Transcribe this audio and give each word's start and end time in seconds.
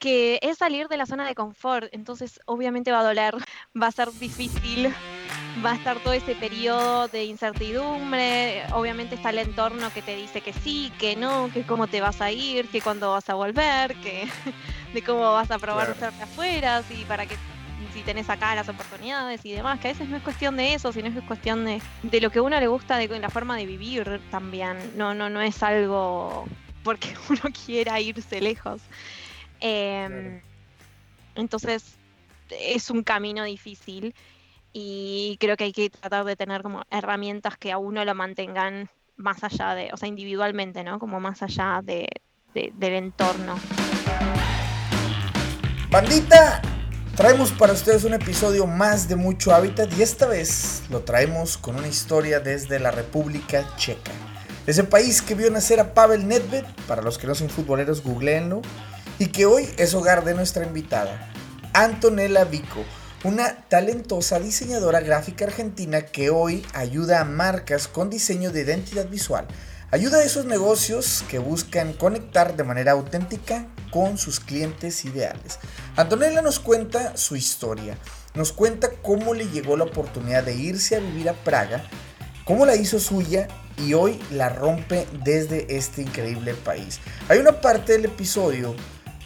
que 0.00 0.40
es 0.42 0.58
salir 0.58 0.88
de 0.88 0.96
la 0.96 1.06
zona 1.06 1.28
de 1.28 1.34
confort, 1.34 1.88
entonces 1.92 2.40
obviamente 2.46 2.90
va 2.90 3.00
a 3.00 3.04
doler, 3.04 3.34
va 3.80 3.88
a 3.88 3.92
ser 3.92 4.10
difícil, 4.12 4.92
va 5.64 5.72
a 5.72 5.74
estar 5.74 5.98
todo 5.98 6.14
ese 6.14 6.34
periodo 6.34 7.06
de 7.08 7.24
incertidumbre, 7.24 8.64
obviamente 8.72 9.14
está 9.14 9.28
el 9.28 9.38
entorno 9.38 9.92
que 9.92 10.00
te 10.00 10.16
dice 10.16 10.40
que 10.40 10.54
sí, 10.54 10.90
que 10.98 11.16
no, 11.16 11.50
que 11.52 11.64
cómo 11.64 11.86
te 11.86 12.00
vas 12.00 12.22
a 12.22 12.32
ir, 12.32 12.68
que 12.68 12.80
cuándo 12.80 13.10
vas 13.10 13.28
a 13.28 13.34
volver, 13.34 13.94
que 13.96 14.26
de 14.94 15.02
cómo 15.02 15.20
vas 15.20 15.50
a 15.50 15.58
probar 15.58 15.94
claro. 15.94 16.16
afuera, 16.22 16.82
y 16.88 17.04
para 17.04 17.26
que 17.26 17.36
si 17.92 18.00
tenés 18.00 18.30
acá 18.30 18.54
las 18.54 18.70
oportunidades 18.70 19.44
y 19.44 19.52
demás, 19.52 19.80
que 19.80 19.88
a 19.88 19.92
veces 19.92 20.08
no 20.08 20.16
es 20.16 20.22
cuestión 20.22 20.56
de 20.56 20.72
eso, 20.74 20.92
sino 20.92 21.12
que 21.12 21.18
es 21.18 21.24
cuestión 21.24 21.66
de, 21.66 21.82
de 22.02 22.20
lo 22.22 22.30
que 22.30 22.38
a 22.38 22.42
uno 22.42 22.58
le 22.58 22.68
gusta, 22.68 22.96
de 22.96 23.06
la 23.18 23.28
forma 23.28 23.56
de 23.56 23.66
vivir 23.66 24.20
también. 24.30 24.78
No, 24.96 25.12
no, 25.12 25.28
no 25.28 25.42
es 25.42 25.62
algo 25.62 26.46
porque 26.82 27.14
uno 27.28 27.42
quiera 27.66 28.00
irse 28.00 28.40
lejos. 28.40 28.80
Eh, 29.60 30.40
Entonces 31.34 31.94
es 32.50 32.90
un 32.90 33.02
camino 33.02 33.44
difícil 33.44 34.14
y 34.72 35.36
creo 35.40 35.56
que 35.56 35.64
hay 35.64 35.72
que 35.72 35.90
tratar 35.90 36.24
de 36.24 36.36
tener 36.36 36.62
como 36.62 36.82
herramientas 36.90 37.56
que 37.56 37.72
a 37.72 37.78
uno 37.78 38.04
lo 38.04 38.14
mantengan 38.14 38.88
más 39.16 39.42
allá 39.44 39.74
de, 39.74 39.90
o 39.92 39.96
sea, 39.96 40.08
individualmente, 40.08 40.82
¿no? 40.82 40.98
Como 40.98 41.20
más 41.20 41.42
allá 41.42 41.80
de, 41.82 42.08
de, 42.54 42.72
del 42.76 42.94
entorno. 42.94 43.58
Bandita, 45.90 46.62
traemos 47.16 47.52
para 47.52 47.72
ustedes 47.72 48.04
un 48.04 48.14
episodio 48.14 48.66
más 48.66 49.08
de 49.08 49.16
Mucho 49.16 49.52
Hábitat 49.54 49.92
y 49.98 50.02
esta 50.02 50.26
vez 50.26 50.82
lo 50.90 51.00
traemos 51.00 51.58
con 51.58 51.76
una 51.76 51.88
historia 51.88 52.40
desde 52.40 52.78
la 52.78 52.90
República 52.90 53.64
Checa. 53.76 54.12
Ese 54.66 54.84
país 54.84 55.20
que 55.20 55.34
vio 55.34 55.50
nacer 55.50 55.80
a 55.80 55.94
Pavel 55.94 56.28
Nedved, 56.28 56.64
para 56.86 57.02
los 57.02 57.18
que 57.18 57.26
no 57.26 57.34
son 57.34 57.50
futboleros, 57.50 58.02
googleenlo 58.02 58.62
y 59.20 59.26
que 59.26 59.44
hoy 59.44 59.68
es 59.76 59.92
hogar 59.92 60.24
de 60.24 60.34
nuestra 60.34 60.64
invitada, 60.64 61.30
Antonella 61.74 62.44
Vico, 62.44 62.82
una 63.22 63.54
talentosa 63.68 64.40
diseñadora 64.40 65.00
gráfica 65.00 65.44
argentina 65.44 66.00
que 66.00 66.30
hoy 66.30 66.66
ayuda 66.72 67.20
a 67.20 67.26
marcas 67.26 67.86
con 67.86 68.08
diseño 68.08 68.50
de 68.50 68.62
identidad 68.62 69.06
visual. 69.10 69.46
Ayuda 69.90 70.18
a 70.18 70.24
esos 70.24 70.46
negocios 70.46 71.22
que 71.28 71.38
buscan 71.38 71.92
conectar 71.92 72.56
de 72.56 72.64
manera 72.64 72.92
auténtica 72.92 73.66
con 73.90 74.16
sus 74.16 74.40
clientes 74.40 75.04
ideales. 75.04 75.58
Antonella 75.96 76.40
nos 76.40 76.58
cuenta 76.58 77.18
su 77.18 77.36
historia, 77.36 77.98
nos 78.32 78.54
cuenta 78.54 78.88
cómo 79.02 79.34
le 79.34 79.50
llegó 79.50 79.76
la 79.76 79.84
oportunidad 79.84 80.44
de 80.44 80.54
irse 80.54 80.96
a 80.96 81.00
vivir 81.00 81.28
a 81.28 81.34
Praga, 81.34 81.84
cómo 82.46 82.64
la 82.64 82.74
hizo 82.74 82.98
suya 82.98 83.48
y 83.76 83.92
hoy 83.92 84.18
la 84.30 84.48
rompe 84.48 85.06
desde 85.24 85.76
este 85.76 86.00
increíble 86.00 86.54
país. 86.54 87.00
Hay 87.28 87.38
una 87.38 87.60
parte 87.60 87.92
del 87.92 88.06
episodio 88.06 88.74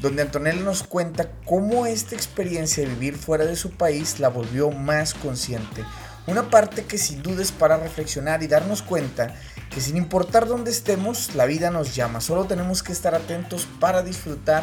donde 0.04 0.20
Antonella 0.20 0.60
nos 0.60 0.82
cuenta 0.82 1.30
cómo 1.46 1.86
esta 1.86 2.14
experiencia 2.14 2.82
de 2.82 2.90
vivir 2.90 3.16
fuera 3.16 3.46
de 3.46 3.56
su 3.56 3.70
país 3.70 4.20
la 4.20 4.28
volvió 4.28 4.70
más 4.70 5.14
consciente. 5.14 5.82
Una 6.26 6.50
parte 6.50 6.84
que 6.84 6.98
sin 6.98 7.22
duda 7.22 7.42
es 7.42 7.52
para 7.52 7.78
reflexionar 7.78 8.42
y 8.42 8.46
darnos 8.46 8.82
cuenta 8.82 9.34
que 9.70 9.80
sin 9.80 9.96
importar 9.96 10.46
dónde 10.46 10.70
estemos, 10.70 11.34
la 11.34 11.46
vida 11.46 11.70
nos 11.70 11.94
llama. 11.94 12.20
Solo 12.20 12.44
tenemos 12.44 12.82
que 12.82 12.92
estar 12.92 13.14
atentos 13.14 13.66
para 13.80 14.02
disfrutar 14.02 14.62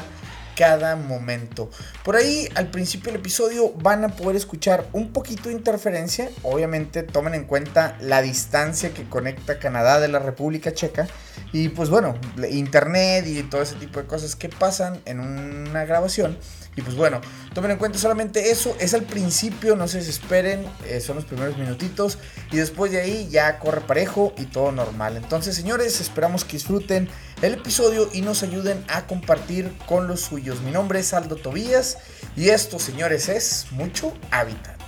cada 0.61 0.95
momento. 0.95 1.71
Por 2.03 2.15
ahí 2.15 2.47
al 2.53 2.69
principio 2.69 3.11
del 3.11 3.19
episodio 3.19 3.73
van 3.81 4.03
a 4.03 4.09
poder 4.09 4.35
escuchar 4.35 4.85
un 4.93 5.11
poquito 5.11 5.49
de 5.49 5.55
interferencia. 5.55 6.29
Obviamente 6.43 7.01
tomen 7.01 7.33
en 7.33 7.45
cuenta 7.45 7.97
la 7.99 8.21
distancia 8.21 8.93
que 8.93 9.09
conecta 9.09 9.57
Canadá 9.57 9.99
de 9.99 10.07
la 10.07 10.19
República 10.19 10.71
Checa. 10.71 11.07
Y 11.51 11.69
pues 11.69 11.89
bueno, 11.89 12.15
internet 12.47 13.25
y 13.25 13.41
todo 13.41 13.63
ese 13.63 13.73
tipo 13.77 13.99
de 13.99 14.05
cosas 14.05 14.35
que 14.35 14.49
pasan 14.49 15.01
en 15.05 15.19
una 15.19 15.83
grabación. 15.85 16.37
Y 16.75 16.83
pues 16.83 16.95
bueno, 16.95 17.19
tomen 17.53 17.71
en 17.71 17.77
cuenta 17.77 17.97
solamente 17.97 18.51
eso. 18.51 18.75
Es 18.79 18.93
al 18.93 19.03
principio, 19.03 19.75
no 19.75 19.87
se 19.87 19.97
desesperen. 19.97 20.63
Eh, 20.85 21.01
son 21.01 21.15
los 21.15 21.25
primeros 21.25 21.57
minutitos. 21.57 22.19
Y 22.51 22.57
después 22.57 22.91
de 22.91 23.01
ahí 23.01 23.27
ya 23.31 23.57
corre 23.57 23.81
parejo 23.81 24.31
y 24.37 24.45
todo 24.45 24.71
normal. 24.71 25.17
Entonces, 25.17 25.55
señores, 25.55 25.99
esperamos 25.99 26.45
que 26.45 26.53
disfruten 26.53 27.09
el 27.41 27.55
episodio 27.55 28.07
y 28.13 28.21
nos 28.21 28.43
ayuden 28.43 28.85
a 28.87 29.07
compartir 29.07 29.75
con 29.87 30.07
los 30.07 30.21
suyos. 30.21 30.61
Mi 30.61 30.69
nombre 30.69 30.99
es 30.99 31.11
Aldo 31.13 31.35
Tobías. 31.35 31.97
Y 32.35 32.49
esto, 32.49 32.77
señores, 32.77 33.29
es 33.29 33.71
Mucho 33.71 34.13
Hábitat. 34.29 34.79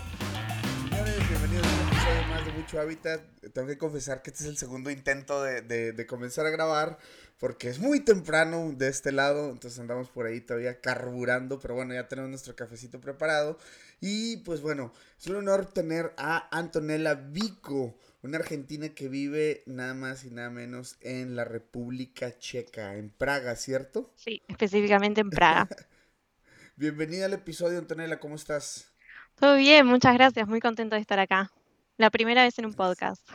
Señores, 0.87 1.29
bienvenidos 1.29 1.65
a 1.65 1.69
un 1.69 1.87
episodio 1.87 2.27
más 2.29 2.45
de 2.45 2.51
Mucho 2.51 2.79
Hábitat. 2.79 3.21
Tengo 3.53 3.67
que 3.67 3.77
confesar 3.79 4.21
que 4.21 4.29
este 4.29 4.43
es 4.43 4.49
el 4.49 4.57
segundo 4.57 4.91
intento 4.91 5.41
de, 5.41 5.61
de, 5.61 5.93
de 5.93 6.05
comenzar 6.05 6.45
a 6.45 6.51
grabar 6.51 6.99
porque 7.39 7.69
es 7.69 7.79
muy 7.79 7.99
temprano 7.99 8.71
de 8.73 8.87
este 8.87 9.11
lado, 9.11 9.49
entonces 9.49 9.77
andamos 9.77 10.07
por 10.07 10.25
ahí 10.25 10.39
todavía 10.39 10.79
carburando, 10.79 11.59
pero 11.59 11.75
bueno, 11.75 11.93
ya 11.93 12.07
tenemos 12.07 12.29
nuestro 12.29 12.55
cafecito 12.55 13.01
preparado. 13.01 13.57
Y 13.99 14.37
pues 14.37 14.61
bueno, 14.61 14.93
es 15.19 15.27
un 15.27 15.35
honor 15.35 15.65
tener 15.65 16.13
a 16.17 16.47
Antonella 16.57 17.15
Vico, 17.15 17.97
una 18.23 18.37
argentina 18.37 18.89
que 18.89 19.09
vive 19.09 19.63
nada 19.65 19.93
más 19.93 20.23
y 20.23 20.31
nada 20.31 20.49
menos 20.49 20.95
en 21.01 21.35
la 21.35 21.43
República 21.43 22.37
Checa, 22.39 22.95
en 22.95 23.09
Praga, 23.09 23.55
¿cierto? 23.57 24.11
Sí, 24.15 24.41
específicamente 24.47 25.19
en 25.19 25.29
Praga. 25.29 25.67
Bienvenida 26.77 27.25
al 27.25 27.33
episodio, 27.33 27.77
Antonella, 27.77 28.19
¿cómo 28.21 28.35
estás? 28.35 28.87
Todo 29.35 29.57
bien, 29.57 29.85
muchas 29.85 30.13
gracias, 30.13 30.47
muy 30.47 30.61
contento 30.61 30.95
de 30.95 31.01
estar 31.01 31.19
acá. 31.19 31.51
La 31.97 32.09
primera 32.09 32.43
vez 32.43 32.57
en 32.59 32.65
un 32.65 32.73
podcast. 32.73 33.27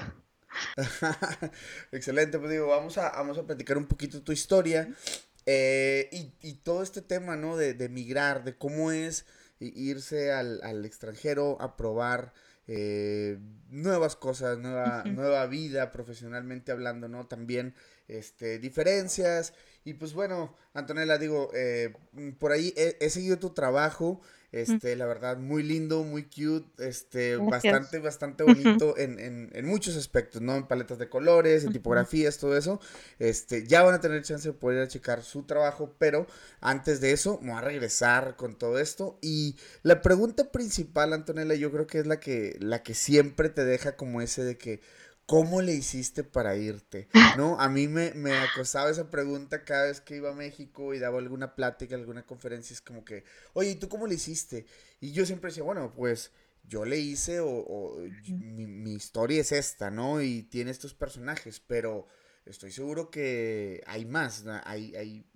Excelente, 1.93 2.39
pues 2.39 2.51
digo, 2.51 2.69
vamos 2.69 2.97
a, 2.97 3.11
vamos 3.11 3.37
a 3.37 3.45
platicar 3.47 3.77
un 3.77 3.87
poquito 3.87 4.23
tu 4.23 4.33
historia 4.33 4.89
eh, 5.45 6.09
y, 6.11 6.33
y, 6.41 6.55
todo 6.55 6.83
este 6.83 7.03
tema, 7.03 7.37
¿no? 7.37 7.59
De, 7.59 7.75
de 7.75 7.91
migrar, 7.91 8.43
de 8.43 8.57
cómo 8.57 8.91
es 8.91 9.27
irse 9.61 10.33
al, 10.33 10.63
al 10.63 10.87
extranjero 10.87 11.61
a 11.61 11.77
probar 11.77 12.33
eh, 12.69 13.39
nuevas 13.71 14.15
cosas, 14.15 14.59
nueva, 14.59 15.03
nueva 15.05 15.47
vida 15.47 15.91
profesionalmente 15.91 16.71
hablando, 16.71 17.09
¿no? 17.09 17.27
También 17.27 17.75
este, 18.09 18.59
diferencias. 18.59 19.55
Y 19.85 19.95
pues 19.95 20.13
bueno, 20.13 20.55
Antonella, 20.75 21.17
digo, 21.17 21.51
eh, 21.55 21.95
por 22.39 22.53
ahí 22.53 22.75
he, 22.77 22.99
he, 23.01 23.11
seguido 23.11 23.39
tu 23.39 23.51
trabajo. 23.51 24.21
Este, 24.51 24.97
la 24.97 25.05
verdad, 25.05 25.37
muy 25.37 25.63
lindo, 25.63 26.05
muy 26.05 26.25
cute, 26.25 26.67
este, 26.79 27.37
bastante, 27.37 27.99
bastante 27.99 28.45
bonito 28.45 28.97
en, 28.97 29.19
en, 29.19 29.51
en, 29.53 29.67
muchos 29.67 29.95
aspectos, 29.95 30.41
¿no? 30.41 30.57
En 30.57 30.67
paletas 30.67 30.99
de 30.99 31.11
colores, 31.11 31.65
en 31.65 31.73
tipografías, 31.73 32.39
todo 32.39 32.57
eso. 32.57 32.81
Este, 33.19 33.67
ya 33.67 33.83
van 33.83 33.95
a 33.95 34.01
tener 34.01 34.23
chance 34.23 34.49
de 34.49 34.55
poder 34.55 34.79
ir 34.79 34.85
a 34.85 34.89
checar 34.89 35.23
su 35.23 35.43
trabajo, 35.43 35.95
pero 35.99 36.27
antes 36.63 37.03
de 37.03 37.13
eso, 37.13 37.39
me 37.43 37.51
voy 37.51 37.59
a 37.59 37.65
regresar 37.65 38.37
con 38.37 38.57
todo 38.57 38.79
esto. 38.79 39.19
Y 39.21 39.57
la 39.83 40.01
pregunta 40.01 40.51
principal, 40.51 41.13
Antonella, 41.13 41.55
yo 41.55 41.71
creo 41.71 41.87
que 41.87 41.99
es 41.99 42.07
la 42.07 42.19
que, 42.19 42.57
la 42.61 42.83
que 42.83 42.95
siempre 42.95 43.51
te 43.51 43.67
deja 43.67 43.97
como 43.97 44.23
ese 44.23 44.45
de 44.45 44.57
que, 44.57 44.81
¿cómo 45.29 45.61
le 45.61 45.75
hiciste 45.75 46.25
para 46.25 46.57
irte? 46.57 47.07
¿No? 47.37 47.61
A 47.61 47.69
mí 47.69 47.87
me, 47.87 48.15
me 48.15 48.35
acosaba 48.39 48.89
esa 48.89 49.11
pregunta 49.11 49.63
cada 49.63 49.85
vez 49.85 50.01
que 50.01 50.17
iba 50.17 50.31
a 50.31 50.35
México 50.35 50.95
y 50.95 50.99
daba 50.99 51.19
alguna 51.19 51.55
plática, 51.55 51.95
alguna 51.97 52.25
conferencia, 52.25 52.73
es 52.73 52.81
como 52.81 53.05
que, 53.05 53.25
oye, 53.53 53.73
¿y 53.73 53.75
tú 53.75 53.91
cómo 53.91 54.07
le 54.07 54.15
hiciste? 54.15 54.65
Y 55.01 55.13
yo 55.13 55.27
siempre 55.27 55.51
decía, 55.51 55.65
bueno, 55.65 55.93
pues 55.95 56.33
yo 56.67 56.87
le 56.87 56.99
hice 56.99 57.41
o, 57.41 57.51
o 57.51 57.99
mi, 58.27 58.67
mi, 58.67 58.95
historia 58.95 59.43
es 59.43 59.53
esta, 59.53 59.91
¿no? 59.91 60.23
Y 60.23 60.45
tiene 60.45 60.71
estos 60.71 60.95
personajes, 60.95 61.61
pero 61.61 62.07
estoy 62.47 62.73
seguro 62.73 63.11
que 63.11 63.83
hay 63.87 64.07
más, 64.07 64.45
¿no? 64.45 64.59
hay, 64.65 64.97
hay, 64.97 65.27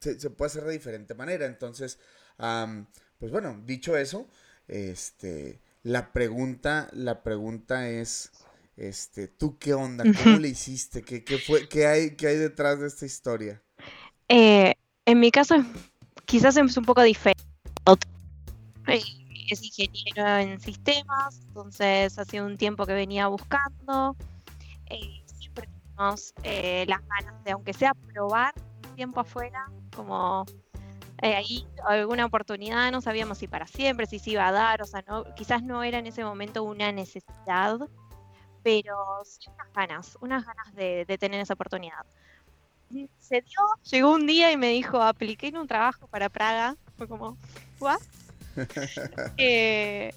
se, 0.00 0.18
se, 0.18 0.30
puede 0.30 0.48
hacer 0.48 0.64
de 0.64 0.72
diferente 0.72 1.14
manera. 1.14 1.46
Entonces, 1.46 2.00
um, 2.36 2.84
pues 3.16 3.30
bueno, 3.30 3.62
dicho 3.64 3.96
eso, 3.96 4.28
este, 4.66 5.60
la 5.84 6.12
pregunta, 6.12 6.88
la 6.92 7.22
pregunta 7.22 7.88
es... 7.88 8.32
Este, 8.80 9.28
¿tú 9.28 9.58
qué 9.58 9.74
onda? 9.74 10.04
¿Cómo 10.24 10.38
le 10.38 10.48
hiciste? 10.48 11.02
¿Qué, 11.02 11.22
qué 11.22 11.36
fue, 11.36 11.68
qué 11.68 11.86
hay, 11.86 12.16
qué 12.16 12.28
hay 12.28 12.36
detrás 12.36 12.80
de 12.80 12.86
esta 12.86 13.04
historia? 13.04 13.62
Eh, 14.26 14.72
en 15.04 15.20
mi 15.20 15.30
caso, 15.30 15.56
quizás 16.24 16.56
es 16.56 16.76
un 16.78 16.84
poco 16.86 17.02
diferente. 17.02 17.44
Es 18.86 19.62
ingeniero 19.62 20.26
en 20.38 20.58
sistemas, 20.60 21.42
entonces 21.48 22.18
hace 22.18 22.40
un 22.40 22.56
tiempo 22.56 22.86
que 22.86 22.94
venía 22.94 23.26
buscando. 23.26 24.16
Eh, 24.86 25.24
siempre 25.26 25.68
tenemos 25.68 26.32
eh, 26.42 26.86
las 26.88 27.00
ganas 27.06 27.44
de, 27.44 27.50
aunque 27.50 27.74
sea 27.74 27.92
probar 27.92 28.54
tiempo 28.96 29.20
afuera, 29.20 29.66
como 29.94 30.46
eh, 31.20 31.34
ahí 31.34 31.66
alguna 31.86 32.24
oportunidad, 32.24 32.90
no 32.92 33.02
sabíamos 33.02 33.36
si 33.36 33.46
para 33.46 33.66
siempre, 33.66 34.06
si 34.06 34.18
se 34.18 34.30
iba 34.30 34.48
a 34.48 34.52
dar, 34.52 34.80
o 34.80 34.86
sea, 34.86 35.04
no, 35.06 35.24
quizás 35.34 35.62
no 35.62 35.82
era 35.82 35.98
en 35.98 36.06
ese 36.06 36.24
momento 36.24 36.62
una 36.62 36.92
necesidad 36.92 37.78
pero 38.62 38.96
sí 39.24 39.48
unas 39.48 39.72
ganas, 39.72 40.18
unas 40.20 40.44
ganas 40.44 40.74
de, 40.74 41.04
de, 41.06 41.18
tener 41.18 41.40
esa 41.40 41.54
oportunidad. 41.54 42.04
Se 43.20 43.40
dio, 43.40 43.60
llegó 43.90 44.12
un 44.12 44.26
día 44.26 44.50
y 44.50 44.56
me 44.56 44.70
dijo, 44.70 45.00
apliqué 45.00 45.48
en 45.48 45.58
un 45.58 45.68
trabajo 45.68 46.08
para 46.08 46.28
Praga. 46.28 46.76
Fue 46.96 47.06
como, 47.06 47.36
¿what? 47.78 48.00
eh, 49.36 50.12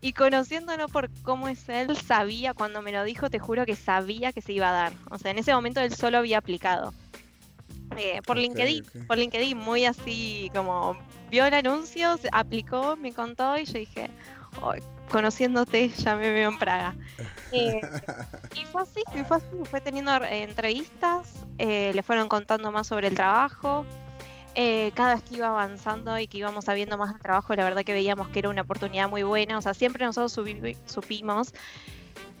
y 0.00 0.12
conociéndolo 0.12 0.88
por 0.88 1.10
cómo 1.22 1.48
es 1.48 1.68
él, 1.68 1.96
sabía, 1.96 2.54
cuando 2.54 2.82
me 2.82 2.92
lo 2.92 3.04
dijo, 3.04 3.30
te 3.30 3.38
juro 3.38 3.64
que 3.66 3.76
sabía 3.76 4.32
que 4.32 4.42
se 4.42 4.52
iba 4.52 4.68
a 4.68 4.72
dar. 4.72 4.92
O 5.10 5.18
sea, 5.18 5.30
en 5.30 5.38
ese 5.38 5.54
momento 5.54 5.80
él 5.80 5.94
solo 5.94 6.18
había 6.18 6.38
aplicado. 6.38 6.92
Eh, 7.96 8.20
por 8.26 8.36
LinkedIn, 8.36 8.84
por 9.06 9.18
LinkedIn, 9.18 9.56
muy 9.56 9.84
así 9.84 10.50
como 10.54 10.96
vio 11.30 11.46
el 11.46 11.54
anuncio, 11.54 12.18
aplicó, 12.32 12.96
me 12.96 13.12
contó 13.12 13.56
y 13.56 13.64
yo 13.64 13.78
dije, 13.78 14.10
conociéndote 15.10 15.88
ya 15.90 16.16
me 16.16 16.30
veo 16.30 16.50
en 16.50 16.58
Praga. 16.58 16.94
Eh, 17.56 17.80
y 18.56 18.64
fue 18.64 18.82
así, 18.82 19.00
fue 19.28 19.36
así, 19.36 19.46
fue 19.70 19.80
teniendo 19.80 20.12
entrevistas, 20.24 21.46
le 21.56 22.02
fueron 22.02 22.26
contando 22.26 22.72
más 22.72 22.88
sobre 22.88 23.06
el 23.06 23.14
trabajo. 23.14 23.86
cada 24.94 25.14
vez 25.14 25.22
que 25.22 25.36
iba 25.36 25.46
avanzando 25.46 26.18
y 26.18 26.26
que 26.26 26.38
íbamos 26.38 26.64
sabiendo 26.64 26.98
más 26.98 27.12
del 27.12 27.22
trabajo, 27.22 27.54
la 27.54 27.62
verdad 27.62 27.84
que 27.84 27.92
veíamos 27.92 28.26
que 28.30 28.40
era 28.40 28.48
una 28.48 28.62
oportunidad 28.62 29.08
muy 29.08 29.22
buena. 29.22 29.56
O 29.56 29.62
sea, 29.62 29.72
siempre 29.72 30.04
nosotros 30.04 30.32
supimos 30.86 31.54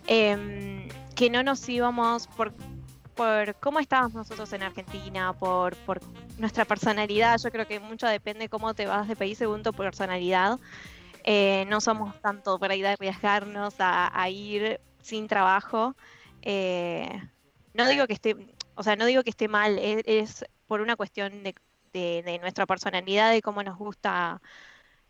em, 0.08 0.88
que 1.14 1.30
no 1.30 1.44
nos 1.44 1.68
íbamos 1.68 2.26
por 2.26 2.52
por 3.14 3.54
cómo 3.56 3.78
estábamos 3.78 4.14
nosotros 4.14 4.52
en 4.52 4.62
Argentina, 4.62 5.32
por, 5.32 5.76
por 5.76 6.00
nuestra 6.38 6.64
personalidad. 6.64 7.38
Yo 7.38 7.50
creo 7.50 7.66
que 7.66 7.80
mucho 7.80 8.06
depende 8.06 8.48
cómo 8.48 8.74
te 8.74 8.86
vas 8.86 9.08
de 9.08 9.16
país 9.16 9.38
según 9.38 9.62
tu 9.62 9.72
personalidad. 9.72 10.58
Eh, 11.24 11.64
no 11.68 11.80
somos 11.80 12.20
tanto 12.20 12.58
para 12.58 12.76
ir 12.76 12.86
a 12.86 12.92
arriesgarnos 12.92 13.74
a, 13.78 14.28
ir 14.28 14.80
sin 15.00 15.26
trabajo. 15.26 15.96
Eh, 16.42 17.08
no 17.72 17.88
digo 17.88 18.06
que 18.06 18.12
esté, 18.12 18.36
o 18.74 18.82
sea, 18.82 18.94
no 18.94 19.06
digo 19.06 19.22
que 19.22 19.30
esté 19.30 19.48
mal, 19.48 19.78
es, 19.78 20.44
por 20.66 20.82
una 20.82 20.96
cuestión 20.96 21.42
de, 21.42 21.54
de, 21.92 22.38
nuestra 22.40 22.66
personalidad, 22.66 23.32
de 23.32 23.40
cómo 23.40 23.62
nos 23.62 23.78
gusta 23.78 24.42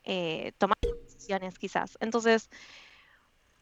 eh, 0.04 0.52
tomar 0.58 0.78
decisiones 1.04 1.58
quizás. 1.58 1.98
Entonces, 2.00 2.48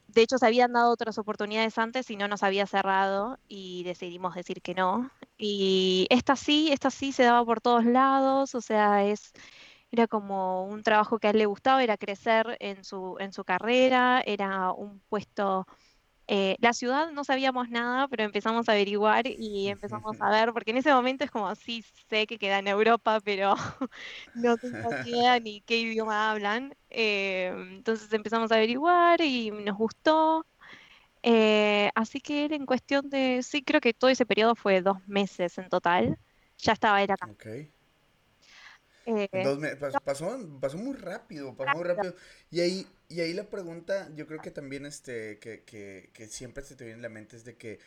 de 0.08 0.20
hecho, 0.20 0.36
se 0.36 0.46
habían 0.46 0.74
dado 0.74 0.92
otras 0.92 1.16
oportunidades 1.16 1.78
antes 1.78 2.10
y 2.10 2.16
no 2.16 2.28
nos 2.28 2.42
había 2.42 2.66
cerrado 2.66 3.38
y 3.48 3.82
decidimos 3.84 4.34
decir 4.34 4.60
que 4.60 4.74
no. 4.74 5.10
Y 5.38 6.06
esta 6.10 6.36
sí, 6.36 6.68
esta 6.70 6.90
sí 6.90 7.12
se 7.12 7.22
daba 7.22 7.44
por 7.46 7.62
todos 7.62 7.86
lados, 7.86 8.54
o 8.54 8.60
sea, 8.60 9.04
es 9.04 9.32
era 9.92 10.08
como 10.08 10.64
un 10.66 10.82
trabajo 10.82 11.20
que 11.20 11.28
a 11.28 11.30
él 11.30 11.38
le 11.38 11.46
gustaba, 11.46 11.84
era 11.84 11.98
crecer 11.98 12.56
en 12.60 12.84
su, 12.84 13.16
en 13.20 13.32
su 13.32 13.44
carrera, 13.44 14.22
era 14.26 14.72
un 14.72 15.00
puesto 15.08 15.66
eh, 16.28 16.56
la 16.60 16.72
ciudad 16.72 17.10
no 17.12 17.24
sabíamos 17.24 17.68
nada, 17.68 18.08
pero 18.08 18.22
empezamos 18.24 18.68
a 18.68 18.72
averiguar 18.72 19.26
y 19.26 19.68
empezamos 19.68 20.20
a 20.20 20.30
ver, 20.30 20.52
porque 20.52 20.70
en 20.70 20.78
ese 20.78 20.92
momento 20.94 21.24
es 21.24 21.30
como, 21.30 21.54
sí, 21.54 21.84
sé 22.08 22.26
que 22.26 22.38
queda 22.38 22.58
en 22.60 22.68
Europa, 22.68 23.20
pero 23.20 23.54
no 24.34 24.56
tengo 24.58 24.94
idea 25.02 25.40
ni 25.40 25.60
qué 25.62 25.78
idioma 25.80 26.30
hablan. 26.30 26.74
Eh, 26.90 27.52
entonces 27.72 28.12
empezamos 28.12 28.52
a 28.52 28.56
averiguar 28.56 29.20
y 29.20 29.50
nos 29.50 29.76
gustó. 29.76 30.46
Eh, 31.22 31.90
así 31.94 32.20
que 32.20 32.44
era 32.46 32.56
en 32.56 32.66
cuestión 32.66 33.08
de, 33.10 33.42
sí, 33.42 33.62
creo 33.64 33.80
que 33.80 33.94
todo 33.94 34.10
ese 34.10 34.26
periodo 34.26 34.54
fue 34.56 34.82
dos 34.82 34.98
meses 35.06 35.58
en 35.58 35.68
total. 35.68 36.18
Ya 36.58 36.72
estaba 36.74 37.02
él 37.02 37.10
acá. 37.10 37.30
Eh, 39.06 39.76
pasó, 40.04 40.38
pasó 40.60 40.78
muy 40.78 40.96
rápido, 40.96 41.54
pasó 41.56 41.76
muy 41.76 41.84
rápido. 41.84 42.14
Y 42.50 42.60
ahí, 42.60 42.86
y 43.08 43.20
ahí 43.20 43.32
la 43.32 43.44
pregunta, 43.44 44.08
yo 44.14 44.26
creo 44.26 44.40
que 44.40 44.50
también 44.50 44.86
este, 44.86 45.38
que, 45.38 45.62
que, 45.64 46.10
que 46.12 46.26
siempre 46.28 46.64
se 46.64 46.76
te 46.76 46.84
viene 46.84 46.98
en 46.98 47.02
la 47.02 47.08
mente 47.08 47.36
es 47.36 47.44
de 47.44 47.56
que, 47.56 47.78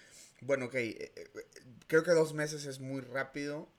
bueno, 0.41 0.65
ok, 0.65 0.75
eh, 0.75 1.12
eh, 1.15 1.27
creo 1.88 2.03
que 2.03 2.12
dos 2.12 2.33
meses 2.33 2.65
es 2.65 2.79
muy 2.79 3.01
rápido, 3.01 3.69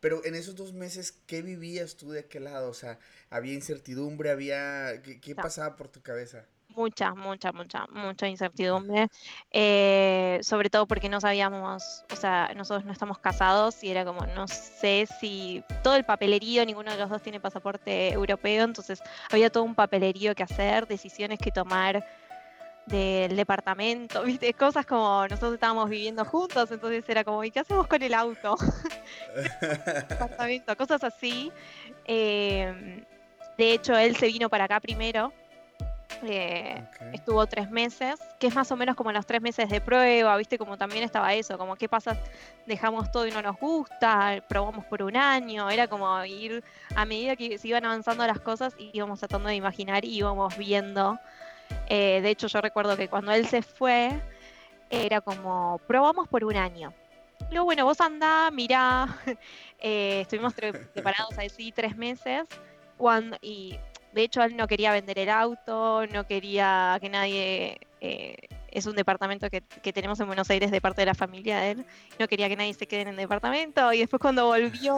pero 0.00 0.24
en 0.24 0.34
esos 0.34 0.56
dos 0.56 0.72
meses, 0.72 1.12
¿qué 1.26 1.42
vivías 1.42 1.96
tú 1.96 2.10
de 2.10 2.20
aquel 2.20 2.44
lado? 2.44 2.70
O 2.70 2.74
sea, 2.74 2.98
¿había 3.28 3.52
incertidumbre? 3.52 4.30
¿Había... 4.30 5.02
¿Qué, 5.02 5.20
qué 5.20 5.34
pasaba 5.34 5.76
por 5.76 5.88
tu 5.88 6.00
cabeza? 6.00 6.46
Mucha, 6.76 7.14
mucha, 7.14 7.52
mucha, 7.52 7.86
mucha 7.90 8.28
incertidumbre, 8.28 9.08
eh, 9.50 10.38
sobre 10.42 10.70
todo 10.70 10.86
porque 10.86 11.08
no 11.08 11.20
sabíamos, 11.20 12.04
o 12.12 12.16
sea, 12.16 12.52
nosotros 12.54 12.84
no 12.84 12.92
estamos 12.92 13.18
casados 13.18 13.82
y 13.82 13.90
era 13.90 14.04
como, 14.04 14.24
no 14.26 14.46
sé 14.46 15.08
si 15.18 15.64
todo 15.82 15.96
el 15.96 16.04
papelerío, 16.04 16.64
ninguno 16.64 16.92
de 16.92 16.98
los 16.98 17.10
dos 17.10 17.22
tiene 17.22 17.40
pasaporte 17.40 18.12
europeo, 18.12 18.64
entonces 18.64 19.02
había 19.30 19.50
todo 19.50 19.64
un 19.64 19.74
papelerío 19.74 20.34
que 20.34 20.44
hacer, 20.44 20.86
decisiones 20.86 21.40
que 21.40 21.50
tomar 21.50 22.04
del 22.86 23.34
departamento, 23.34 24.22
¿viste? 24.24 24.54
Cosas 24.54 24.86
como 24.86 25.26
nosotros 25.28 25.54
estábamos 25.54 25.90
viviendo 25.90 26.24
juntos, 26.24 26.70
entonces 26.70 27.04
era 27.08 27.24
como, 27.24 27.42
¿y 27.42 27.50
qué 27.50 27.60
hacemos 27.60 27.88
con 27.88 28.00
el 28.02 28.14
auto? 28.14 28.56
departamento, 30.08 30.76
cosas 30.76 31.02
así. 31.02 31.50
Eh, 32.04 33.04
de 33.58 33.72
hecho, 33.72 33.96
él 33.96 34.14
se 34.16 34.26
vino 34.28 34.48
para 34.48 34.64
acá 34.64 34.78
primero 34.80 35.32
eh, 36.22 36.82
estuvo 37.12 37.46
tres 37.46 37.70
meses, 37.70 38.18
que 38.38 38.48
es 38.48 38.54
más 38.54 38.70
o 38.70 38.76
menos 38.76 38.96
como 38.96 39.12
los 39.12 39.26
tres 39.26 39.40
meses 39.40 39.68
de 39.68 39.80
prueba, 39.80 40.36
¿viste? 40.36 40.58
Como 40.58 40.76
también 40.76 41.02
estaba 41.04 41.32
eso, 41.34 41.56
como 41.56 41.76
qué 41.76 41.88
pasa, 41.88 42.16
dejamos 42.66 43.10
todo 43.10 43.26
y 43.26 43.30
no 43.30 43.42
nos 43.42 43.56
gusta, 43.56 44.42
probamos 44.48 44.84
por 44.84 45.02
un 45.02 45.16
año, 45.16 45.70
era 45.70 45.88
como 45.88 46.24
ir 46.24 46.62
a 46.94 47.04
medida 47.04 47.36
que 47.36 47.58
se 47.58 47.68
iban 47.68 47.84
avanzando 47.84 48.26
las 48.26 48.40
cosas, 48.40 48.74
íbamos 48.78 49.20
tratando 49.20 49.48
de 49.48 49.54
imaginar 49.54 50.04
y 50.04 50.16
íbamos 50.16 50.56
viendo. 50.56 51.18
Eh, 51.88 52.20
de 52.22 52.30
hecho, 52.30 52.46
yo 52.46 52.60
recuerdo 52.60 52.96
que 52.96 53.08
cuando 53.08 53.32
él 53.32 53.46
se 53.46 53.62
fue, 53.62 54.20
era 54.90 55.20
como, 55.20 55.80
probamos 55.86 56.28
por 56.28 56.44
un 56.44 56.56
año. 56.56 56.92
Luego, 57.50 57.64
bueno, 57.64 57.84
vos 57.84 58.00
andá, 58.00 58.50
mirá, 58.50 59.08
eh, 59.78 60.20
estuvimos 60.22 60.54
preparados 60.94 61.38
así 61.38 61.72
tres 61.72 61.96
meses, 61.96 62.46
cuando, 62.96 63.36
y 63.40 63.78
de 64.12 64.22
hecho, 64.22 64.42
él 64.42 64.56
no 64.56 64.66
quería 64.66 64.92
vender 64.92 65.18
el 65.18 65.30
auto, 65.30 66.06
no 66.06 66.26
quería 66.26 66.98
que 67.00 67.08
nadie... 67.08 67.78
Eh, 68.00 68.36
es 68.70 68.86
un 68.86 68.94
departamento 68.94 69.48
que, 69.50 69.62
tenemos 69.92 70.20
en 70.20 70.26
Buenos 70.26 70.48
Aires 70.48 70.70
de 70.70 70.80
parte 70.80 71.02
de 71.02 71.06
la 71.06 71.14
familia 71.14 71.58
de 71.58 71.70
él. 71.72 71.86
No 72.18 72.28
quería 72.28 72.48
que 72.48 72.56
nadie 72.56 72.72
se 72.74 72.86
quede 72.86 73.02
en 73.02 73.08
el 73.08 73.16
departamento. 73.16 73.92
Y 73.92 73.98
después 73.98 74.20
cuando 74.20 74.46
volvió, 74.46 74.96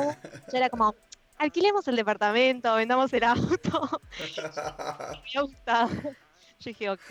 ya 0.53 0.59
era 0.59 0.69
como, 0.69 0.95
alquilemos 1.39 1.89
el 1.89 1.97
departamento, 1.97 2.75
vendamos 2.75 3.13
el 3.13 3.25
auto. 3.25 4.01
me 5.35 5.41
ha 5.41 5.43
gustado. 5.43 5.89
Yo 5.89 6.15
dije, 6.65 6.91
ok. 6.91 7.11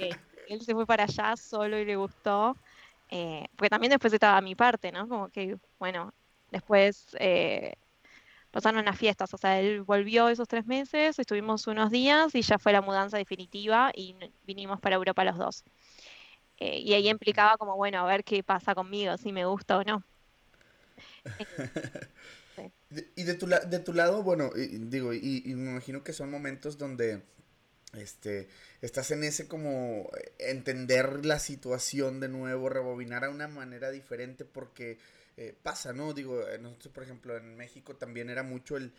Él 0.50 0.62
se 0.62 0.74
fue 0.74 0.86
para 0.86 1.06
allá 1.06 1.36
solo 1.36 1.80
y 1.80 1.86
le 1.86 1.96
gustó. 1.96 2.56
Eh, 3.10 3.46
porque 3.56 3.70
también 3.70 3.90
después 3.90 4.14
estaba 4.14 4.40
mi 4.42 4.56
parte, 4.56 4.92
¿no? 4.92 5.08
Como 5.08 5.30
que, 5.30 5.58
bueno, 5.80 6.14
después 6.52 7.08
eh, 7.20 7.74
pasaron 8.52 8.86
las 8.86 8.98
fiestas, 8.98 9.34
o 9.34 9.38
sea, 9.38 9.60
él 9.60 9.82
volvió 9.82 10.30
esos 10.30 10.48
tres 10.48 10.66
meses, 10.66 11.18
estuvimos 11.18 11.68
unos 11.68 11.90
días 11.90 12.36
y 12.36 12.42
ya 12.42 12.60
fue 12.60 12.74
la 12.74 12.82
mudanza 12.82 13.18
definitiva 13.18 13.92
y 13.96 14.16
vinimos 14.46 14.80
para 14.80 14.96
Europa 14.96 15.24
los 15.24 15.38
dos. 15.38 15.64
Eh, 16.58 16.80
y 16.80 16.94
ahí 16.94 17.10
implicaba 17.10 17.58
como, 17.58 17.76
bueno, 17.76 18.00
a 18.00 18.06
ver 18.06 18.24
qué 18.24 18.44
pasa 18.44 18.76
conmigo, 18.76 19.18
si 19.18 19.32
me 19.32 19.46
gusta 19.46 19.78
o 19.78 19.84
no. 19.84 20.04
Y 23.16 23.24
de 23.24 23.36
tu, 23.36 23.48
de 23.48 23.80
tu 23.80 23.94
lado, 23.94 24.22
bueno, 24.22 24.52
digo, 24.54 25.14
y, 25.14 25.44
y, 25.46 25.56
me 25.56 25.72
imagino 25.72 26.04
que 26.04 26.12
son 26.12 26.30
momentos 26.30 26.78
donde 26.78 27.22
este, 27.94 28.50
estás 28.82 29.12
en 29.12 29.24
ese 29.24 29.48
como 29.48 30.10
entender 30.38 31.26
la 31.26 31.40
situación 31.40 32.20
de 32.20 32.30
nuevo, 32.30 32.70
rebobinar 32.70 33.24
a 33.24 33.30
una 33.30 33.48
manera 33.48 33.92
diferente 33.92 34.46
porque 34.46 34.98
eh, 35.38 35.56
pasa, 35.64 35.94
¿no? 35.94 36.14
Digo, 36.14 36.48
eh, 36.48 36.58
nosotros, 36.60 36.94
por 36.94 37.04
ejemplo, 37.04 37.38
en 37.38 37.56
México 37.56 37.96
también 37.96 38.30
era 38.30 38.44
mucho 38.44 38.78
el, 38.78 38.94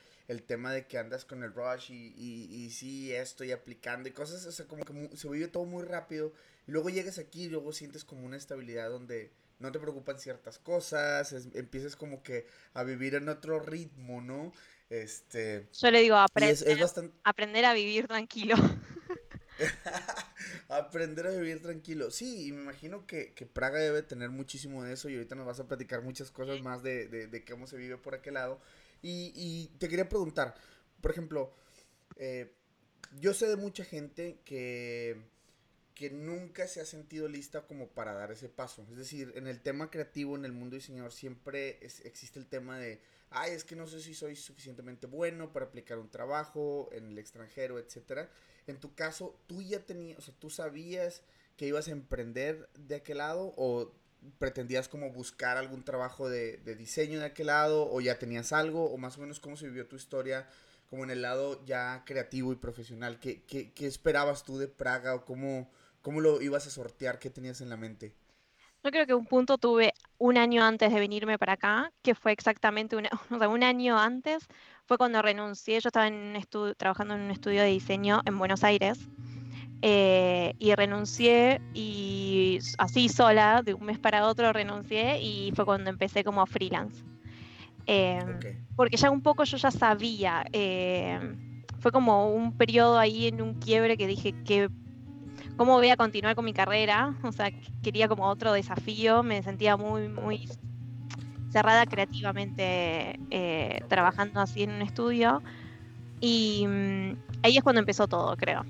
tema 0.46 0.72
de 0.72 0.86
que 0.86 0.96
andas 0.96 1.26
con 1.26 1.42
el 1.42 1.52
rush 1.52 1.90
y, 1.90 2.14
y, 2.16 2.70
sí, 2.70 3.12
estoy 3.12 3.52
aplicando 3.52 4.08
y 4.08 4.12
cosas, 4.12 4.46
o 4.46 4.52
sea, 4.52 4.66
como 4.66 4.84
que 4.84 5.16
se 5.16 5.28
vive 5.28 5.48
todo 5.48 5.66
muy 5.66 5.84
rápido. 5.84 6.32
Y 6.66 6.72
luego 6.72 6.88
llegas 6.88 7.18
aquí 7.18 7.44
y 7.44 7.48
luego 7.48 7.72
sientes 7.72 8.04
como 8.04 8.24
una 8.24 8.38
estabilidad 8.38 8.88
donde 8.88 9.30
no 9.58 9.70
te 9.70 9.78
preocupan 9.78 10.18
ciertas 10.18 10.58
cosas, 10.58 11.34
empiezas 11.54 11.96
como 11.96 12.22
que 12.22 12.46
a 12.72 12.82
vivir 12.82 13.14
en 13.14 13.28
otro 13.28 13.60
ritmo, 13.60 14.20
¿no? 14.20 14.52
Este, 14.90 15.68
Yo 15.78 15.90
le 15.90 16.00
digo, 16.00 16.16
aprender 16.16 17.64
a 17.64 17.74
vivir 17.74 18.08
tranquilo. 18.08 18.56
Aprender 20.72 21.26
a 21.26 21.30
vivir 21.30 21.60
tranquilo. 21.60 22.10
Sí, 22.10 22.46
y 22.46 22.52
me 22.52 22.62
imagino 22.62 23.06
que, 23.06 23.34
Praga 23.52 23.78
debe 23.78 24.02
tener 24.02 24.30
muchísimo 24.30 24.82
de 24.82 24.94
eso 24.94 25.10
y 25.10 25.14
ahorita 25.14 25.34
nos 25.34 25.46
vas 25.46 25.60
a 25.60 25.68
platicar 25.68 26.00
muchas 26.00 26.30
cosas 26.30 26.62
más 26.62 26.82
de, 26.82 27.44
cómo 27.48 27.66
se 27.66 27.76
vive 27.76 27.98
por 27.98 28.14
aquel 28.14 28.34
lado. 28.34 28.58
Y, 29.02 29.70
te 29.78 29.88
quería 29.88 30.08
preguntar, 30.08 30.54
por 31.02 31.10
ejemplo, 31.10 31.52
eh, 32.16 32.52
yo 33.20 33.34
sé 33.34 33.48
de 33.48 33.56
mucha 33.56 33.84
gente 33.84 34.38
que, 34.46 35.20
que 35.94 36.08
nunca 36.08 36.66
se 36.66 36.80
ha 36.80 36.86
sentido 36.86 37.28
lista 37.28 37.66
como 37.66 37.88
para 37.88 38.14
dar 38.14 38.32
ese 38.32 38.48
paso. 38.48 38.86
Es 38.90 38.96
decir, 38.96 39.32
en 39.36 39.46
el 39.46 39.60
tema 39.60 39.90
creativo, 39.90 40.36
en 40.36 40.46
el 40.46 40.52
mundo 40.52 40.76
diseñador, 40.76 41.12
siempre 41.12 41.78
existe 41.82 42.38
el 42.38 42.46
tema 42.46 42.78
de, 42.78 42.98
ay, 43.28 43.52
es 43.52 43.64
que 43.64 43.76
no 43.76 43.86
sé 43.86 44.00
si 44.00 44.14
soy 44.14 44.36
suficientemente 44.36 45.06
bueno 45.06 45.52
para 45.52 45.66
aplicar 45.66 45.98
un 45.98 46.10
trabajo 46.10 46.88
en 46.92 47.08
el 47.08 47.18
extranjero, 47.18 47.78
etcétera. 47.78 48.30
En 48.66 48.78
tu 48.78 48.94
caso, 48.94 49.36
¿tú 49.46 49.62
ya 49.62 49.80
tenías, 49.80 50.18
o 50.18 50.22
sea, 50.22 50.34
tú 50.38 50.50
sabías 50.50 51.22
que 51.56 51.66
ibas 51.66 51.88
a 51.88 51.92
emprender 51.92 52.68
de 52.74 52.96
aquel 52.96 53.18
lado 53.18 53.52
o 53.56 53.92
pretendías 54.38 54.88
como 54.88 55.10
buscar 55.10 55.56
algún 55.56 55.84
trabajo 55.84 56.28
de, 56.28 56.58
diseño 56.76 57.20
de 57.20 57.26
aquel 57.26 57.48
lado 57.48 57.90
o 57.90 58.00
ya 58.00 58.18
tenías 58.18 58.52
algo 58.52 58.86
o 58.86 58.96
más 58.96 59.18
o 59.18 59.20
menos 59.20 59.40
cómo 59.40 59.56
se 59.56 59.66
vivió 59.66 59.86
tu 59.86 59.96
historia 59.96 60.48
como 60.88 61.04
en 61.04 61.10
el 61.10 61.22
lado 61.22 61.64
ya 61.64 62.02
creativo 62.04 62.52
y 62.52 62.56
profesional? 62.56 63.18
¿Qué, 63.18 63.42
qué, 63.44 63.72
qué 63.72 63.86
esperabas 63.86 64.44
tú 64.44 64.58
de 64.58 64.68
Praga 64.68 65.14
o 65.14 65.24
cómo, 65.24 65.70
cómo 66.02 66.20
lo 66.20 66.42
ibas 66.42 66.66
a 66.66 66.70
sortear? 66.70 67.18
¿Qué 67.18 67.30
tenías 67.30 67.60
en 67.62 67.70
la 67.70 67.76
mente? 67.76 68.14
Yo 68.84 68.90
creo 68.90 69.06
que 69.06 69.14
un 69.14 69.26
punto 69.26 69.58
tuve 69.58 69.94
un 70.18 70.36
año 70.36 70.64
antes 70.64 70.92
de 70.92 70.98
venirme 70.98 71.38
para 71.38 71.52
acá, 71.52 71.92
que 72.02 72.16
fue 72.16 72.32
exactamente 72.32 72.96
una, 72.96 73.10
un 73.48 73.62
año 73.62 73.96
antes, 73.96 74.48
fue 74.86 74.98
cuando 74.98 75.22
renuncié. 75.22 75.80
Yo 75.80 75.88
estaba 75.88 76.06
en 76.06 76.36
trabajando 76.76 77.14
en 77.14 77.22
un 77.22 77.30
estudio 77.30 77.62
de 77.62 77.68
diseño 77.68 78.20
en 78.24 78.38
Buenos 78.38 78.64
Aires 78.64 78.98
eh, 79.84 80.54
y 80.58 80.74
renuncié 80.74 81.60
y 81.74 82.60
así 82.78 83.08
sola, 83.08 83.62
de 83.64 83.74
un 83.74 83.84
mes 83.84 83.98
para 83.98 84.26
otro 84.26 84.52
renuncié 84.52 85.20
y 85.20 85.52
fue 85.56 85.64
cuando 85.64 85.90
empecé 85.90 86.22
como 86.22 86.46
freelance. 86.46 87.02
Em, 87.86 88.38
porque 88.76 88.96
ya 88.96 89.10
un 89.10 89.22
poco 89.22 89.42
yo 89.42 89.56
ya 89.56 89.72
sabía, 89.72 90.44
em, 90.52 91.64
fue 91.80 91.90
como 91.90 92.32
un 92.32 92.56
periodo 92.56 92.96
ahí 92.96 93.26
en 93.26 93.42
un 93.42 93.54
quiebre 93.54 93.96
que 93.96 94.06
dije 94.06 94.34
que 94.44 94.68
cómo 95.56 95.74
voy 95.74 95.90
a 95.90 95.96
continuar 95.96 96.36
con 96.36 96.44
mi 96.44 96.52
carrera, 96.52 97.16
o 97.24 97.32
sea, 97.32 97.50
quería 97.82 98.06
como 98.06 98.28
otro 98.28 98.52
desafío, 98.52 99.24
me 99.24 99.42
sentía 99.42 99.76
muy, 99.76 100.08
muy 100.08 100.48
cerrada 101.52 101.86
creativamente 101.86 103.20
eh, 103.30 103.80
trabajando 103.88 104.40
así 104.40 104.62
en 104.64 104.72
un 104.72 104.82
estudio 104.82 105.42
y 106.20 106.66
mm, 106.68 107.16
ahí 107.42 107.56
es 107.58 107.62
cuando 107.62 107.80
empezó 107.80 108.08
todo, 108.08 108.36
creo. 108.36 108.66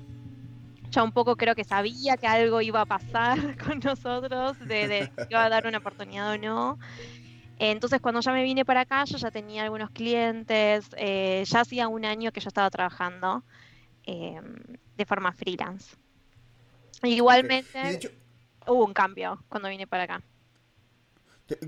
Ya 0.91 1.03
un 1.03 1.11
poco 1.11 1.35
creo 1.37 1.55
que 1.55 1.63
sabía 1.65 2.17
que 2.17 2.27
algo 2.27 2.61
iba 2.61 2.81
a 2.81 2.85
pasar 2.85 3.37
con 3.57 3.79
nosotros, 3.79 4.57
de, 4.59 4.87
de 4.87 5.05
si 5.07 5.11
iba 5.29 5.45
a 5.45 5.49
dar 5.49 5.67
una 5.67 5.79
oportunidad 5.79 6.31
o 6.33 6.37
no. 6.37 6.79
Entonces, 7.57 8.01
cuando 8.01 8.21
ya 8.21 8.33
me 8.33 8.43
vine 8.43 8.65
para 8.65 8.81
acá, 8.81 9.05
yo 9.05 9.17
ya 9.17 9.31
tenía 9.31 9.63
algunos 9.63 9.91
clientes, 9.91 10.89
eh, 10.97 11.43
ya 11.45 11.61
hacía 11.61 11.87
un 11.87 12.05
año 12.05 12.31
que 12.31 12.41
yo 12.41 12.49
estaba 12.49 12.69
trabajando 12.69 13.45
em, 14.03 14.55
de 14.95 15.05
forma 15.05 15.33
freelance. 15.33 15.95
Igualmente, 17.03 17.99
hubo 18.67 18.85
un 18.85 18.93
cambio 18.93 19.45
cuando 19.49 19.69
vine 19.69 19.87
para 19.87 20.03
acá. 20.05 20.23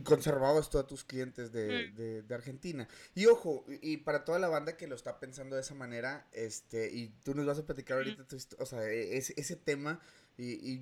Conservabas 0.04 0.70
todos 0.70 0.88
tus 0.88 1.04
clientes 1.04 1.50
mm. 1.50 1.54
de, 1.54 2.22
de, 2.24 2.36
Argentina. 2.36 2.88
Y 3.14 3.26
ojo, 3.26 3.66
y 3.68 3.98
para 3.98 4.24
toda 4.24 4.40
la 4.40 4.48
banda 4.48 4.78
que 4.78 4.88
lo 4.88 4.96
está 4.96 5.20
pensando 5.20 5.56
de 5.56 5.62
esa 5.62 5.76
manera, 5.76 6.28
este, 6.32 6.90
y 6.92 7.10
tú 7.24 7.34
nos 7.34 7.46
vas 7.46 7.60
a 7.60 7.66
platicar 7.66 7.98
ahorita, 7.98 8.26
o 8.60 8.66
sea, 8.66 8.84
e, 8.86 9.18
ese, 9.18 9.34
ese 9.38 9.56
tema, 9.56 10.00
y 10.38 10.82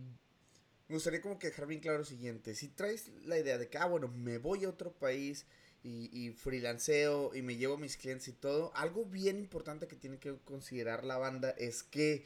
me 0.88 0.96
gustaría 0.96 1.22
como 1.22 1.40
que 1.40 1.48
dejar 1.48 1.66
bien 1.66 1.82
claro 1.82 2.00
lo 2.00 2.06
siguiente. 2.06 2.56
Si 2.56 2.68
traes 2.68 3.08
la 3.26 3.38
idea 3.40 3.58
de 3.58 3.68
que, 3.68 3.78
ah, 3.78 3.86
bueno, 3.88 4.10
me 4.10 4.38
voy 4.38 4.66
a 4.66 4.70
otro 4.70 4.92
país 4.92 5.46
y, 5.82 6.10
y 6.12 6.32
freelanceo 6.34 7.34
y 7.34 7.42
me 7.42 7.56
llevo 7.56 7.78
mis 7.78 7.98
clientes 7.98 8.28
y 8.28 8.34
todo, 8.34 8.72
algo 8.76 9.06
bien 9.06 9.40
importante 9.40 9.88
que 9.88 9.96
tiene 9.96 10.20
que 10.20 10.36
considerar 10.44 11.04
la 11.04 11.18
banda 11.18 11.52
es 11.52 11.84
que 11.84 12.26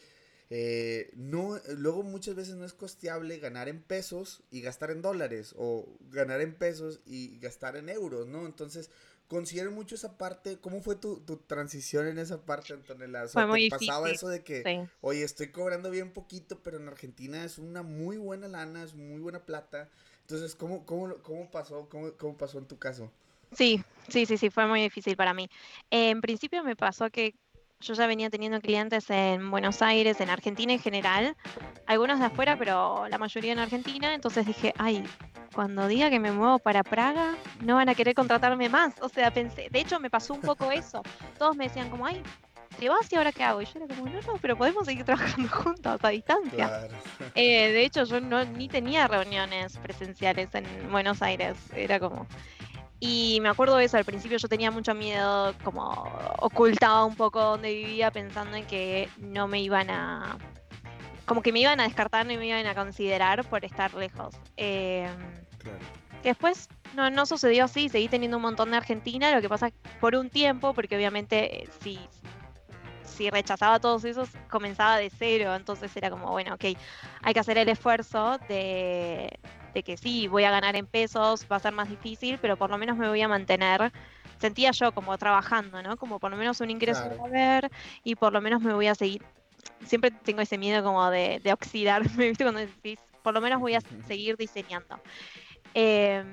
eh, 0.49 1.11
no, 1.15 1.59
luego 1.75 2.03
muchas 2.03 2.35
veces 2.35 2.55
no 2.55 2.65
es 2.65 2.73
costeable 2.73 3.37
ganar 3.39 3.67
en 3.67 3.81
pesos 3.81 4.43
y 4.49 4.61
gastar 4.61 4.91
en 4.91 5.01
dólares 5.01 5.53
o 5.57 5.85
ganar 6.09 6.39
en 6.39 6.55
pesos 6.55 7.01
y 7.05 7.37
gastar 7.39 7.75
en 7.75 7.89
euros, 7.89 8.27
¿no? 8.27 8.45
Entonces, 8.45 8.89
considero 9.27 9.71
mucho 9.71 9.95
esa 9.95 10.17
parte. 10.17 10.57
¿Cómo 10.59 10.81
fue 10.81 10.95
tu, 10.95 11.19
transición 11.47 12.07
en 12.07 12.17
esa 12.17 12.45
parte, 12.45 12.73
Antonella? 12.73 13.27
fue 13.27 13.45
muy 13.45 13.69
pasaba 13.69 14.09
eso 14.09 14.29
de 14.29 14.43
que, 14.43 14.87
oye, 15.01 15.23
estoy 15.23 15.47
cobrando 15.47 15.89
bien 15.89 16.11
poquito, 16.11 16.59
pero 16.63 16.77
en 16.77 16.87
Argentina 16.87 17.43
es 17.43 17.57
una 17.57 17.83
muy 17.83 18.17
buena 18.17 18.47
lana, 18.47 18.83
es 18.83 18.93
muy 18.93 19.19
buena 19.19 19.45
plata. 19.45 19.89
Entonces, 20.21 20.55
¿cómo, 20.55 20.85
cómo, 20.85 21.15
cómo 21.23 21.51
pasó? 21.51 21.87
¿Cómo, 21.89 22.11
¿Cómo 22.13 22.37
pasó 22.37 22.57
en 22.57 22.67
tu 22.67 22.77
caso? 22.77 23.11
Sí, 23.53 23.81
sí, 24.09 24.25
sí, 24.25 24.37
sí, 24.37 24.49
fue 24.49 24.67
muy 24.67 24.81
difícil 24.81 25.15
para 25.15 25.33
mí. 25.33 25.49
en 25.89 26.21
principio 26.21 26.63
me 26.63 26.75
pasó 26.75 27.09
que 27.09 27.33
yo 27.79 27.93
ya 27.93 28.07
venía 28.07 28.29
teniendo 28.29 28.59
clientes 28.59 29.09
en 29.09 29.51
Buenos 29.51 29.81
Aires, 29.81 30.19
en 30.19 30.29
Argentina 30.29 30.73
en 30.73 30.79
general, 30.79 31.35
algunos 31.85 32.19
de 32.19 32.25
afuera, 32.25 32.57
pero 32.57 33.07
la 33.07 33.17
mayoría 33.17 33.53
en 33.53 33.59
Argentina, 33.59 34.13
entonces 34.13 34.45
dije, 34.45 34.73
ay, 34.77 35.03
cuando 35.53 35.87
diga 35.87 36.09
que 36.09 36.19
me 36.19 36.31
muevo 36.31 36.59
para 36.59 36.83
Praga, 36.83 37.35
no 37.61 37.75
van 37.75 37.89
a 37.89 37.95
querer 37.95 38.13
contratarme 38.13 38.69
más. 38.69 38.93
O 39.01 39.09
sea, 39.09 39.31
pensé, 39.31 39.69
de 39.71 39.79
hecho 39.79 39.99
me 39.99 40.09
pasó 40.09 40.33
un 40.33 40.41
poco 40.41 40.71
eso. 40.71 41.01
Todos 41.37 41.55
me 41.55 41.65
decían 41.65 41.89
como, 41.89 42.05
ay, 42.05 42.21
te 42.79 42.89
vas 42.89 43.11
y 43.11 43.15
ahora 43.15 43.31
qué 43.31 43.43
hago. 43.43 43.61
Y 43.61 43.65
yo 43.65 43.71
era 43.75 43.87
como, 43.87 44.09
no, 44.09 44.21
no, 44.21 44.37
pero 44.41 44.55
podemos 44.57 44.85
seguir 44.85 45.03
trabajando 45.03 45.49
juntos 45.51 45.99
a 46.03 46.09
distancia. 46.09 46.87
Eh, 47.35 47.71
de 47.71 47.85
hecho, 47.85 48.03
yo 48.03 48.21
no 48.21 48.43
ni 48.45 48.67
tenía 48.67 49.07
reuniones 49.07 49.77
presenciales 49.77 50.53
en 50.53 50.65
Buenos 50.91 51.21
Aires. 51.21 51.57
Era 51.75 51.99
como, 51.99 52.27
y 52.99 53.39
me 53.41 53.49
acuerdo 53.49 53.77
de 53.77 53.85
eso, 53.85 53.97
al 53.97 54.05
principio 54.05 54.37
yo 54.37 54.47
tenía 54.47 54.71
mucho 54.71 54.95
miedo, 54.95 55.53
como 55.63 56.09
ocultaba 56.39 57.05
un 57.05 57.15
poco 57.15 57.41
donde 57.41 57.73
vivía 57.73 58.09
pensando 58.09 58.57
en 58.57 58.65
que 58.65 59.07
no 59.19 59.47
me 59.47 59.61
iban 59.61 59.89
a... 59.89 60.37
como 61.25 61.41
que 61.43 61.51
me 61.51 61.59
iban 61.59 61.79
a 61.79 61.83
descartar, 61.83 62.25
no 62.25 62.33
me 62.33 62.47
iban 62.47 62.65
a 62.65 62.73
considerar 62.73 63.45
por 63.45 63.65
estar 63.65 63.93
lejos. 63.93 64.35
Em, 64.55 65.15
que 66.23 66.29
después 66.29 66.69
no, 66.95 67.11
no 67.11 67.27
sucedió 67.27 67.65
así, 67.65 67.89
seguí 67.89 68.07
teniendo 68.07 68.37
un 68.37 68.43
montón 68.43 68.71
de 68.71 68.77
Argentina, 68.77 69.33
lo 69.33 69.41
que 69.41 69.49
pasa 69.49 69.71
por 69.99 70.15
un 70.15 70.31
tiempo, 70.31 70.73
porque 70.73 70.95
obviamente 70.95 71.63
eh, 71.63 71.69
si, 71.81 71.99
si 73.17 73.29
rechazaba 73.29 73.79
todos 73.79 74.05
esos, 74.05 74.29
comenzaba 74.49 74.97
de 74.97 75.09
cero, 75.09 75.55
entonces 75.55 75.95
era 75.97 76.09
como, 76.09 76.31
bueno, 76.31 76.53
ok, 76.53 76.65
hay 77.23 77.33
que 77.33 77.39
hacer 77.39 77.57
el 77.57 77.67
esfuerzo 77.67 78.37
de, 78.47 79.39
que 79.83 79.97
sí, 79.97 80.27
voy 80.27 80.43
a 80.43 80.51
ganar 80.51 80.75
en 80.75 80.87
pesos, 80.87 81.45
va 81.51 81.57
a 81.57 81.59
ser 81.59 81.73
más 81.73 81.89
difícil, 81.89 82.39
pero 82.39 82.57
por 82.57 82.69
lo 82.69 82.77
menos 82.77 82.97
me 82.97 83.09
voy 83.09 83.21
a 83.21 83.27
mantener. 83.27 83.91
Sentía 84.39 84.71
yo 84.71 84.91
como 84.91 85.17
trabajando, 85.17 85.81
¿no? 85.81 85.97
Como 85.97 86.19
por 86.19 86.31
lo 86.31 86.37
menos 86.37 86.61
un 86.61 86.69
ingreso 86.69 87.09
a 87.23 87.27
ver 87.27 87.69
y 88.03 88.15
por 88.15 88.33
lo 88.33 88.41
menos 88.41 88.61
me 88.61 88.73
voy 88.73 88.87
a 88.87 88.95
seguir. 88.95 89.23
Siempre 89.83 90.11
tengo 90.11 90.41
ese 90.41 90.57
miedo 90.57 90.83
como 90.83 91.09
de, 91.09 91.39
de 91.43 91.53
oxidarme, 91.53 92.09
¿viste? 92.29 92.43
Cuando 92.43 92.61
decís, 92.61 92.99
por 93.23 93.33
lo 93.33 93.41
menos 93.41 93.59
voy 93.59 93.75
a 93.75 93.81
seguir 94.07 94.37
diseñando. 94.37 94.99
Eh, 95.73 96.23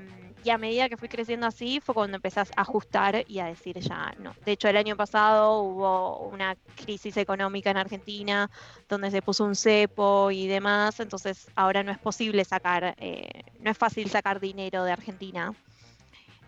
y 0.45 0.51
a 0.51 0.59
medida 0.59 0.91
que 0.91 0.99
fui 0.99 1.09
creciendo 1.09 1.47
así 1.47 1.81
fue 1.81 1.95
cuando 1.95 2.17
empezás 2.17 2.51
a 2.55 2.61
ajustar 2.61 3.25
y 3.27 3.39
a 3.39 3.47
decir 3.47 3.79
ya 3.81 4.15
no. 4.19 4.35
De 4.45 4.53
hecho, 4.53 4.69
el 4.69 4.77
año 4.77 4.95
pasado 4.95 5.63
hubo 5.63 6.19
una 6.29 6.55
crisis 6.77 7.17
económica 7.17 7.71
en 7.71 7.79
Argentina 7.79 8.51
donde 8.89 9.11
se 9.11 9.23
puso 9.23 9.45
un 9.45 9.57
cepo 9.57 10.31
y 10.31 10.47
demás, 10.47 11.01
entonces 11.01 11.49
ahora 11.57 11.83
no 11.83 11.91
es 11.91 11.99
posible 11.99 12.45
sacar, 12.45 12.95
eh, 12.99 13.43
no 13.61 13.71
es 13.71 13.79
fácil 13.79 14.11
sacar 14.11 14.39
dinero 14.39 14.85
de 14.85 14.93
Argentina. 14.93 15.55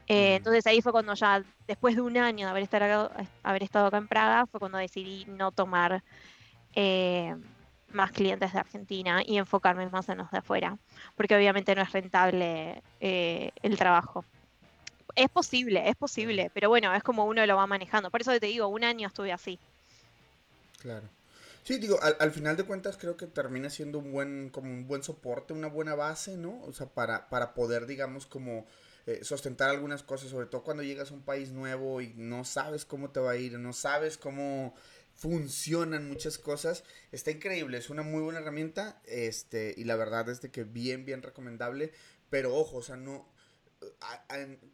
Eh, 0.08 0.36
entonces 0.36 0.66
ahí 0.66 0.82
fue 0.82 0.92
cuando 0.92 1.14
ya, 1.14 1.42
después 1.66 1.96
de 1.96 2.02
un 2.02 2.16
año 2.18 2.46
de 2.46 2.50
haber 2.50 2.62
estado, 2.62 3.10
haber 3.42 3.62
estado 3.62 3.86
acá 3.86 3.96
en 3.96 4.08
Praga, 4.08 4.46
fue 4.46 4.60
cuando 4.60 4.78
decidí 4.78 5.24
no 5.26 5.50
tomar 5.50 6.02
eh, 6.74 7.34
más 7.92 8.12
clientes 8.12 8.52
de 8.52 8.58
Argentina 8.58 9.22
y 9.24 9.38
enfocarme 9.38 9.88
más 9.88 10.08
en 10.08 10.18
los 10.18 10.30
de 10.30 10.38
afuera, 10.38 10.78
porque 11.16 11.36
obviamente 11.36 11.74
no 11.74 11.82
es 11.82 11.92
rentable 11.92 12.82
eh, 13.00 13.50
el 13.62 13.76
trabajo. 13.76 14.24
Es 15.14 15.30
posible, 15.30 15.88
es 15.88 15.96
posible, 15.96 16.50
pero 16.52 16.68
bueno, 16.68 16.94
es 16.94 17.02
como 17.02 17.24
uno 17.24 17.44
lo 17.46 17.56
va 17.56 17.66
manejando. 17.66 18.10
Por 18.10 18.20
eso 18.20 18.38
te 18.38 18.46
digo, 18.46 18.68
un 18.68 18.84
año 18.84 19.08
estuve 19.08 19.32
así. 19.32 19.58
Claro. 20.80 21.08
Sí, 21.64 21.78
digo, 21.78 21.98
al, 22.00 22.30
final 22.30 22.56
de 22.56 22.62
cuentas 22.62 22.96
creo 22.96 23.16
que 23.16 23.26
termina 23.26 23.70
siendo 23.70 23.98
un 23.98 24.12
buen, 24.12 24.50
como 24.50 24.70
un 24.70 24.86
buen 24.86 25.02
soporte, 25.02 25.52
una 25.52 25.66
buena 25.66 25.96
base, 25.96 26.36
¿no? 26.36 26.62
O 26.62 26.72
sea, 26.72 26.86
para, 26.86 27.28
para 27.28 27.54
poder, 27.54 27.86
digamos, 27.86 28.26
como 28.26 28.66
eh, 29.06 29.24
sustentar 29.24 29.70
algunas 29.70 30.02
cosas, 30.02 30.30
sobre 30.30 30.46
todo 30.46 30.62
cuando 30.62 30.84
llegas 30.84 31.10
a 31.10 31.14
un 31.14 31.22
país 31.22 31.50
nuevo 31.50 32.00
y 32.00 32.12
no 32.16 32.44
sabes 32.44 32.84
cómo 32.84 33.10
te 33.10 33.18
va 33.18 33.32
a 33.32 33.36
ir, 33.36 33.58
no 33.58 33.72
sabes 33.72 34.16
cómo 34.16 34.74
funcionan 35.16 36.08
muchas 36.08 36.38
cosas. 36.38 36.84
Está 37.10 37.30
increíble, 37.30 37.78
es 37.78 37.90
una 37.90 38.02
muy 38.02 38.22
buena 38.22 38.40
herramienta. 38.40 39.00
Este, 39.06 39.74
y 39.76 39.84
la 39.84 39.96
verdad 39.96 40.28
es 40.28 40.40
de 40.40 40.50
que 40.50 40.64
bien, 40.64 41.04
bien 41.04 41.22
recomendable. 41.22 41.92
Pero 42.30 42.54
ojo, 42.54 42.78
o 42.78 42.82
sea, 42.82 42.96
no. 42.96 43.28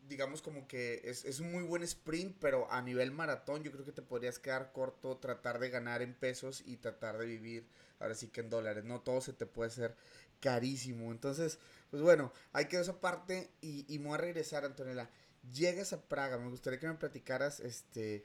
digamos 0.09 0.43
como 0.43 0.67
que 0.67 1.03
es, 1.05 1.25
es, 1.25 1.41
un 1.41 1.53
muy 1.53 1.63
buen 1.63 1.83
sprint, 1.83 2.37
pero 2.41 2.71
a 2.71 2.83
nivel 2.83 3.13
maratón 3.13 3.63
yo 3.63 3.73
creo 3.73 3.85
que 3.85 3.93
te 3.93 4.03
podrías 4.03 4.39
quedar 4.39 4.73
corto, 4.73 5.19
tratar 5.19 5.59
de 5.59 5.71
ganar 5.71 6.03
en 6.03 6.15
pesos 6.15 6.63
y 6.67 6.77
tratar 6.77 7.19
de 7.19 7.27
vivir 7.27 7.69
ahora 8.01 8.15
sí 8.15 8.29
que 8.29 8.41
en 8.41 8.51
dólares. 8.51 8.85
No 8.85 9.01
todo 9.01 9.21
se 9.21 9.33
te 9.33 9.47
puede 9.47 9.71
hacer 9.71 9.97
carísimo. 10.41 11.13
Entonces, 11.13 11.59
pues 11.91 12.03
bueno, 12.03 12.33
hay 12.53 12.67
que 12.67 12.81
esa 12.81 13.01
parte 13.01 13.51
y, 13.61 13.87
y 13.93 13.99
me 13.99 14.07
voy 14.07 14.15
a 14.15 14.19
regresar, 14.19 14.65
Antonella. 14.65 15.09
Llegas 15.53 15.93
a 15.93 16.03
Praga, 16.03 16.39
me 16.39 16.51
gustaría 16.51 16.79
que 16.79 16.87
me 16.87 16.95
platicaras, 16.95 17.59
este, 17.59 18.23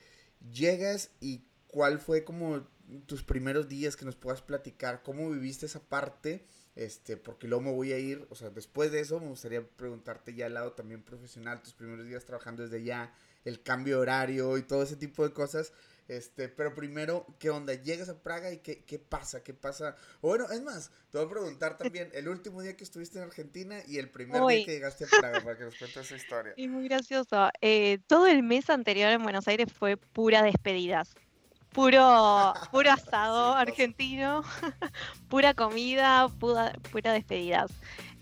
llegas 0.51 1.09
y 1.19 1.43
¿cuál 1.67 1.99
fue 1.99 2.23
como 2.23 2.67
tus 3.05 3.23
primeros 3.23 3.67
días 3.67 3.95
que 3.95 4.05
nos 4.05 4.15
puedas 4.15 4.41
platicar? 4.41 5.03
¿Cómo 5.03 5.29
viviste 5.29 5.65
esa 5.65 5.81
parte? 5.81 6.45
Este, 6.75 7.17
porque 7.17 7.47
luego 7.47 7.63
me 7.63 7.71
voy 7.71 7.91
a 7.91 7.97
ir, 7.97 8.27
o 8.29 8.35
sea, 8.35 8.51
después 8.51 8.91
de 8.91 8.99
eso 8.99 9.19
me 9.19 9.29
gustaría 9.29 9.67
preguntarte 9.67 10.35
ya 10.35 10.45
al 10.45 10.53
lado 10.53 10.73
también 10.73 11.01
profesional, 11.01 11.61
tus 11.63 11.73
primeros 11.73 12.05
días 12.05 12.23
trabajando 12.23 12.61
desde 12.61 12.83
ya, 12.83 13.11
el 13.45 13.63
cambio 13.63 13.95
de 13.95 14.01
horario 14.03 14.57
y 14.57 14.61
todo 14.61 14.83
ese 14.83 14.95
tipo 14.95 15.27
de 15.27 15.33
cosas. 15.33 15.73
Este, 16.07 16.47
pero 16.47 16.73
primero, 16.73 17.25
¿qué 17.39 17.49
onda? 17.49 17.73
¿Llegas 17.73 18.07
a 18.09 18.21
Praga 18.21 18.51
y 18.51 18.59
qué, 18.59 18.83
qué 18.85 18.97
pasa? 18.97 19.43
¿Qué 19.43 19.53
pasa? 19.53 19.95
O 20.21 20.29
bueno, 20.29 20.45
es 20.51 20.61
más, 20.61 20.91
te 21.09 21.17
voy 21.17 21.27
a 21.27 21.29
preguntar 21.29 21.77
también 21.77 22.09
el 22.13 22.29
último 22.29 22.61
día 22.61 22.77
que 22.77 22.83
estuviste 22.83 23.17
en 23.17 23.25
Argentina 23.25 23.79
y 23.87 23.97
el 23.97 24.09
primer 24.09 24.41
día 24.45 24.65
que 24.65 24.71
llegaste 24.73 25.05
a 25.05 25.07
Praga 25.07 25.41
para 25.41 25.57
que 25.57 25.63
nos 25.65 25.75
cuentes 25.77 26.05
esa 26.05 26.15
historia. 26.15 26.53
Es 26.57 26.69
muy 26.69 26.87
gracioso. 26.87 27.49
Eh, 27.59 27.99
todo 28.07 28.27
el 28.27 28.43
mes 28.43 28.69
anterior 28.69 29.09
en 29.09 29.23
Buenos 29.23 29.47
Aires 29.47 29.73
fue 29.73 29.97
pura 29.97 30.43
despedidas 30.43 31.15
puro, 31.77 32.53
puro 32.71 32.91
asado 32.91 33.53
argentino, 33.53 34.43
pura 35.29 35.53
comida, 35.53 36.27
pura, 36.39 36.73
pura 36.91 37.13
despedidas. 37.13 37.71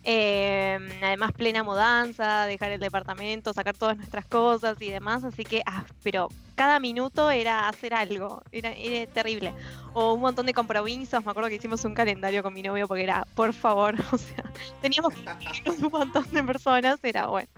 Em, 0.03 0.87
además, 1.01 1.31
plena 1.31 1.63
mudanza, 1.63 2.45
dejar 2.45 2.73
el 2.73 2.79
departamento, 2.79 3.53
sacar 3.53 3.75
todas 3.75 3.97
nuestras 3.97 4.25
cosas 4.25 4.79
y 4.79 4.91
demás. 4.91 5.23
Así 5.23 5.45
que, 5.45 5.63
ah, 5.65 5.85
pero 6.03 6.27
cada 6.55 6.79
minuto 6.79 7.31
era 7.31 7.69
hacer 7.69 7.93
algo, 7.93 8.43
era, 8.51 8.71
era, 8.73 9.09
terrible. 9.11 9.53
O 9.93 10.13
un 10.13 10.21
montón 10.21 10.45
de 10.45 10.53
compromisos, 10.53 11.23
me 11.23 11.31
acuerdo 11.31 11.49
que 11.49 11.55
hicimos 11.55 11.83
un 11.85 11.95
calendario 11.95 12.43
con 12.43 12.53
mi 12.53 12.61
novio 12.61 12.87
porque 12.87 13.03
era, 13.03 13.25
por 13.35 13.53
favor, 13.53 13.95
o 14.11 14.17
sea, 14.17 14.43
teníamos 14.81 15.13
que 15.15 15.69
un 15.69 15.89
montón 15.89 16.29
de 16.29 16.43
personas, 16.43 16.99
era 17.01 17.27
bueno. 17.27 17.49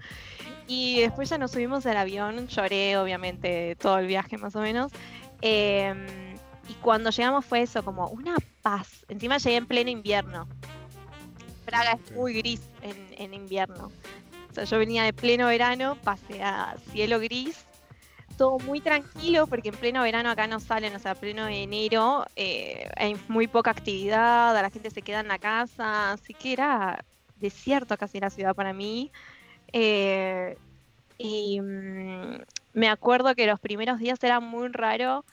Y 0.68 1.00
después 1.00 1.28
ya 1.28 1.38
nos 1.38 1.50
subimos 1.50 1.84
al 1.86 1.96
avión, 1.96 2.46
lloré 2.46 2.96
obviamente 2.98 3.74
todo 3.76 3.98
el 3.98 4.06
viaje 4.06 4.38
más 4.38 4.54
o 4.54 4.60
menos. 4.60 4.92
Em, 5.40 6.36
y 6.68 6.74
cuando 6.80 7.10
llegamos 7.10 7.44
fue 7.44 7.62
eso, 7.62 7.82
como 7.84 8.08
una 8.08 8.36
paz. 8.62 9.04
Encima 9.08 9.38
llegué 9.38 9.56
en 9.56 9.66
pleno 9.66 9.90
invierno. 9.90 10.48
Praga 11.64 11.92
es 11.92 12.12
muy 12.12 12.34
gris 12.34 12.62
en, 12.82 13.34
invierno. 13.34 13.90
O 14.50 14.54
sea, 14.54 14.64
yo 14.64 14.78
venía 14.78 15.04
de 15.04 15.12
pleno 15.12 15.46
verano, 15.46 15.96
pasé 16.02 16.42
a 16.42 16.76
cielo 16.90 17.20
gris, 17.20 17.66
todo 18.38 18.58
muy 18.60 18.80
tranquilo 18.80 19.46
porque 19.46 19.68
en 19.68 19.76
pleno 19.76 20.02
verano 20.02 20.30
acá 20.30 20.46
no 20.46 20.60
salen, 20.60 20.94
o 20.94 20.98
sea, 20.98 21.14
pleno 21.14 21.46
enero 21.46 22.24
eh, 22.36 22.88
hay 22.96 23.16
muy 23.28 23.48
poca 23.48 23.70
actividad, 23.70 24.54
la 24.54 24.70
gente 24.70 24.90
se 24.90 25.02
queda 25.02 25.20
en 25.20 25.28
la 25.28 25.38
casa, 25.38 26.12
así 26.12 26.32
que 26.32 26.54
era 26.54 27.04
desierto 27.36 27.96
casi 27.98 28.20
la 28.20 28.30
ciudad 28.30 28.54
para 28.54 28.72
mí. 28.72 29.12
Eh, 29.72 30.56
y 31.18 31.60
mm, 31.60 32.38
me 32.78 32.88
acuerdo 32.88 33.34
que 33.34 33.46
los 33.46 33.60
primeros 33.60 33.98
días 33.98 34.22
era 34.22 34.40
muy 34.40 34.68
raro 34.68 35.24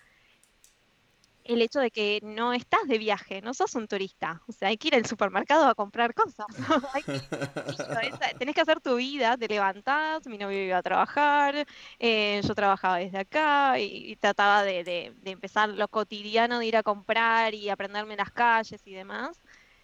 el 1.44 1.62
hecho 1.62 1.80
de 1.80 1.92
que 1.92 2.20
no 2.24 2.54
estás 2.54 2.88
de 2.88 2.98
viaje, 2.98 3.40
no 3.42 3.54
sos 3.54 3.76
un 3.76 3.88
turista. 3.88 4.42
O 4.48 4.52
sea, 4.52 4.70
hay 4.70 4.78
que 4.78 4.88
ir 4.88 4.96
al 4.96 5.06
supermercado 5.06 5.68
a 5.68 5.76
comprar 5.76 6.16
cosas. 6.16 6.48
tenés 8.40 8.56
que 8.56 8.62
hacer 8.62 8.82
tu 8.82 8.96
vida, 8.96 9.38
te 9.38 9.48
levantás, 9.48 10.26
mi 10.26 10.40
novio 10.40 10.66
iba 10.66 10.78
a 10.78 10.84
trabajar, 10.84 11.68
eh, 12.00 12.42
yo 12.44 12.56
trabajaba 12.56 12.98
desde 12.98 13.20
acá 13.20 13.80
y, 13.80 14.16
trataba 14.16 14.64
de, 14.64 15.14
empezar 15.24 15.70
lo 15.70 15.88
cotidiano 15.88 16.58
de 16.58 16.66
ir 16.66 16.78
a 16.78 16.84
comprar 16.84 17.54
y 17.54 17.70
aprenderme 17.70 18.16
las 18.16 18.32
calles 18.32 18.82
y 18.84 18.94
demás. 18.94 19.40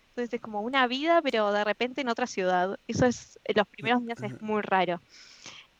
Entonces 0.10 0.34
es 0.34 0.42
como 0.42 0.62
una 0.62 0.88
vida, 0.88 1.22
pero 1.22 1.52
de 1.52 1.64
repente 1.64 2.02
en 2.02 2.10
otra 2.10 2.26
ciudad. 2.26 2.80
Eso 2.88 3.06
es, 3.06 3.40
los 3.54 3.68
primeros 3.68 4.04
días 4.04 4.22
es 4.24 4.34
muy 4.42 4.64
raro. 4.64 5.00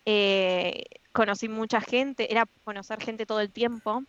Eh, 0.06 0.84
conocí 1.12 1.50
mucha 1.50 1.82
gente, 1.82 2.32
era 2.32 2.46
conocer 2.64 3.02
gente 3.02 3.26
todo 3.26 3.42
el 3.42 3.52
tiempo 3.52 4.04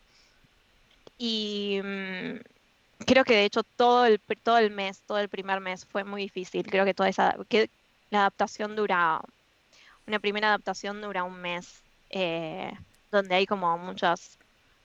y 1.19 1.81
mm, 1.83 2.41
creo 3.05 3.25
que 3.25 3.35
de 3.35 3.45
hecho 3.45 3.63
todo 3.63 4.07
el, 4.07 4.21
todo 4.43 4.59
el 4.59 4.71
mes, 4.71 5.03
todo 5.07 5.19
el 5.19 5.29
primer 5.29 5.61
mes 5.61 5.85
fue 5.87 6.05
muy 6.05 6.23
difícil. 6.23 6.67
Creo 6.67 6.85
que 6.85 6.95
toda 6.95 7.09
esa, 7.09 7.37
que 7.49 7.71
la 8.11 8.21
adaptación 8.21 8.77
dura, 8.77 9.21
una 10.07 10.19
primera 10.19 10.49
adaptación 10.49 11.01
dura 11.01 11.25
un 11.25 11.41
mes, 11.41 11.83
eh, 12.11 12.73
donde 13.11 13.35
hay 13.35 13.47
como 13.47 13.77
muchas 13.79 14.39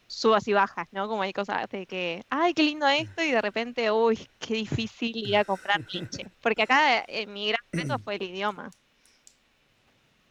subas 0.08 0.48
y 0.48 0.54
bajas, 0.54 0.88
¿no? 0.92 1.08
Como 1.08 1.22
hay 1.22 1.34
cosas 1.34 1.68
de 1.70 1.86
que, 1.86 2.24
ay, 2.30 2.54
qué 2.54 2.64
lindo 2.64 2.88
esto, 2.88 3.22
y 3.24 3.32
de 3.32 3.42
repente, 3.42 3.92
uy, 3.92 4.28
qué 4.40 4.56
difícil 4.56 5.16
ir 5.16 5.36
a 5.38 5.46
comprar 5.46 5.82
leche. 5.92 6.28
Porque 6.42 6.64
acá 6.64 7.04
eh, 7.08 7.28
mi 7.28 7.50
gran 7.50 7.62
reto 7.74 8.00
fue 8.00 8.16
el 8.16 8.24
idioma. 8.24 8.72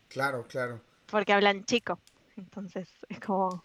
Claro, 0.08 0.46
claro. 0.48 0.80
Porque 1.10 1.32
hablan 1.32 1.64
chico. 1.64 2.00
Entonces, 2.36 2.88
es 3.08 3.20
como. 3.20 3.62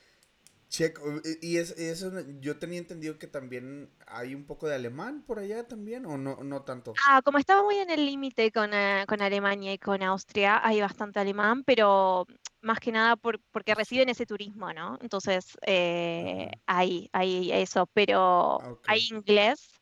Checo, 0.70 1.02
y, 1.42 1.58
es, 1.58 1.72
eso 1.72 2.14
yo 2.40 2.58
tenía 2.58 2.80
entendido 2.80 3.20
que 3.20 3.28
también 3.28 3.90
hay 4.08 4.34
un 4.34 4.46
poco 4.46 4.70
de 4.70 4.76
alemán 4.76 5.22
por 5.28 5.38
allá 5.38 5.68
también, 5.68 6.06
o 6.06 6.18
no, 6.18 6.38
no 6.46 6.62
tanto. 6.62 6.94
Ah, 7.06 7.22
como 7.22 7.40
estaba 7.40 7.62
muy 7.62 7.76
en 7.76 7.90
el 7.90 8.06
límite 8.06 8.54
con, 8.54 8.74
eh, 8.74 9.04
con, 9.06 9.22
Alemania 9.22 9.74
y 9.74 9.78
con 9.78 10.02
Austria, 10.02 10.66
hay 10.66 10.80
bastante 10.80 11.20
alemán, 11.20 11.66
pero 11.66 12.26
más 12.62 12.80
que 12.80 12.94
nada 12.94 13.18
por, 13.18 13.42
porque 13.52 13.76
reciben 13.76 14.08
ese 14.08 14.26
turismo, 14.26 14.72
¿no? 14.72 14.98
Entonces, 15.02 15.58
eh, 15.68 16.50
hay, 16.68 17.10
hay 17.12 17.52
eso, 17.52 17.86
pero 17.94 18.62
ah, 18.62 18.78
hay 18.88 19.10
inglés 19.12 19.81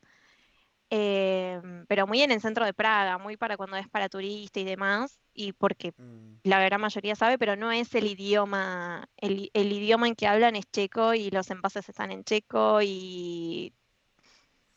Em, 0.91 1.85
pero 1.85 2.07
muy 2.07 2.21
en 2.21 2.31
el 2.31 2.41
centro 2.41 2.65
de 2.65 2.73
Praga, 2.73 3.19
muy 3.19 3.37
para 3.37 3.57
cuando 3.57 3.77
es 3.77 3.87
para 3.87 4.09
turista 4.09 4.59
y 4.59 4.63
demás, 4.63 5.19
y 5.33 5.53
porque 5.53 5.93
mm. 5.95 6.39
la 6.43 6.59
gran 6.63 6.81
mayoría 6.81 7.15
sabe, 7.15 7.37
pero 7.37 7.55
no 7.55 7.71
es 7.71 7.93
el 7.93 8.07
idioma, 8.07 9.07
el, 9.17 9.51
idioma 9.53 10.07
en 10.07 10.15
que 10.15 10.25
hablan 10.25 10.55
es 10.55 10.65
checo 10.71 11.13
y 11.13 11.29
los 11.29 11.51
envases 11.51 11.87
están 11.87 12.11
en 12.11 12.23
checo 12.23 12.81
y 12.81 13.71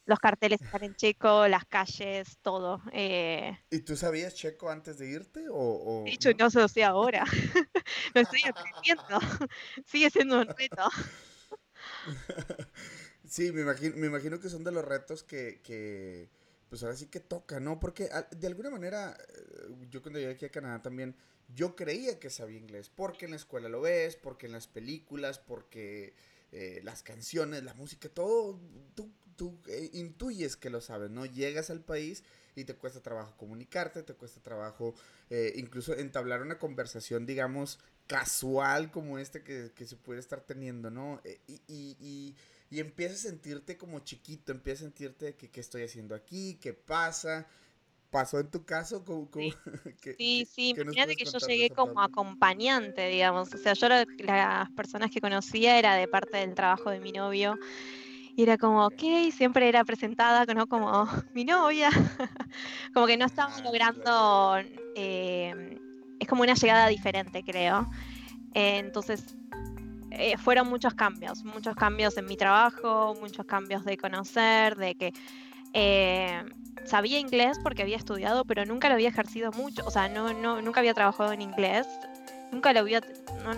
los 0.04 0.18
carteles 0.18 0.60
están 0.60 0.84
en 0.84 0.94
checo, 0.96 1.48
las 1.48 1.64
calles, 1.64 2.36
todo. 2.42 2.82
Eh. 2.92 3.58
¿Y 3.70 3.80
tú 3.80 3.96
sabías 3.96 4.34
checo 4.34 4.68
antes 4.68 4.98
de 4.98 5.08
irte? 5.08 5.46
O, 5.50 6.02
De 6.04 6.12
hecho, 6.12 6.30
no, 6.38 6.48
no 6.52 6.68
sé 6.68 6.84
ahora. 6.84 7.24
Lo 8.14 8.20
estoy 8.20 8.40
aprendiendo. 8.48 9.18
Sigue 9.86 10.10
siendo 10.10 10.40
un 10.40 10.48
reto. 10.48 10.90
Sí, 13.32 13.50
me 13.50 13.62
imagino, 13.62 13.96
me 13.96 14.08
imagino 14.08 14.38
que 14.40 14.50
son 14.50 14.62
de 14.62 14.72
los 14.72 14.84
retos 14.84 15.22
que, 15.22 15.62
que 15.64 16.28
pues 16.68 16.82
ahora 16.82 16.94
sí 16.96 17.06
que 17.06 17.18
toca, 17.18 17.60
¿no? 17.60 17.80
Porque 17.80 18.10
de 18.30 18.46
alguna 18.46 18.68
manera, 18.68 19.16
eh, 19.26 19.74
yo 19.90 20.02
cuando 20.02 20.18
llegué 20.18 20.32
aquí 20.32 20.44
a 20.44 20.50
Canadá 20.50 20.82
también, 20.82 21.16
yo 21.54 21.74
creía 21.74 22.20
que 22.20 22.28
sabía 22.28 22.58
inglés, 22.58 22.90
porque 22.94 23.24
en 23.24 23.30
la 23.30 23.38
escuela 23.38 23.70
lo 23.70 23.80
ves, 23.80 24.16
porque 24.16 24.44
en 24.44 24.52
las 24.52 24.66
películas, 24.66 25.38
porque 25.38 26.12
eh, 26.52 26.82
las 26.84 27.02
canciones, 27.02 27.64
la 27.64 27.72
música, 27.72 28.10
todo, 28.10 28.60
tú, 28.94 29.10
tú 29.34 29.58
eh, 29.66 29.88
intuyes 29.94 30.56
que 30.56 30.68
lo 30.68 30.82
sabes, 30.82 31.08
¿no? 31.10 31.24
Llegas 31.24 31.70
al 31.70 31.80
país 31.80 32.24
y 32.54 32.64
te 32.64 32.74
cuesta 32.74 33.00
trabajo 33.00 33.34
comunicarte, 33.38 34.02
te 34.02 34.12
cuesta 34.12 34.42
trabajo 34.42 34.94
incluso 35.54 35.94
entablar 35.94 36.42
una 36.42 36.58
conversación, 36.58 37.24
digamos, 37.24 37.78
casual 38.06 38.90
como 38.90 39.18
este 39.18 39.42
que, 39.42 39.72
que 39.74 39.86
se 39.86 39.96
puede 39.96 40.20
estar 40.20 40.42
teniendo, 40.42 40.90
¿no? 40.90 41.22
y, 41.48 41.62
y 41.66 41.96
y 41.98 42.36
empiezas 42.80 43.26
a 43.26 43.28
sentirte 43.28 43.76
como 43.76 44.00
chiquito, 44.00 44.52
empiezas 44.52 44.82
a 44.82 44.84
sentirte 44.86 45.34
que 45.36 45.50
qué 45.50 45.60
estoy 45.60 45.82
haciendo 45.82 46.14
aquí, 46.14 46.58
qué 46.60 46.72
pasa. 46.72 47.46
¿Pasó 48.10 48.38
en 48.38 48.50
tu 48.50 48.64
caso? 48.64 49.02
sí, 50.18 50.46
sí, 50.46 50.74
fíjate 50.74 51.16
que 51.16 51.24
yo 51.24 51.38
llegué 51.38 51.70
como 51.70 52.02
acompañante, 52.02 53.08
digamos. 53.08 53.52
O 53.54 53.56
sea, 53.56 53.72
yo 53.72 53.88
las 53.88 54.70
personas 54.72 55.10
que 55.10 55.20
conocía 55.20 55.78
era 55.78 55.94
de 55.94 56.06
parte 56.08 56.36
del 56.36 56.54
trabajo 56.54 56.90
de 56.90 57.00
mi 57.00 57.10
novio. 57.10 57.58
Y 58.36 58.42
era 58.42 58.58
como, 58.58 58.86
ok, 58.86 59.02
siempre 59.34 59.68
era 59.68 59.84
presentada 59.84 60.44
¿no? 60.54 60.66
como 60.66 61.06
mi 61.34 61.44
novia. 61.44 61.88
como 62.94 63.06
que 63.06 63.16
no 63.16 63.24
estaba 63.24 63.54
ah, 63.54 63.62
logrando. 63.62 64.70
Eh, 64.94 65.78
es 66.20 66.28
como 66.28 66.42
una 66.42 66.54
llegada 66.54 66.88
diferente, 66.88 67.42
creo. 67.42 67.88
entonces, 68.54 69.36
eh, 70.18 70.36
fueron 70.36 70.68
muchos 70.68 70.94
cambios, 70.94 71.42
muchos 71.42 71.74
cambios 71.74 72.16
en 72.18 72.26
mi 72.26 72.36
trabajo, 72.36 73.16
muchos 73.20 73.46
cambios 73.46 73.84
de 73.84 73.96
conocer, 73.96 74.76
de 74.76 74.94
que 74.94 75.12
eh, 75.72 76.44
sabía 76.84 77.18
inglés 77.18 77.58
porque 77.62 77.82
había 77.82 77.96
estudiado, 77.96 78.44
pero 78.44 78.66
nunca 78.66 78.88
lo 78.88 78.94
había 78.94 79.08
ejercido 79.08 79.52
mucho, 79.52 79.82
o 79.86 79.90
sea, 79.90 80.08
no, 80.08 80.34
no, 80.34 80.60
nunca 80.60 80.80
había 80.80 80.92
trabajado 80.92 81.32
en 81.32 81.40
inglés, 81.40 81.86
nunca 82.50 82.74
lo, 82.74 82.80
había, 82.80 83.00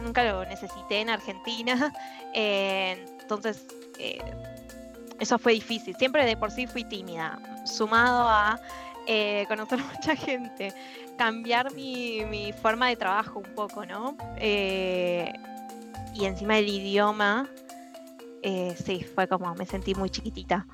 nunca 0.04 0.22
lo 0.24 0.44
necesité 0.44 1.00
en 1.00 1.10
Argentina, 1.10 1.92
eh, 2.34 3.04
entonces 3.20 3.66
eso 5.18 5.38
fue 5.38 5.54
difícil, 5.54 5.96
siempre 5.96 6.24
de 6.24 6.36
por 6.36 6.52
sí 6.52 6.68
fui 6.68 6.84
tímida, 6.84 7.38
sumado 7.66 8.28
a 8.28 8.60
conocer 9.48 9.80
mucha 9.92 10.14
gente, 10.14 10.72
cambiar 11.18 11.72
mi, 11.74 12.24
mi, 12.26 12.52
forma 12.52 12.88
de 12.88 12.96
trabajo 12.96 13.40
un 13.40 13.54
poco, 13.54 13.84
¿no? 13.84 14.16
Y 16.14 16.27
encima 16.27 16.59
el 16.59 16.68
idioma, 16.68 17.50
eh, 18.42 18.77
sí, 18.85 19.03
fue 19.03 19.27
como, 19.27 19.55
me 19.55 19.66
sentí 19.66 19.94
muy 19.94 20.11
chiquitita. 20.11 20.66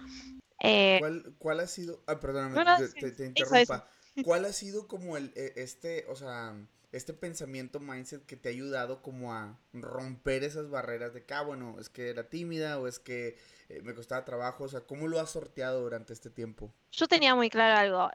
Eh, 0.62 1.00
¿Cuál, 1.38 1.60
ha 1.60 1.66
sido, 1.66 2.02
ah, 2.06 2.20
perdóname, 2.20 2.62
te, 2.88 3.24
interrumpa, 3.24 3.88
¿cuál 4.22 4.44
ha 4.44 4.52
sido 4.52 4.86
como 4.86 5.16
el, 5.16 5.32
e, 5.34 5.54
este, 5.56 6.04
o 6.08 6.14
sea, 6.14 6.54
este 6.92 7.14
pensamiento 7.14 7.80
mindset 7.80 8.26
que 8.26 8.36
te 8.36 8.50
ha 8.50 8.52
ayudado 8.52 9.00
como 9.00 9.32
a 9.32 9.58
romper 9.72 10.44
esas 10.44 10.68
barreras 10.68 11.14
de 11.14 11.24
que, 11.24 11.32
ah, 11.32 11.42
bueno, 11.42 11.76
es 11.80 11.88
que 11.88 12.10
era 12.10 12.28
tímida 12.28 12.78
o 12.78 12.86
es 12.86 12.98
que 12.98 13.38
eh, 13.70 13.80
me 13.82 13.94
costaba 13.94 14.26
trabajo, 14.26 14.64
o 14.64 14.68
sea, 14.68 14.80
¿cómo 14.82 15.08
lo 15.08 15.18
has 15.18 15.30
sorteado 15.30 15.80
durante 15.80 16.12
este 16.12 16.28
tiempo? 16.28 16.74
Yo 16.92 17.08
tenía 17.08 17.34
muy 17.34 17.48
claro 17.48 17.78
algo, 17.78 18.10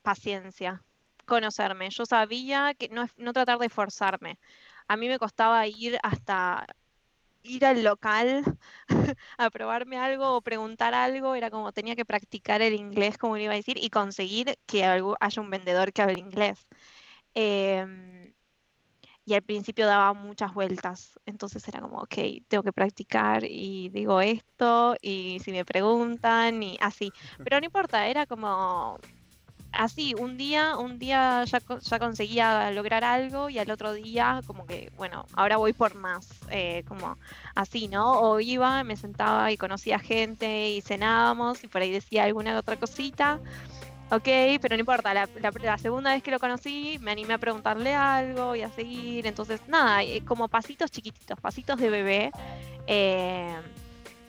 paciencia, 0.00 0.82
conocerme, 1.26 1.90
yo 1.90 2.06
sabía 2.06 2.72
que 2.74 2.88
no, 2.88 3.06
no 3.18 3.34
tratar 3.34 3.58
de 3.58 3.68
forzarme, 3.68 4.38
a 4.90 4.96
mí 4.96 5.06
me 5.06 5.20
costaba 5.20 5.64
ir 5.68 6.00
hasta 6.02 6.66
ir 7.44 7.64
al 7.64 7.84
local 7.84 8.42
a 9.38 9.50
probarme 9.50 9.96
algo 9.98 10.34
o 10.34 10.42
preguntar 10.42 10.94
algo, 10.94 11.36
era 11.36 11.48
como 11.48 11.70
tenía 11.70 11.94
que 11.94 12.04
practicar 12.04 12.60
el 12.60 12.74
inglés, 12.74 13.16
como 13.16 13.36
le 13.36 13.44
iba 13.44 13.52
a 13.52 13.56
decir, 13.56 13.78
y 13.80 13.88
conseguir 13.88 14.58
que 14.66 14.82
haya 14.84 15.40
un 15.40 15.48
vendedor 15.48 15.92
que 15.92 16.02
hable 16.02 16.18
inglés. 16.18 16.66
Em, 17.34 18.34
y 19.24 19.34
al 19.34 19.42
principio 19.42 19.86
daba 19.86 20.12
muchas 20.12 20.52
vueltas, 20.54 21.20
entonces 21.24 21.66
era 21.68 21.80
como, 21.80 22.00
ok, 22.00 22.16
tengo 22.48 22.64
que 22.64 22.72
practicar 22.72 23.44
y 23.44 23.90
digo 23.90 24.20
esto, 24.20 24.96
y 25.00 25.38
si 25.38 25.52
me 25.52 25.64
preguntan, 25.64 26.64
y 26.64 26.76
así. 26.80 27.12
Pero 27.44 27.60
no 27.60 27.64
importa, 27.64 28.08
era 28.08 28.26
como 28.26 28.98
así, 29.72 30.14
un 30.18 30.36
día, 30.36 30.76
un 30.76 30.98
día 30.98 31.44
ya, 31.44 31.60
ya 31.80 31.98
conseguía 31.98 32.70
lograr 32.70 33.04
algo 33.04 33.50
y 33.50 33.58
al 33.58 33.70
otro 33.70 33.92
día 33.92 34.40
como 34.46 34.66
que, 34.66 34.90
bueno, 34.96 35.26
ahora 35.34 35.56
voy 35.56 35.72
por 35.72 35.94
más, 35.94 36.28
eh, 36.50 36.84
como 36.88 37.18
así, 37.54 37.88
¿no? 37.88 38.20
O 38.20 38.40
iba, 38.40 38.82
me 38.84 38.96
sentaba 38.96 39.50
y 39.52 39.56
conocía 39.56 39.98
gente 39.98 40.70
y 40.70 40.80
cenábamos 40.80 41.64
y 41.64 41.68
por 41.68 41.82
ahí 41.82 41.90
decía 41.90 42.24
alguna 42.24 42.58
otra 42.58 42.76
cosita. 42.76 43.40
Ok, 44.12 44.24
pero 44.60 44.74
no 44.74 44.80
importa, 44.80 45.14
la, 45.14 45.78
segunda 45.78 46.12
vez 46.12 46.22
que 46.22 46.32
lo 46.32 46.40
conocí 46.40 46.98
me 47.00 47.12
animé 47.12 47.34
a 47.34 47.38
preguntarle 47.38 47.94
algo 47.94 48.56
y 48.56 48.62
a 48.62 48.68
seguir, 48.70 49.24
entonces 49.24 49.60
nada, 49.68 50.02
eh, 50.02 50.24
como 50.24 50.48
pasitos 50.48 50.90
chiquititos, 50.90 51.38
pasitos 51.40 51.78
de 51.78 51.90
bebé. 51.90 52.32
Eh, 52.88 53.54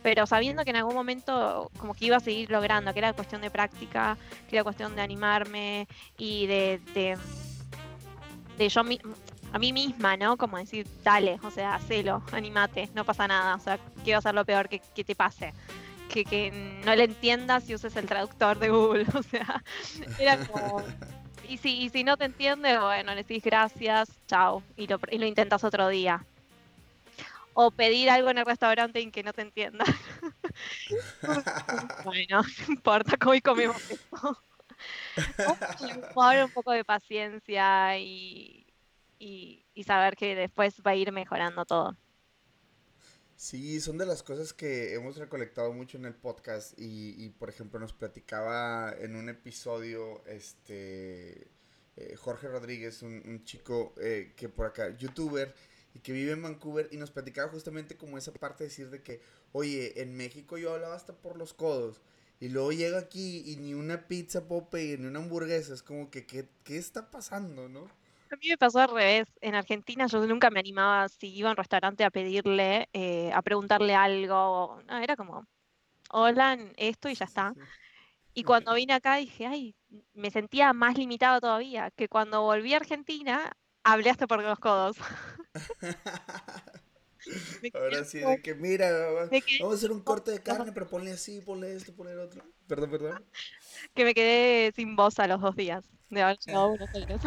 pero 0.03 0.25
sabiendo 0.25 0.63
que 0.63 0.71
en 0.71 0.77
algún 0.77 0.95
momento 0.95 1.71
como 1.77 1.93
que 1.93 2.05
iba 2.05 2.17
a 2.17 2.19
seguir 2.19 2.49
logrando, 2.49 2.93
que 2.93 2.99
era 2.99 3.13
cuestión 3.13 3.41
de 3.41 3.51
práctica, 3.51 4.17
que 4.49 4.55
era 4.55 4.63
cuestión 4.63 4.95
de 4.95 5.01
animarme 5.01 5.87
y 6.17 6.47
de, 6.47 6.79
de, 6.93 8.69
yo 8.69 8.81
a 9.53 9.59
mí 9.59 9.73
misma, 9.73 10.17
¿no? 10.17 10.37
Como 10.37 10.57
decir, 10.57 10.87
dale, 11.03 11.39
o 11.43 11.51
sea, 11.51 11.75
hacelo, 11.75 12.23
animate, 12.31 12.89
no 12.93 13.03
pasa 13.05 13.27
nada, 13.27 13.55
o 13.55 13.59
sea, 13.59 13.79
que 14.03 14.13
va 14.13 14.19
a 14.19 14.21
ser 14.21 14.33
lo 14.33 14.45
peor 14.45 14.69
que, 14.69 14.81
que 14.95 15.03
te 15.03 15.15
pase. 15.15 15.53
Que, 16.09 16.25
que, 16.25 16.51
no 16.85 16.93
le 16.95 17.05
entiendas 17.05 17.63
si 17.63 17.73
uses 17.73 17.95
el 17.95 18.05
traductor 18.05 18.59
de 18.59 18.69
Google, 18.69 19.05
o 19.13 19.23
sea, 19.23 19.63
era 20.19 20.37
como... 20.37 20.83
Y 21.49 21.57
si, 21.57 21.81
y 21.81 21.89
si 21.89 22.05
no 22.05 22.15
te 22.15 22.23
entiende, 22.23 22.79
bueno, 22.79 23.13
le 23.13 23.23
decís 23.23 23.43
gracias, 23.43 24.09
chao, 24.25 24.63
y 24.77 24.87
lo, 24.87 25.01
y 25.11 25.17
lo 25.17 25.25
intentas 25.25 25.65
otro 25.65 25.89
día 25.89 26.25
o 27.53 27.71
pedir 27.71 28.09
algo 28.09 28.29
en 28.29 28.37
el 28.37 28.45
restaurante 28.45 29.01
en 29.01 29.11
que 29.11 29.23
no 29.23 29.33
te 29.33 29.41
entienda. 29.41 29.85
bueno, 32.03 32.41
no 32.67 32.73
importa, 32.73 33.17
hoy 33.27 33.41
comemos 33.41 33.81
esto. 33.89 34.37
un 36.43 36.51
poco 36.53 36.71
de 36.71 36.83
paciencia 36.83 37.97
y, 37.97 38.65
y, 39.19 39.83
saber 39.83 40.15
que 40.15 40.35
después 40.35 40.81
va 40.85 40.91
a 40.91 40.95
ir 40.95 41.11
mejorando 41.11 41.65
todo. 41.65 41.97
Sí, 43.35 43.81
son 43.81 43.97
de 43.97 44.05
las 44.05 44.21
cosas 44.21 44.53
que 44.53 44.93
hemos 44.93 45.17
recolectado 45.17 45.73
mucho 45.73 45.97
en 45.97 46.05
el 46.05 46.13
podcast 46.13 46.73
y, 46.77 47.27
por 47.29 47.49
ejemplo 47.49 47.79
nos 47.79 47.91
platicaba 47.91 48.93
en 48.99 49.15
un 49.15 49.29
episodio 49.29 50.23
este 50.27 51.49
eh, 51.97 52.15
Jorge 52.15 52.47
Rodríguez, 52.47 53.01
un, 53.01 53.43
chico 53.43 53.95
eh, 53.99 54.33
que 54.37 54.47
por 54.47 54.67
acá, 54.67 54.95
youtuber, 54.95 55.53
y 55.93 55.99
que 55.99 56.13
vive 56.13 56.31
en 56.31 56.41
Vancouver 56.41 56.87
y 56.91 56.97
nos 56.97 57.11
platicaba 57.11 57.51
justamente 57.51 57.97
como 57.97 58.17
esa 58.17 58.31
parte 58.33 58.63
de 58.63 58.69
decir 58.69 58.89
de 58.89 59.01
que, 59.01 59.21
oye, 59.51 60.01
en 60.01 60.15
México 60.15 60.57
yo 60.57 60.73
hablaba 60.73 60.95
hasta 60.95 61.13
por 61.13 61.37
los 61.37 61.53
codos 61.53 62.01
y 62.41 62.49
luego 62.49 62.71
llega 62.71 62.97
aquí 62.97 63.43
y 63.45 63.57
ni 63.57 63.75
una 63.75 64.07
pizza 64.07 64.41
pedir, 64.71 64.99
ni 64.99 65.05
una 65.05 65.19
hamburguesa, 65.19 65.75
es 65.75 65.83
como 65.83 66.09
que, 66.09 66.25
¿qué, 66.25 66.47
está 66.65 67.11
pasando, 67.11 67.69
no? 67.69 67.81
A 68.31 68.35
mí 68.37 68.49
me 68.49 68.57
pasó 68.57 68.79
al 68.79 68.89
revés. 68.89 69.27
En 69.41 69.53
Argentina 69.53 70.07
yo 70.07 70.25
nunca 70.25 70.49
me 70.49 70.59
animaba, 70.59 71.07
si 71.07 71.27
iba 71.27 71.49
a 71.49 71.51
un 71.51 71.57
restaurante 71.57 72.03
a 72.03 72.09
pedirle, 72.09 72.89
eh, 72.93 73.31
a 73.31 73.43
preguntarle 73.43 73.93
algo. 73.93 74.81
No, 74.87 74.97
era 74.97 75.15
como, 75.15 75.45
hola, 76.09 76.57
esto 76.77 77.09
y 77.09 77.13
ya 77.13 77.25
está. 77.25 77.53
Y 78.33 78.43
cuando 78.43 78.73
vine 78.73 78.93
acá 78.93 79.17
dije, 79.17 79.45
ay, 79.45 79.75
me 80.13 80.31
sentía 80.31 80.73
más 80.73 80.97
limitado 80.97 81.41
todavía, 81.41 81.91
que 81.91 82.07
cuando 82.07 82.41
volví 82.41 82.73
a 82.73 82.77
Argentina 82.77 83.55
hablé 83.83 84.09
hasta 84.09 84.27
por 84.27 84.41
los 84.41 84.59
codos. 84.59 84.97
Ahora 87.73 88.03
sí, 88.03 88.19
de 88.19 88.41
que 88.41 88.55
mira, 88.55 88.89
vamos 89.59 89.73
a 89.73 89.75
hacer 89.75 89.91
un 89.91 90.01
corte 90.01 90.31
de 90.31 90.41
carne, 90.41 90.71
pero 90.71 90.89
ponle 90.89 91.11
así, 91.11 91.39
ponle 91.41 91.75
esto, 91.75 91.93
ponle 91.93 92.17
otro. 92.17 92.43
Perdón, 92.67 92.89
perdón. 92.89 93.23
Que 93.93 94.03
me 94.03 94.15
quedé 94.15 94.71
sin 94.71 94.95
voz 94.95 95.19
a 95.19 95.27
los 95.27 95.39
dos 95.39 95.55
días 95.55 95.85
de 96.09 96.21
haber 96.23 96.39
llegado 96.39 96.69
unos 96.69 96.89
años. 96.95 97.21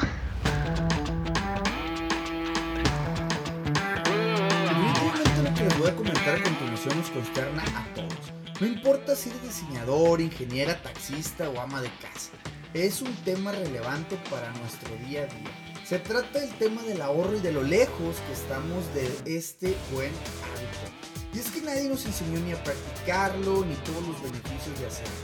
Definitivamente 4.69 5.43
lo 5.43 5.55
que 5.55 5.65
les 5.65 5.79
voy 5.79 5.89
a 5.89 5.95
comentar 5.95 6.41
a 6.41 6.43
continuación 6.43 6.99
nos 6.99 7.11
consterna 7.11 7.63
a 7.63 7.95
todos. 7.95 8.33
No 8.61 8.67
importa 8.67 9.15
si 9.15 9.31
eres 9.31 9.43
diseñador, 9.43 10.21
ingeniera, 10.21 10.83
taxista 10.83 11.49
o 11.51 11.61
ama 11.61 11.81
de 11.81 11.91
casa. 12.01 12.33
Es 12.73 13.01
un 13.01 13.15
tema 13.25 13.53
relevante 13.53 14.17
para 14.29 14.51
nuestro 14.55 14.93
día 15.07 15.23
a 15.23 15.27
día 15.27 15.64
se 15.95 16.01
trata 16.01 16.41
del 16.41 16.53
tema 16.59 16.83
del 16.83 17.01
ahorro 17.03 17.37
y 17.37 17.41
de 17.41 17.53
lo 17.53 17.63
lejos 17.63 18.17
que 18.27 18.33
estamos 18.33 18.83
de 18.95 19.37
este 19.37 19.77
buen 19.93 20.11
hábito. 20.11 20.91
Y 21.33 21.39
es 21.39 21.53
que 21.53 21.61
nadie 21.61 21.89
nos 21.89 22.05
enseñó 22.05 22.41
ni 22.41 22.51
a 22.51 22.61
practicarlo 22.65 23.65
ni 23.65 23.77
todos 23.77 24.05
los 24.09 24.21
beneficios 24.21 24.81
de 24.81 24.87
hacerlo. 24.87 25.15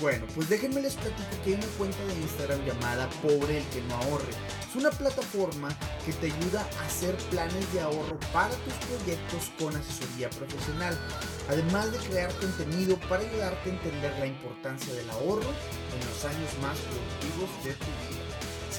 Bueno, 0.00 0.26
pues 0.34 0.48
déjenme 0.48 0.82
les 0.82 0.94
platico 0.94 1.30
que 1.44 1.50
hay 1.50 1.54
una 1.54 1.66
cuenta 1.78 2.04
de 2.06 2.14
Instagram 2.14 2.66
llamada 2.66 3.08
Pobre 3.22 3.58
el 3.58 3.64
que 3.66 3.82
no 3.82 3.94
ahorre. 3.98 4.32
Es 4.68 4.74
una 4.74 4.90
plataforma 4.90 5.68
que 6.04 6.12
te 6.14 6.26
ayuda 6.26 6.66
a 6.80 6.86
hacer 6.86 7.14
planes 7.30 7.72
de 7.72 7.80
ahorro 7.80 8.18
para 8.32 8.50
tus 8.50 8.74
proyectos 8.88 9.52
con 9.60 9.76
asesoría 9.76 10.28
profesional, 10.30 10.98
además 11.48 11.92
de 11.92 11.98
crear 11.98 12.34
contenido 12.34 12.96
para 13.08 13.22
ayudarte 13.22 13.70
a 13.70 13.72
entender 13.74 14.12
la 14.18 14.26
importancia 14.26 14.92
del 14.92 15.08
ahorro 15.10 15.50
en 15.94 16.00
los 16.08 16.24
años 16.24 16.50
más 16.60 16.76
productivos 16.80 17.64
de 17.64 17.74
tu 17.74 17.86
vida. 17.86 18.29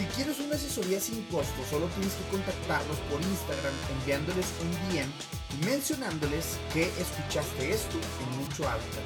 Si 0.01 0.07
quieres 0.15 0.39
una 0.39 0.55
asesoría 0.55 0.99
sin 0.99 1.21
costo, 1.25 1.61
solo 1.69 1.85
tienes 1.89 2.13
que 2.13 2.27
contactarlos 2.31 2.97
por 3.11 3.21
Instagram 3.21 3.73
enviándoles 3.99 4.47
un 4.59 4.71
DM 4.89 5.11
y 5.53 5.63
mencionándoles 5.63 6.57
que 6.73 6.85
escuchaste 6.99 7.71
esto 7.71 7.99
en 8.19 8.39
Mucho 8.39 8.67
Hábitat, 8.67 9.03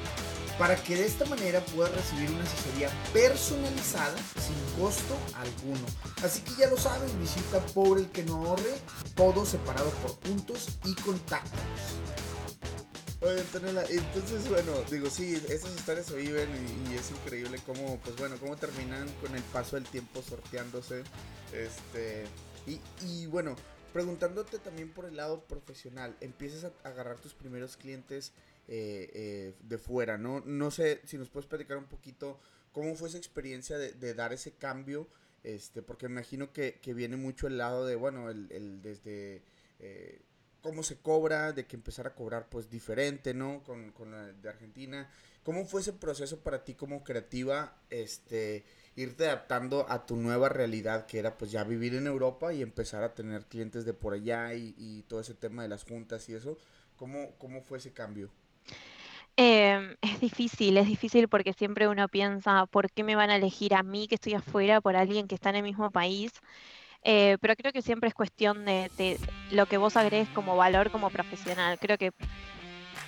para 0.58 0.74
que 0.74 0.96
de 0.96 1.04
esta 1.04 1.26
manera 1.26 1.60
puedas 1.66 1.94
recibir 1.94 2.30
una 2.30 2.44
asesoría 2.44 2.88
personalizada 3.12 4.16
sin 4.40 4.82
costo 4.82 5.18
alguno. 5.34 5.84
Así 6.24 6.40
que 6.40 6.52
ya 6.58 6.70
lo 6.70 6.78
sabes, 6.78 7.12
visita 7.18 7.60
por 7.74 7.98
el 7.98 8.08
que 8.08 8.22
no 8.22 8.36
ahorre, 8.36 8.80
todo 9.14 9.44
separado 9.44 9.90
por 10.00 10.16
puntos 10.20 10.78
y 10.86 10.94
contactos. 10.94 11.60
Entonces, 13.28 14.48
bueno, 14.48 14.72
digo, 14.90 15.10
sí, 15.10 15.34
estas 15.34 15.74
historias 15.74 16.06
se 16.06 16.16
viven 16.16 16.48
y, 16.90 16.94
es 16.94 17.10
increíble 17.10 17.60
cómo, 17.66 17.98
pues 18.00 18.16
bueno, 18.16 18.36
cómo 18.38 18.56
terminan 18.56 19.08
con 19.20 19.34
el 19.34 19.42
paso 19.44 19.76
del 19.76 19.84
tiempo 19.84 20.22
sorteándose. 20.22 21.02
Este, 21.52 22.24
y, 22.66 22.80
y 23.06 23.26
bueno, 23.26 23.56
preguntándote 23.92 24.58
también 24.58 24.90
por 24.90 25.06
el 25.06 25.16
lado 25.16 25.44
profesional, 25.44 26.16
empiezas 26.20 26.64
a 26.64 26.88
agarrar 26.88 27.18
tus 27.18 27.32
primeros 27.32 27.76
clientes 27.76 28.32
eh, 28.68 29.10
eh, 29.14 29.54
de 29.60 29.78
fuera, 29.78 30.18
¿no? 30.18 30.42
No 30.44 30.70
sé 30.70 31.00
si 31.04 31.16
nos 31.16 31.28
puedes 31.28 31.46
platicar 31.46 31.78
un 31.78 31.86
poquito 31.86 32.40
cómo 32.72 32.94
fue 32.94 33.08
esa 33.08 33.16
experiencia 33.16 33.78
de, 33.78 34.14
dar 34.14 34.32
ese 34.32 34.52
cambio, 34.52 35.08
este, 35.44 35.82
porque 35.82 36.08
me 36.08 36.14
imagino 36.14 36.52
que, 36.52 36.80
que, 36.82 36.92
viene 36.92 37.16
mucho 37.16 37.46
el 37.46 37.58
lado 37.58 37.86
de, 37.86 37.96
bueno, 37.96 38.28
el, 38.28 38.50
el 38.50 38.82
desde... 38.82 39.42
Eh, 39.78 40.20
cómo 40.62 40.82
se 40.82 40.98
cobra, 40.98 41.52
de 41.52 41.66
que 41.66 41.76
empezar 41.76 42.06
a 42.06 42.14
cobrar 42.14 42.48
pues 42.48 42.70
diferente, 42.70 43.34
¿no? 43.34 43.62
Con, 43.62 43.92
con 43.92 44.10
la 44.10 44.32
de 44.32 44.48
Argentina. 44.48 45.08
¿Cómo 45.46 45.64
fue 45.64 45.80
ese 45.80 45.92
proceso 45.92 46.40
para 46.40 46.64
ti 46.64 46.74
como 46.74 47.04
creativa, 47.04 47.76
este, 47.88 48.64
irte 48.96 49.26
adaptando 49.26 49.86
a 49.88 50.04
tu 50.04 50.16
nueva 50.16 50.48
realidad, 50.48 51.06
que 51.06 51.20
era 51.20 51.38
pues 51.38 51.52
ya 51.52 51.62
vivir 51.62 51.94
en 51.94 52.08
Europa 52.08 52.52
y 52.52 52.62
empezar 52.62 53.04
a 53.04 53.14
tener 53.14 53.44
clientes 53.44 53.84
de 53.84 53.94
por 53.94 54.14
allá 54.14 54.54
y, 54.54 55.04
todo 55.06 55.20
ese 55.20 55.34
tema 55.34 55.62
de 55.62 55.68
las 55.68 55.84
juntas 55.84 56.28
y 56.28 56.34
eso? 56.34 56.58
¿Cómo, 56.96 57.30
cómo 57.38 57.62
fue 57.62 57.78
ese 57.78 57.92
cambio? 57.92 58.28
Em, 59.36 59.94
es 60.00 60.18
difícil, 60.18 60.78
es 60.78 60.88
difícil 60.88 61.28
porque 61.28 61.52
siempre 61.52 61.86
uno 61.86 62.08
piensa, 62.08 62.66
¿por 62.66 62.90
qué 62.90 63.04
me 63.04 63.14
van 63.14 63.30
a 63.30 63.36
elegir 63.36 63.74
a 63.74 63.84
mí 63.84 64.08
que 64.08 64.16
estoy 64.16 64.34
afuera 64.34 64.80
por 64.80 64.96
alguien 64.96 65.28
que 65.28 65.36
está 65.36 65.50
en 65.50 65.56
el 65.56 65.62
mismo 65.62 65.92
país? 65.92 66.32
Eh, 67.02 67.38
pero 67.40 67.54
creo 67.56 67.72
que 67.72 67.82
siempre 67.82 68.08
es 68.08 68.14
cuestión 68.14 68.64
de, 68.64 69.18
lo 69.50 69.66
que 69.66 69.76
vos 69.76 69.96
agregues 69.96 70.28
como 70.30 70.56
valor 70.56 70.90
como 70.90 71.10
profesional. 71.10 71.78
Creo 71.78 71.98
que 71.98 72.12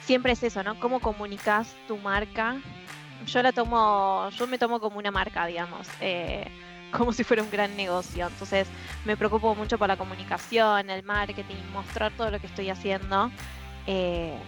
siempre 0.04 0.32
es 0.32 0.42
eso, 0.42 0.62
¿no? 0.62 0.78
Cómo 0.78 1.00
comunicas 1.00 1.74
tu 1.86 1.96
marca. 1.96 2.56
Yo 3.26 3.42
la 3.42 3.52
tomo, 3.52 4.30
yo 4.30 4.46
me 4.46 4.58
tomo 4.58 4.80
como 4.80 4.98
una 4.98 5.10
marca, 5.10 5.46
digamos, 5.46 5.88
eh, 6.00 6.46
como 6.96 7.12
si 7.12 7.24
fuera 7.24 7.42
un 7.42 7.50
gran 7.50 7.76
negocio. 7.76 8.28
Entonces 8.28 8.68
me 9.04 9.16
preocupo 9.16 9.54
mucho 9.54 9.78
por 9.78 9.88
la 9.88 9.96
comunicación, 9.96 10.90
el 10.90 11.02
marketing, 11.02 11.56
mostrar 11.72 12.12
todo 12.12 12.30
lo 12.30 12.40
que 12.40 12.46
estoy 12.46 12.70
haciendo. 12.70 13.30
Eh, 13.86 14.38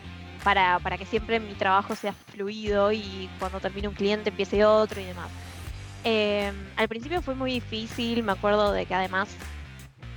para, 0.44 0.79
para 0.79 0.96
que 0.96 1.05
siempre 1.05 1.38
mi 1.38 1.55
trabajo 1.55 1.94
sea 1.94 2.12
fluido 2.12 2.92
y 2.92 3.29
cuando 3.38 3.61
termine 3.61 3.88
un 3.88 3.94
cliente 3.94 4.31
empiece 4.31 4.64
otro 4.64 5.00
y 5.00 5.05
demás. 5.05 5.31
Em, 6.04 6.54
al 6.76 6.88
principio 6.88 7.20
fue 7.22 7.34
muy 7.34 7.52
difícil, 7.52 8.22
me 8.22 8.32
acuerdo 8.32 8.72
de 8.72 8.86
que 8.86 8.94
además 8.94 9.28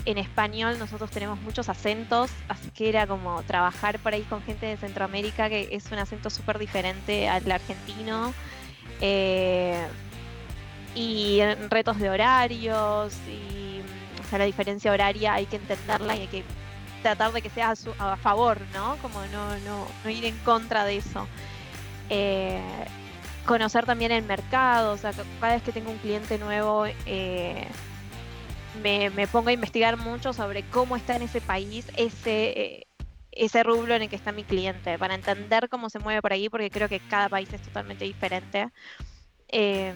en 0.06 0.18
español 0.18 0.80
nosotros 0.80 1.12
tenemos 1.12 1.40
muchos 1.42 1.70
acentos, 1.70 2.30
así 2.48 2.70
que 2.72 2.90
era 2.90 3.08
como 3.08 3.42
trabajar 3.44 4.00
por 4.00 4.14
ahí 4.14 4.24
con 4.24 4.42
gente 4.44 4.66
de 4.66 4.78
Centroamérica, 4.78 5.50
que 5.50 5.70
es 5.72 5.92
un 5.92 5.98
acento 6.00 6.30
súper 6.30 6.60
diferente 6.60 7.28
al 7.30 7.50
argentino. 7.52 8.34
Eh, 9.02 9.86
y 10.96 11.40
retos 11.70 12.00
de 12.00 12.10
horarios, 12.10 13.16
y 13.28 13.82
o 14.22 14.30
sea, 14.30 14.40
la 14.40 14.46
diferencia 14.46 14.92
horaria 14.92 15.34
hay 15.34 15.46
que 15.46 15.56
entenderla 15.56 16.16
y 16.16 16.22
hay 16.22 16.28
que 16.28 16.44
tratar 17.02 17.32
de 17.34 17.42
que 17.42 17.50
sea 17.50 17.74
a, 18.00 18.18
favor, 18.18 18.60
¿no? 18.74 18.98
Como 19.02 19.20
no, 19.28 19.58
no, 19.60 19.88
no 20.04 20.10
ir 20.10 20.26
en 20.26 20.38
contra 20.40 20.86
de 20.86 20.98
eso. 20.98 21.28
Eh, 22.10 22.62
conocer 23.46 23.86
también 23.86 24.12
el 24.12 24.24
mercado, 24.24 24.94
o 24.94 24.98
sea, 24.98 25.12
cada 25.40 25.54
vez 25.54 25.64
que 25.64 25.72
tengo 25.72 25.92
un 25.92 25.98
cliente 25.98 26.38
nuevo, 26.38 26.86
eh, 27.06 27.68
me, 28.82 29.28
pongo 29.28 29.50
a 29.50 29.54
investigar 29.54 29.98
mucho 29.98 30.34
sobre 30.34 30.64
cómo 30.64 30.96
está 30.96 31.16
en 31.16 31.24
ese 31.24 31.42
país 31.42 31.88
ese, 31.96 32.50
eh, 32.60 32.88
ese 33.32 33.64
rublo 33.64 33.96
en 33.96 34.04
el 34.04 34.10
que 34.10 34.16
está 34.16 34.32
mi 34.32 34.44
cliente, 34.44 34.98
para 34.98 35.16
entender 35.16 35.70
cómo 35.70 35.90
se 35.90 36.00
mueve 36.00 36.22
por 36.22 36.34
ahí, 36.34 36.50
porque 36.50 36.70
creo 36.70 36.90
que 36.90 37.00
cada 37.00 37.30
país 37.30 37.52
es 37.54 37.62
totalmente 37.62 38.06
diferente. 38.06 38.70
Em, 39.48 39.96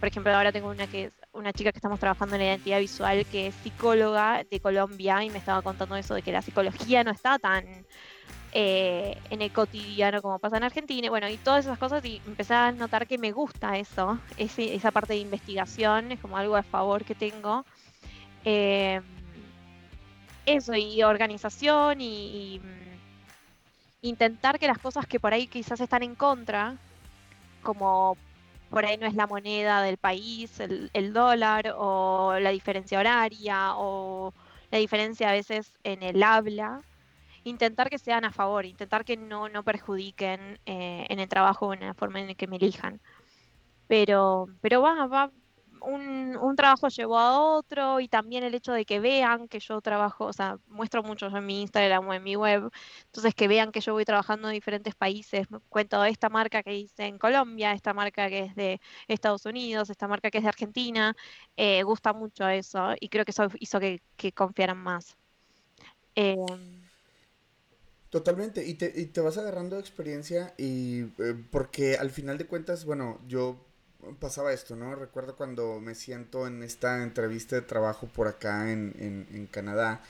por 0.00 0.08
ejemplo, 0.08 0.34
ahora 0.34 0.52
tengo 0.52 0.68
una 0.70 0.86
que 0.86 1.10
una 1.32 1.52
chica 1.52 1.72
que 1.72 1.78
estamos 1.78 2.00
trabajando 2.00 2.34
en 2.34 2.42
la 2.42 2.48
identidad 2.48 2.80
visual 2.80 3.24
que 3.26 3.48
es 3.48 3.54
psicóloga 3.56 4.44
de 4.50 4.60
Colombia 4.60 5.22
y 5.22 5.30
me 5.30 5.38
estaba 5.38 5.62
contando 5.62 5.96
eso 5.96 6.14
de 6.14 6.22
que 6.22 6.32
la 6.32 6.42
psicología 6.42 7.04
no 7.04 7.10
está 7.10 7.38
tan 7.38 7.64
eh, 8.52 9.16
en 9.30 9.42
el 9.42 9.52
cotidiano 9.52 10.22
como 10.22 10.38
pasa 10.38 10.56
en 10.56 10.64
Argentina, 10.64 11.10
bueno, 11.10 11.28
y 11.28 11.36
todas 11.36 11.66
esas 11.66 11.78
cosas, 11.78 12.04
y 12.04 12.22
empecé 12.26 12.54
a 12.54 12.72
notar 12.72 13.06
que 13.06 13.18
me 13.18 13.32
gusta 13.32 13.76
eso, 13.78 14.18
esa 14.36 14.90
parte 14.90 15.12
de 15.14 15.20
investigación, 15.20 16.12
es 16.12 16.20
como 16.20 16.36
algo 16.36 16.56
a 16.56 16.62
favor 16.62 17.04
que 17.04 17.14
tengo. 17.14 17.64
Eh, 18.44 19.00
eso, 20.46 20.74
y 20.74 21.02
organización, 21.02 22.00
y, 22.00 22.60
mm, 22.62 24.06
intentar 24.06 24.58
que 24.58 24.66
las 24.66 24.78
cosas 24.78 25.06
que 25.06 25.20
por 25.20 25.34
ahí 25.34 25.46
quizás 25.46 25.80
están 25.80 26.02
en 26.02 26.14
contra, 26.14 26.76
como 27.62 28.16
por 28.70 28.84
ahí 28.86 28.96
no 28.98 29.06
es 29.06 29.14
la 29.14 29.26
moneda 29.26 29.82
del 29.82 29.98
país, 29.98 30.60
el 30.60 31.12
dólar, 31.12 31.74
o 31.76 32.38
la 32.40 32.50
diferencia 32.50 32.98
horaria, 33.00 33.74
o 33.76 34.32
la 34.70 34.78
diferencia 34.78 35.30
a 35.30 35.32
veces 35.32 35.72
en 35.84 36.02
el 36.02 36.22
habla, 36.22 36.82
intentar 37.48 37.90
que 37.90 37.98
sean 37.98 38.24
a 38.24 38.32
favor, 38.32 38.66
intentar 38.66 39.04
que 39.04 39.16
no, 39.16 39.48
no 39.48 39.62
perjudiquen 39.64 40.60
eh, 40.66 41.06
en 41.08 41.18
el 41.20 41.28
trabajo 41.28 41.72
en 41.74 41.80
la 41.80 41.94
forma 41.94 42.20
en 42.20 42.34
que 42.36 42.46
me 42.46 42.56
elijan. 42.56 43.00
Pero, 43.88 44.48
pero 44.60 44.82
va, 44.82 45.06
va, 45.06 45.32
un, 45.82 46.36
un, 46.36 46.56
trabajo 46.56 46.88
llevó 46.88 47.18
a 47.18 47.40
otro 47.40 48.00
y 48.00 48.08
también 48.08 48.44
el 48.44 48.54
hecho 48.54 48.72
de 48.72 48.84
que 48.84 49.00
vean 49.00 49.48
que 49.48 49.60
yo 49.60 49.80
trabajo, 49.80 50.26
o 50.26 50.32
sea, 50.32 50.58
muestro 50.68 51.02
mucho 51.02 51.26
en 51.26 51.46
mi 51.46 51.62
Instagram 51.62 52.06
o 52.08 52.14
en 52.14 52.22
mi 52.22 52.36
web, 52.36 52.70
entonces 53.06 53.34
que 53.34 53.48
vean 53.48 53.72
que 53.72 53.80
yo 53.80 53.92
voy 53.92 54.04
trabajando 54.04 54.48
en 54.48 54.54
diferentes 54.54 54.94
países, 54.94 55.46
cuento 55.68 56.04
esta 56.04 56.28
marca 56.28 56.62
que 56.62 56.74
hice 56.74 57.06
en 57.06 57.18
Colombia, 57.18 57.72
esta 57.72 57.94
marca 57.94 58.28
que 58.28 58.40
es 58.40 58.54
de 58.54 58.80
Estados 59.08 59.46
Unidos, 59.46 59.90
esta 59.90 60.08
marca 60.08 60.30
que 60.30 60.38
es 60.38 60.44
de 60.44 60.48
Argentina, 60.48 61.14
eh, 61.56 61.82
gusta 61.82 62.12
mucho 62.12 62.48
eso 62.48 62.94
y 63.00 63.08
creo 63.08 63.24
que 63.24 63.32
eso 63.32 63.48
hizo 63.60 63.80
que, 63.80 64.02
que 64.16 64.32
confiaran 64.32 64.78
más. 64.78 65.16
Eh, 66.14 66.36
Totalmente, 68.10 68.64
y 68.64 68.74
te, 68.74 68.90
y 68.96 69.06
te 69.06 69.20
vas 69.20 69.36
agarrando 69.36 69.78
experiencia 69.78 70.54
y 70.56 71.02
eh, 71.18 71.34
porque 71.50 71.98
al 71.98 72.10
final 72.10 72.38
de 72.38 72.46
cuentas, 72.46 72.86
bueno, 72.86 73.20
yo 73.28 73.62
pasaba 74.18 74.52
esto, 74.54 74.76
¿no? 74.76 74.94
Recuerdo 74.94 75.36
cuando 75.36 75.78
me 75.80 75.94
siento 75.94 76.46
en 76.46 76.62
esta 76.62 77.02
entrevista 77.02 77.56
de 77.56 77.62
trabajo 77.62 78.06
por 78.06 78.26
acá 78.28 78.72
en, 78.72 78.94
en, 78.98 79.26
en 79.36 79.46
Canadá 79.46 80.00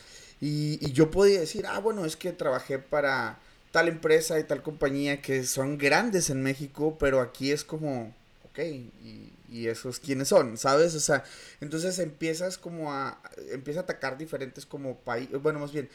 y, 0.40 0.78
y, 0.86 0.92
yo 0.92 1.10
podía 1.10 1.40
decir, 1.40 1.66
ah, 1.66 1.80
bueno, 1.80 2.04
es 2.04 2.16
que 2.16 2.32
trabajé 2.32 2.78
para 2.78 3.40
tal 3.72 3.88
empresa 3.88 4.38
y 4.38 4.44
tal 4.44 4.62
compañía 4.62 5.20
que 5.20 5.44
son 5.44 5.76
grandes 5.78 6.30
en 6.30 6.42
México, 6.42 6.96
pero 7.00 7.20
aquí 7.20 7.50
es 7.50 7.64
como, 7.64 8.14
ok, 8.44 8.58
y, 8.60 9.32
y 9.50 9.66
esos 9.66 9.98
quiénes 9.98 10.28
son, 10.28 10.56
¿sabes? 10.56 10.94
O 10.94 11.00
sea, 11.00 11.24
entonces 11.60 11.98
empiezas 11.98 12.58
como 12.58 12.92
a, 12.92 13.20
empieza 13.50 13.80
a 13.80 13.82
atacar 13.84 14.18
diferentes 14.18 14.66
como 14.66 14.98
países, 14.98 15.40
bueno, 15.42 15.58
más 15.58 15.72
bien, 15.72 15.88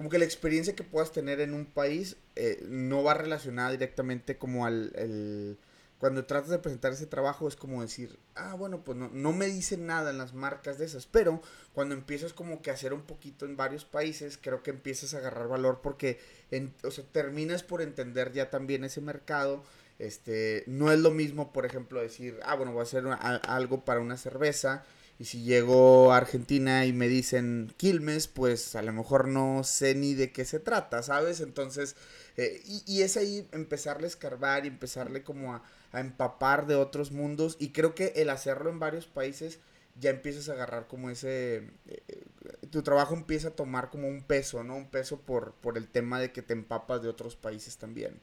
como 0.00 0.08
que 0.08 0.18
la 0.18 0.24
experiencia 0.24 0.74
que 0.74 0.82
puedas 0.82 1.12
tener 1.12 1.40
en 1.40 1.52
un 1.52 1.66
país 1.66 2.16
eh, 2.34 2.64
no 2.66 3.02
va 3.02 3.12
relacionada 3.12 3.70
directamente 3.70 4.38
como 4.38 4.64
al... 4.64 5.58
cuando 5.98 6.24
tratas 6.24 6.48
de 6.48 6.58
presentar 6.58 6.94
ese 6.94 7.04
trabajo 7.04 7.46
es 7.46 7.54
como 7.54 7.82
decir, 7.82 8.18
ah, 8.34 8.54
bueno, 8.54 8.82
pues 8.82 8.96
no, 8.96 9.10
no 9.12 9.34
me 9.34 9.44
dicen 9.44 9.84
nada 9.84 10.10
en 10.10 10.16
las 10.16 10.32
marcas 10.32 10.78
de 10.78 10.86
esas, 10.86 11.04
pero 11.04 11.42
cuando 11.74 11.94
empiezas 11.94 12.32
como 12.32 12.62
que 12.62 12.70
a 12.70 12.72
hacer 12.72 12.94
un 12.94 13.02
poquito 13.02 13.44
en 13.44 13.58
varios 13.58 13.84
países, 13.84 14.38
creo 14.40 14.62
que 14.62 14.70
empiezas 14.70 15.12
a 15.12 15.18
agarrar 15.18 15.48
valor 15.48 15.80
porque, 15.82 16.18
en, 16.50 16.72
o 16.82 16.90
sea, 16.90 17.04
terminas 17.12 17.62
por 17.62 17.82
entender 17.82 18.32
ya 18.32 18.48
también 18.48 18.84
ese 18.84 19.02
mercado. 19.02 19.62
Este, 19.98 20.64
no 20.66 20.90
es 20.90 20.98
lo 20.98 21.10
mismo, 21.10 21.52
por 21.52 21.66
ejemplo, 21.66 22.00
decir, 22.00 22.40
ah, 22.44 22.54
bueno, 22.54 22.72
voy 22.72 22.80
a 22.80 22.84
hacer 22.84 23.04
algo 23.42 23.84
para 23.84 24.00
una 24.00 24.16
cerveza 24.16 24.82
y 25.20 25.26
si 25.26 25.42
llego 25.42 26.14
a 26.14 26.16
Argentina 26.16 26.86
y 26.86 26.94
me 26.94 27.06
dicen 27.06 27.74
Quilmes, 27.76 28.26
pues 28.26 28.74
a 28.74 28.80
lo 28.80 28.94
mejor 28.94 29.28
no 29.28 29.64
sé 29.64 29.94
ni 29.94 30.14
de 30.14 30.32
qué 30.32 30.46
se 30.46 30.60
trata, 30.60 31.02
¿sabes? 31.02 31.42
Entonces, 31.42 31.94
eh, 32.38 32.62
y, 32.86 33.02
es 33.02 33.18
ahí 33.18 33.46
empezarle 33.52 34.06
a 34.06 34.08
escarbar 34.08 34.64
y 34.64 34.68
empezarle 34.68 35.22
como 35.22 35.52
a, 35.52 35.62
empapar 35.92 36.66
de 36.66 36.76
otros 36.76 37.12
mundos. 37.12 37.58
Y 37.60 37.68
creo 37.68 37.94
que 37.94 38.14
el 38.16 38.30
hacerlo 38.30 38.70
en 38.70 38.78
varios 38.78 39.06
países 39.06 39.58
ya 40.00 40.08
empiezas 40.08 40.48
a 40.48 40.54
agarrar 40.54 40.86
como 40.86 41.10
ese... 41.10 41.68
Eh, 41.86 42.24
tu 42.70 42.80
trabajo 42.82 43.14
empieza 43.14 43.48
a 43.48 43.56
tomar 43.56 43.90
como 43.90 44.08
un 44.08 44.22
peso, 44.22 44.64
¿no? 44.64 44.74
Un 44.74 44.88
peso 44.88 45.20
por, 45.20 45.52
por 45.60 45.76
el 45.76 45.86
tema 45.86 46.18
de 46.18 46.32
que 46.32 46.40
te 46.40 46.54
empapas 46.54 47.02
de 47.02 47.10
otros 47.10 47.36
países 47.36 47.76
también. 47.76 48.18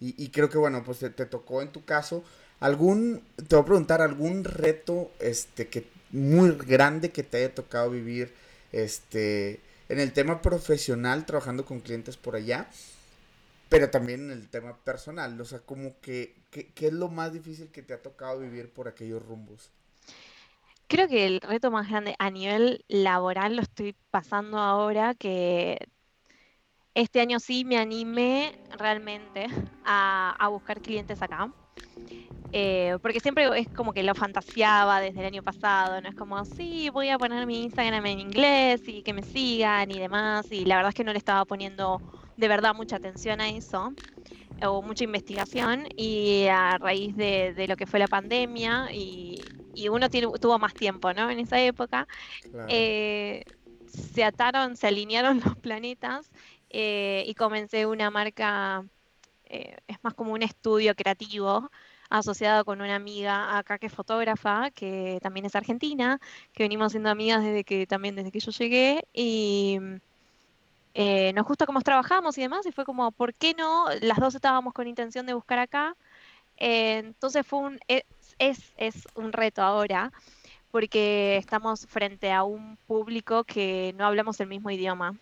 Y, 0.00 0.22
y 0.22 0.28
creo 0.28 0.50
que, 0.50 0.58
bueno, 0.58 0.84
pues 0.84 0.98
te, 0.98 1.08
te, 1.08 1.24
tocó 1.24 1.62
en 1.62 1.72
tu 1.72 1.82
caso 1.86 2.22
algún... 2.60 3.22
Te 3.48 3.56
voy 3.56 3.62
a 3.62 3.66
preguntar, 3.66 4.02
algún 4.02 4.44
reto 4.44 5.10
este, 5.18 5.68
que 5.68 5.86
muy 6.12 6.50
grande 6.52 7.10
que 7.10 7.22
te 7.22 7.38
haya 7.38 7.54
tocado 7.54 7.90
vivir 7.90 8.32
este, 8.70 9.60
en 9.88 9.98
el 9.98 10.12
tema 10.12 10.40
profesional, 10.40 11.26
trabajando 11.26 11.64
con 11.64 11.80
clientes 11.80 12.16
por 12.16 12.36
allá, 12.36 12.68
pero 13.68 13.90
también 13.90 14.30
en 14.30 14.30
el 14.30 14.48
tema 14.48 14.76
personal. 14.76 15.40
O 15.40 15.44
sea, 15.44 15.60
como 15.60 15.98
que, 16.00 16.34
¿qué 16.50 16.86
es 16.86 16.92
lo 16.92 17.08
más 17.08 17.32
difícil 17.32 17.68
que 17.68 17.82
te 17.82 17.94
ha 17.94 18.02
tocado 18.02 18.38
vivir 18.40 18.70
por 18.70 18.88
aquellos 18.88 19.24
rumbos? 19.24 19.70
Creo 20.92 21.08
que 21.08 21.24
el 21.24 21.40
reto 21.40 21.70
más 21.70 21.88
grande 21.88 22.14
a 22.18 22.30
nivel 22.30 22.84
laboral 22.86 23.56
lo 23.56 23.62
estoy 23.62 23.96
pasando 24.10 24.58
ahora, 24.58 25.14
que 25.14 25.78
este 26.94 27.22
año 27.22 27.40
sí 27.40 27.64
me 27.64 27.78
animé 27.78 28.58
realmente 28.76 29.46
a, 29.86 30.36
a 30.38 30.48
buscar 30.48 30.82
clientes 30.82 31.22
acá. 31.22 31.50
Eh, 32.54 32.98
porque 33.00 33.18
siempre 33.18 33.48
es 33.58 33.68
como 33.68 33.94
que 33.94 34.02
lo 34.02 34.14
fantaseaba 34.14 35.00
desde 35.00 35.20
el 35.20 35.26
año 35.26 35.42
pasado, 35.42 36.02
no 36.02 36.08
es 36.10 36.14
como, 36.14 36.44
sí, 36.44 36.90
voy 36.90 37.08
a 37.08 37.16
poner 37.16 37.46
mi 37.46 37.62
Instagram 37.62 38.04
en 38.04 38.20
inglés 38.20 38.82
y 38.86 39.02
que 39.02 39.14
me 39.14 39.22
sigan 39.22 39.90
y 39.90 39.98
demás, 39.98 40.52
y 40.52 40.66
la 40.66 40.76
verdad 40.76 40.90
es 40.90 40.94
que 40.94 41.04
no 41.04 41.12
le 41.12 41.18
estaba 41.18 41.46
poniendo 41.46 42.02
de 42.36 42.48
verdad 42.48 42.74
mucha 42.74 42.96
atención 42.96 43.40
a 43.40 43.48
eso, 43.48 43.94
o 44.66 44.82
mucha 44.82 45.04
investigación, 45.04 45.86
y 45.96 46.46
a 46.48 46.76
raíz 46.76 47.16
de, 47.16 47.64
lo 47.66 47.74
que 47.76 47.86
fue 47.86 47.98
la 47.98 48.06
pandemia, 48.06 48.90
y, 48.92 49.42
uno 49.90 50.10
tuvo 50.10 50.58
más 50.58 50.74
tiempo, 50.74 51.14
¿no? 51.14 51.30
En 51.30 51.38
esa 51.38 51.58
época, 51.58 52.06
eh, 52.68 53.44
se 53.86 54.24
ataron, 54.24 54.76
se 54.76 54.88
alinearon 54.88 55.40
los 55.44 55.56
planetas, 55.56 56.30
eh, 56.68 57.24
y 57.26 57.32
comencé 57.32 57.86
una 57.86 58.10
marca, 58.10 58.84
es 59.46 59.96
más 60.02 60.12
como 60.12 60.32
un 60.32 60.42
estudio 60.42 60.94
creativo, 60.94 61.70
asociado 62.18 62.64
con 62.64 62.80
una 62.80 62.94
amiga 62.94 63.58
acá 63.58 63.78
que 63.78 63.86
es 63.86 63.92
fotógrafa, 63.92 64.70
que 64.70 65.18
también 65.22 65.46
es 65.46 65.56
argentina, 65.56 66.20
que 66.52 66.64
venimos 66.64 66.92
siendo 66.92 67.10
amigas 67.10 67.42
desde 67.42 67.64
que 67.64 67.86
también 67.86 68.14
desde 68.14 68.30
que 68.30 68.40
yo 68.40 68.52
llegué 68.52 69.04
y 69.12 69.78
eh, 70.94 71.32
nos 71.32 71.46
gusta 71.46 71.66
cómo 71.66 71.80
trabajamos 71.80 72.36
y 72.36 72.42
demás 72.42 72.66
y 72.66 72.72
fue 72.72 72.84
como, 72.84 73.10
¿por 73.12 73.34
qué 73.34 73.54
no? 73.54 73.86
Las 74.02 74.18
dos 74.18 74.34
estábamos 74.34 74.74
con 74.74 74.86
intención 74.86 75.26
de 75.26 75.34
buscar 75.34 75.58
acá. 75.58 75.96
Eh, 76.58 76.98
entonces 76.98 77.46
fue 77.46 77.60
un, 77.60 77.80
es, 77.88 78.04
es, 78.38 78.72
es 78.76 79.08
un 79.14 79.32
reto 79.32 79.62
ahora 79.62 80.12
porque 80.70 81.36
estamos 81.36 81.86
frente 81.86 82.32
a 82.32 82.44
un 82.44 82.76
público 82.86 83.44
que 83.44 83.94
no 83.96 84.06
hablamos 84.06 84.40
el 84.40 84.48
mismo 84.48 84.70
idioma. 84.70 85.16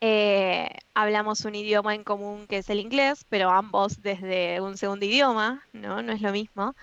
Eh, 0.00 0.68
hablamos 0.94 1.44
un 1.44 1.54
idioma 1.54 1.94
en 1.94 2.04
común 2.04 2.46
que 2.46 2.58
es 2.58 2.70
el 2.70 2.80
inglés, 2.80 3.24
pero 3.28 3.50
ambos 3.50 4.02
desde 4.02 4.60
un 4.60 4.76
segundo 4.76 5.06
idioma, 5.06 5.64
¿no? 5.72 6.02
No 6.02 6.12
es 6.12 6.20
lo 6.20 6.32
mismo. 6.32 6.74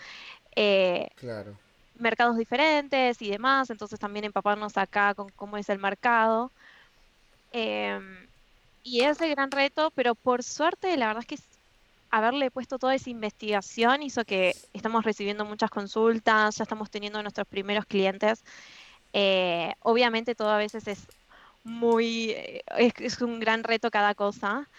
Eh, 0.56 1.10
claro. 1.16 1.56
Mercados 2.00 2.38
diferentes 2.38 3.22
y 3.22 3.30
demás, 3.30 3.70
entonces 3.70 4.00
también 4.00 4.26
empaparnos 4.26 4.78
acá 4.78 5.14
con 5.14 5.30
cómo 5.30 5.58
es 5.58 5.70
el 5.70 5.80
mercado. 5.80 6.52
Em, 7.52 8.28
y 8.84 9.02
es 9.02 9.22
el 9.22 9.30
gran 9.30 9.52
reto, 9.52 9.92
pero 9.96 10.16
por 10.16 10.44
suerte, 10.44 10.98
la 10.98 11.08
verdad 11.08 11.24
es 11.28 11.40
que 11.40 11.44
haberle 12.10 12.52
puesto 12.52 12.78
toda 12.78 12.96
esa 12.96 13.10
investigación 13.10 14.04
hizo 14.04 14.26
que 14.26 14.56
estamos 14.74 15.04
recibiendo 15.04 15.46
muchas 15.46 15.70
consultas, 15.70 16.58
ya 16.58 16.64
estamos 16.64 16.90
teniendo 16.92 17.22
nuestros 17.22 17.48
primeros 17.48 17.86
clientes. 17.86 18.44
Eh, 19.14 19.74
obviamente 19.82 20.36
todo 20.36 20.50
a 20.50 20.58
veces 20.58 20.88
es 20.88 21.08
muy, 21.64 22.32
eh, 22.32 22.64
es, 22.78 23.22
un 23.22 23.40
gran 23.40 23.64
reto 23.64 23.92
cada 23.92 24.16
cosa. 24.16 24.70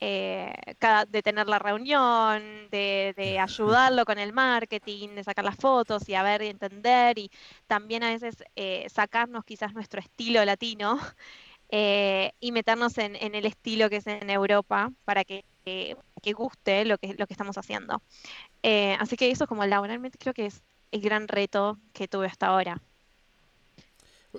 Eh, 0.00 0.52
cada, 0.78 1.06
de 1.06 1.22
tener 1.22 1.48
la 1.48 1.58
reunión, 1.58 2.42
de, 2.70 3.14
de, 3.16 3.40
ayudarlo 3.40 4.04
con 4.04 4.18
el 4.18 4.32
marketing, 4.32 5.10
de 5.16 5.24
sacar 5.24 5.44
las 5.44 5.56
fotos 5.56 6.08
y 6.08 6.14
a 6.14 6.22
ver 6.22 6.42
y 6.42 6.48
entender 6.48 7.18
y 7.18 7.30
también 7.66 8.04
a 8.04 8.10
veces 8.10 8.44
eh, 8.54 8.86
sacarnos 8.88 9.44
quizás 9.44 9.74
nuestro 9.74 10.00
estilo 10.00 10.44
latino 10.44 11.00
y 12.40 12.52
meternos 12.52 12.96
en, 12.98 13.16
en, 13.16 13.34
el 13.34 13.46
estilo 13.46 13.90
que 13.90 13.96
es 13.96 14.06
en 14.06 14.30
Europa 14.30 14.92
para 15.04 15.24
que 15.24 15.44
que 16.22 16.32
guste 16.32 16.84
lo 16.84 16.98
que, 16.98 17.14
lo 17.14 17.26
que 17.26 17.34
estamos 17.34 17.58
haciendo. 17.58 18.02
Eh, 18.62 18.96
así 19.00 19.16
que 19.16 19.30
eso 19.30 19.46
como 19.46 19.64
laboralmente 19.66 20.18
creo 20.18 20.34
que 20.34 20.46
es 20.46 20.62
el 20.90 21.00
gran 21.00 21.28
reto 21.28 21.78
que 21.92 22.08
tuve 22.08 22.26
hasta 22.26 22.48
ahora. 22.48 22.80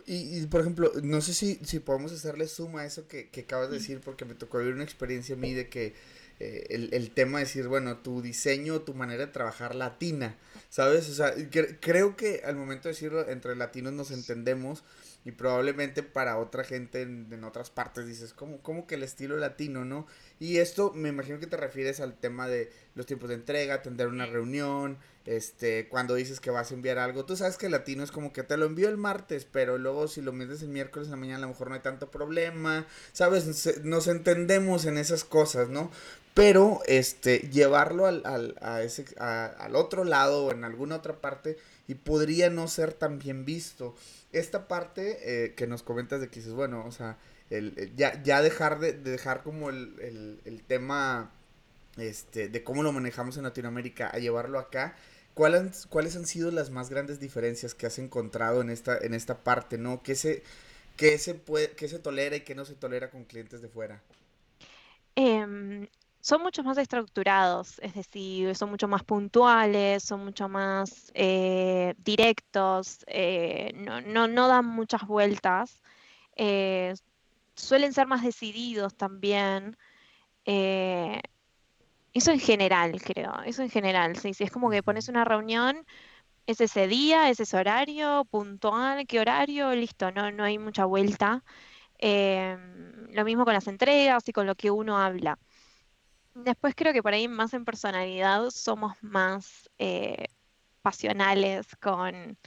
Y, 0.06 0.46
por 0.48 0.62
ejemplo, 0.62 0.92
no 1.02 1.20
sé 1.22 1.34
si, 1.34 1.60
si 1.64 1.80
podemos 1.80 2.12
hacerle 2.12 2.48
suma 2.48 2.82
a 2.82 2.86
eso 2.86 3.08
que, 3.08 3.30
que 3.30 3.42
acabas 3.42 3.72
de 3.72 3.80
decir, 3.80 4.02
porque 4.02 4.24
me 4.24 4.36
tocó 4.36 4.60
vivir 4.60 4.76
una 4.76 4.84
experiencia 4.84 5.36
a 5.36 5.38
mí 5.38 5.54
de 5.54 5.68
que 5.68 5.96
eh, 6.40 6.68
el, 6.70 6.94
el, 6.94 7.12
tema 7.12 7.40
de 7.40 7.46
decir, 7.46 7.68
bueno, 7.68 7.98
tu 7.98 8.22
diseño, 8.22 8.82
tu 8.82 8.94
manera 8.94 9.26
de 9.26 9.32
trabajar 9.32 9.74
latina, 9.76 10.38
¿sabes? 10.70 11.10
O 11.10 11.14
sea, 11.14 11.34
creo 11.82 12.16
que 12.16 12.44
al 12.46 12.56
momento 12.56 12.88
de 12.88 12.94
decirlo, 12.94 13.28
entre 13.28 13.56
latinos 13.56 13.94
nos 13.94 14.12
entendemos, 14.12 14.84
y 15.26 15.32
probablemente 15.32 16.02
para 16.02 16.38
otra 16.38 16.64
gente 16.64 17.02
en, 17.02 17.44
otras 17.44 17.70
partes 17.70 18.08
dices, 18.08 18.34
¿cómo, 18.34 18.62
¿cómo, 18.62 18.88
que 18.88 18.96
el 18.96 19.04
estilo 19.04 19.38
latino, 19.38 19.84
no? 19.84 20.08
Y 20.40 20.58
esto 20.58 20.94
me 20.94 21.10
imagino 21.10 21.40
que 21.40 21.48
te 21.48 21.58
refieres 21.58 22.00
al 22.00 22.18
tema 22.18 22.48
de 22.48 22.72
los 22.96 23.06
tiempos 23.06 23.30
de 23.30 23.36
entrega, 23.36 23.82
tener 23.82 24.08
una 24.08 24.26
reunión, 24.26 24.98
este, 25.26 25.90
cuando 25.90 26.16
dices 26.16 26.40
que 26.40 26.52
vas 26.52 26.72
a 26.72 26.74
enviar 26.74 26.98
algo. 26.98 27.26
Tú 27.26 27.36
sabes 27.36 27.58
que 27.58 27.66
el 27.66 27.74
latino 27.74 28.04
es 28.04 28.12
como 28.12 28.32
que 28.32 28.44
te 28.44 28.56
lo 28.56 28.66
envío 28.66 28.88
el 28.88 28.98
martes, 28.98 29.46
pero 29.46 29.78
luego 29.78 30.08
si 30.08 30.22
lo 30.22 30.32
metes 30.32 30.62
el 30.62 30.70
miércoles 30.70 31.08
en 31.08 31.12
la 31.12 31.18
mañana 31.18 31.40
a 31.40 31.42
lo 31.42 31.48
mejor 31.50 31.68
no 31.68 31.76
hay 31.76 31.82
tanto 31.82 32.10
problema, 32.10 32.88
¿sabes? 33.12 33.84
Nos 33.84 34.08
entendemos 34.08 34.86
en 34.86 34.98
esas 34.98 35.26
cosas, 35.26 35.68
¿no? 35.68 35.92
Pero, 36.34 36.80
este, 36.86 37.40
llevarlo 37.52 38.06
al, 38.06 38.26
al, 38.26 38.56
a 38.62 38.82
ese, 38.82 39.06
al 39.18 39.76
otro 39.76 40.06
lado 40.06 40.46
o 40.46 40.52
en 40.52 40.64
alguna 40.64 40.96
otra 40.96 41.20
parte 41.20 41.58
y 41.88 41.96
podría 41.96 42.50
no 42.50 42.68
ser 42.68 42.94
tan 42.94 43.20
bien 43.20 43.46
visto 43.46 43.96
esta 44.32 44.68
parte 44.68 45.18
eh, 45.46 45.54
que 45.56 45.68
nos 45.68 45.84
comentas 45.84 46.22
de 46.22 46.30
que 46.30 46.40
dices, 46.40 46.54
bueno, 46.54 46.86
o 46.86 46.92
sea, 46.92 47.18
el, 47.50 47.94
ya, 47.96 48.22
ya 48.24 48.42
dejar 48.42 48.80
de, 48.80 48.94
dejar 48.94 49.44
como 49.44 49.70
el, 49.70 50.40
el, 50.46 50.64
tema 50.64 51.32
este, 51.98 52.48
de 52.48 52.64
cómo 52.64 52.84
lo 52.84 52.92
manejamos 52.92 53.38
en 53.38 53.44
Latinoamérica 53.44 54.08
a 54.08 54.20
llevarlo 54.20 54.60
acá, 54.60 54.96
¿cuáles, 55.34 55.88
¿cuáles 55.88 56.16
han 56.16 56.28
sido 56.28 56.52
las 56.52 56.70
más 56.70 56.90
grandes 56.90 57.20
diferencias 57.20 57.74
que 57.74 57.88
has 57.88 57.98
encontrado 57.98 58.62
en 58.62 58.70
esta, 58.70 58.98
en 58.98 59.14
esta 59.14 59.44
parte, 59.44 59.78
¿no? 59.78 60.04
¿Qué 60.04 60.16
se, 60.16 60.44
qué 60.96 61.18
se, 61.18 61.34
puede, 61.34 61.72
qué 61.72 61.88
se 61.88 62.00
tolera 62.00 62.36
y 62.36 62.42
qué 62.42 62.54
no 62.54 62.66
se 62.66 62.76
tolera 62.76 63.10
con 63.10 63.26
clientes 63.26 63.62
de 63.62 63.70
fuera? 63.70 64.02
Eh, 65.16 65.88
son 66.22 66.42
mucho 66.44 66.64
más 66.64 66.78
estructurados, 66.78 67.80
es 67.80 67.94
decir, 67.96 68.56
son 68.56 68.70
mucho 68.72 68.88
más 68.88 69.04
puntuales, 69.04 70.04
son 70.04 70.26
mucho 70.26 70.50
más 70.50 71.12
eh, 71.14 71.96
directos, 71.98 73.06
eh, 73.08 73.72
no, 73.76 74.28
no, 74.28 74.48
dan 74.48 74.66
muchas 74.66 75.08
vueltas, 75.08 75.82
eh, 76.36 76.94
suelen 77.56 77.94
ser 77.94 78.08
más 78.08 78.24
decididos 78.24 78.96
también. 78.96 79.78
eso 82.14 82.32
en 82.32 82.40
general, 82.40 83.02
creo, 83.02 83.34
eso 83.46 83.62
en 83.62 83.70
general, 83.70 84.16
sí, 84.18 84.34
si 84.34 84.44
es 84.44 84.52
como 84.52 84.70
que 84.70 84.84
pones 84.84 85.10
una 85.10 85.24
reunión, 85.26 85.86
es 86.48 86.62
ese 86.62 86.88
día, 86.88 87.30
es 87.30 87.40
ese 87.40 87.58
horario, 87.58 88.26
puntual, 88.26 89.08
qué 89.08 89.20
horario, 89.20 89.74
listo, 89.76 90.12
no, 90.12 90.32
no 90.32 90.44
hay 90.44 90.58
mucha 90.60 90.86
vuelta. 90.86 91.44
lo 92.02 93.26
mismo 93.26 93.46
con 93.46 93.54
las 93.54 93.68
entregas 93.68 94.28
y 94.28 94.34
con 94.34 94.48
lo 94.48 94.56
que 94.56 94.72
uno 94.72 94.98
habla. 94.98 95.40
Después 96.44 96.74
creo 96.76 96.94
que 96.94 97.04
por 97.04 97.14
ahí 97.14 97.28
más 97.28 97.54
en 97.54 97.66
personalidad 97.66 98.50
somos 98.50 98.94
más 99.02 99.70
eh, 99.78 100.28
pasionales 100.82 101.68
con, 101.82 102.38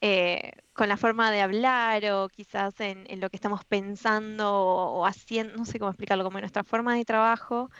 eh, 0.00 0.52
con 0.72 0.88
la 0.88 0.96
forma 0.96 1.30
de 1.30 1.42
hablar 1.42 2.04
o 2.12 2.28
quizás 2.28 2.74
en, 2.80 3.06
lo 3.20 3.30
que 3.30 3.36
estamos 3.36 3.64
pensando 3.64 4.52
o, 4.52 5.06
haciendo, 5.06 5.56
no 5.56 5.64
sé 5.64 5.78
cómo 5.78 5.90
explicarlo, 5.90 6.24
como 6.24 6.38
en 6.38 6.42
nuestra 6.42 6.64
forma 6.64 6.94
de 6.96 7.04
trabajo. 7.04 7.70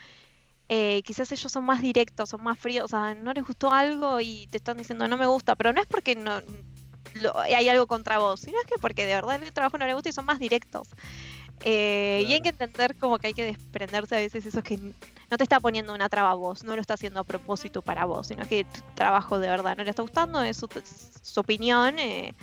Eh, 0.69 1.01
quizás 1.03 1.31
ellos 1.31 1.51
son 1.51 1.65
más 1.65 1.81
directos, 1.81 2.29
son 2.29 2.43
más 2.43 2.57
fríos, 2.57 2.85
o 2.85 2.87
sea, 2.87 3.15
no 3.15 3.33
les 3.33 3.43
gustó 3.45 3.71
algo 3.73 4.21
y 4.21 4.47
te 4.47 4.57
están 4.57 4.77
diciendo 4.77 5.07
no 5.07 5.17
me 5.17 5.27
gusta, 5.27 5.55
pero 5.55 5.73
no 5.73 5.81
es 5.81 5.87
porque 5.87 6.15
no 6.15 6.41
hay 7.43 7.67
algo 7.69 7.87
contra 7.87 8.19
vos, 8.19 8.41
sino 8.41 8.59
es 8.59 8.65
que 8.65 8.79
porque 8.79 9.05
de 9.05 9.15
verdad 9.15 9.41
el 9.43 9.51
trabajo 9.51 9.77
no 9.77 9.85
les 9.85 9.95
gusta 9.95 10.09
y 10.09 10.13
son 10.13 10.25
más 10.25 10.39
directos. 10.39 10.87
Eh, 11.63 12.25
y 12.27 12.33
hay 12.33 12.41
que 12.41 12.49
entender 12.49 12.95
como 12.95 13.19
que 13.19 13.27
hay 13.27 13.33
que 13.33 13.45
desprenderse 13.45 14.15
a 14.15 14.19
veces 14.19 14.45
eso 14.45 14.63
que 14.63 14.77
no 14.77 15.37
te 15.37 15.43
está 15.43 15.59
poniendo 15.59 15.93
una 15.93 16.09
traba 16.09 16.31
a 16.31 16.35
vos, 16.35 16.63
no 16.63 16.75
lo 16.75 16.81
está 16.81 16.95
haciendo 16.95 17.19
a 17.19 17.23
propósito 17.23 17.81
para 17.81 18.05
vos, 18.05 18.27
sino 18.27 18.47
que 18.47 18.63
tu 18.63 18.81
trabajo 18.95 19.39
de 19.39 19.47
verdad 19.47 19.77
no 19.77 19.83
le 19.83 19.91
está 19.91 20.01
gustando, 20.01 20.41
es 20.41 20.57
su, 20.57 21.39
opinión. 21.39 21.99
Eh, 21.99 22.33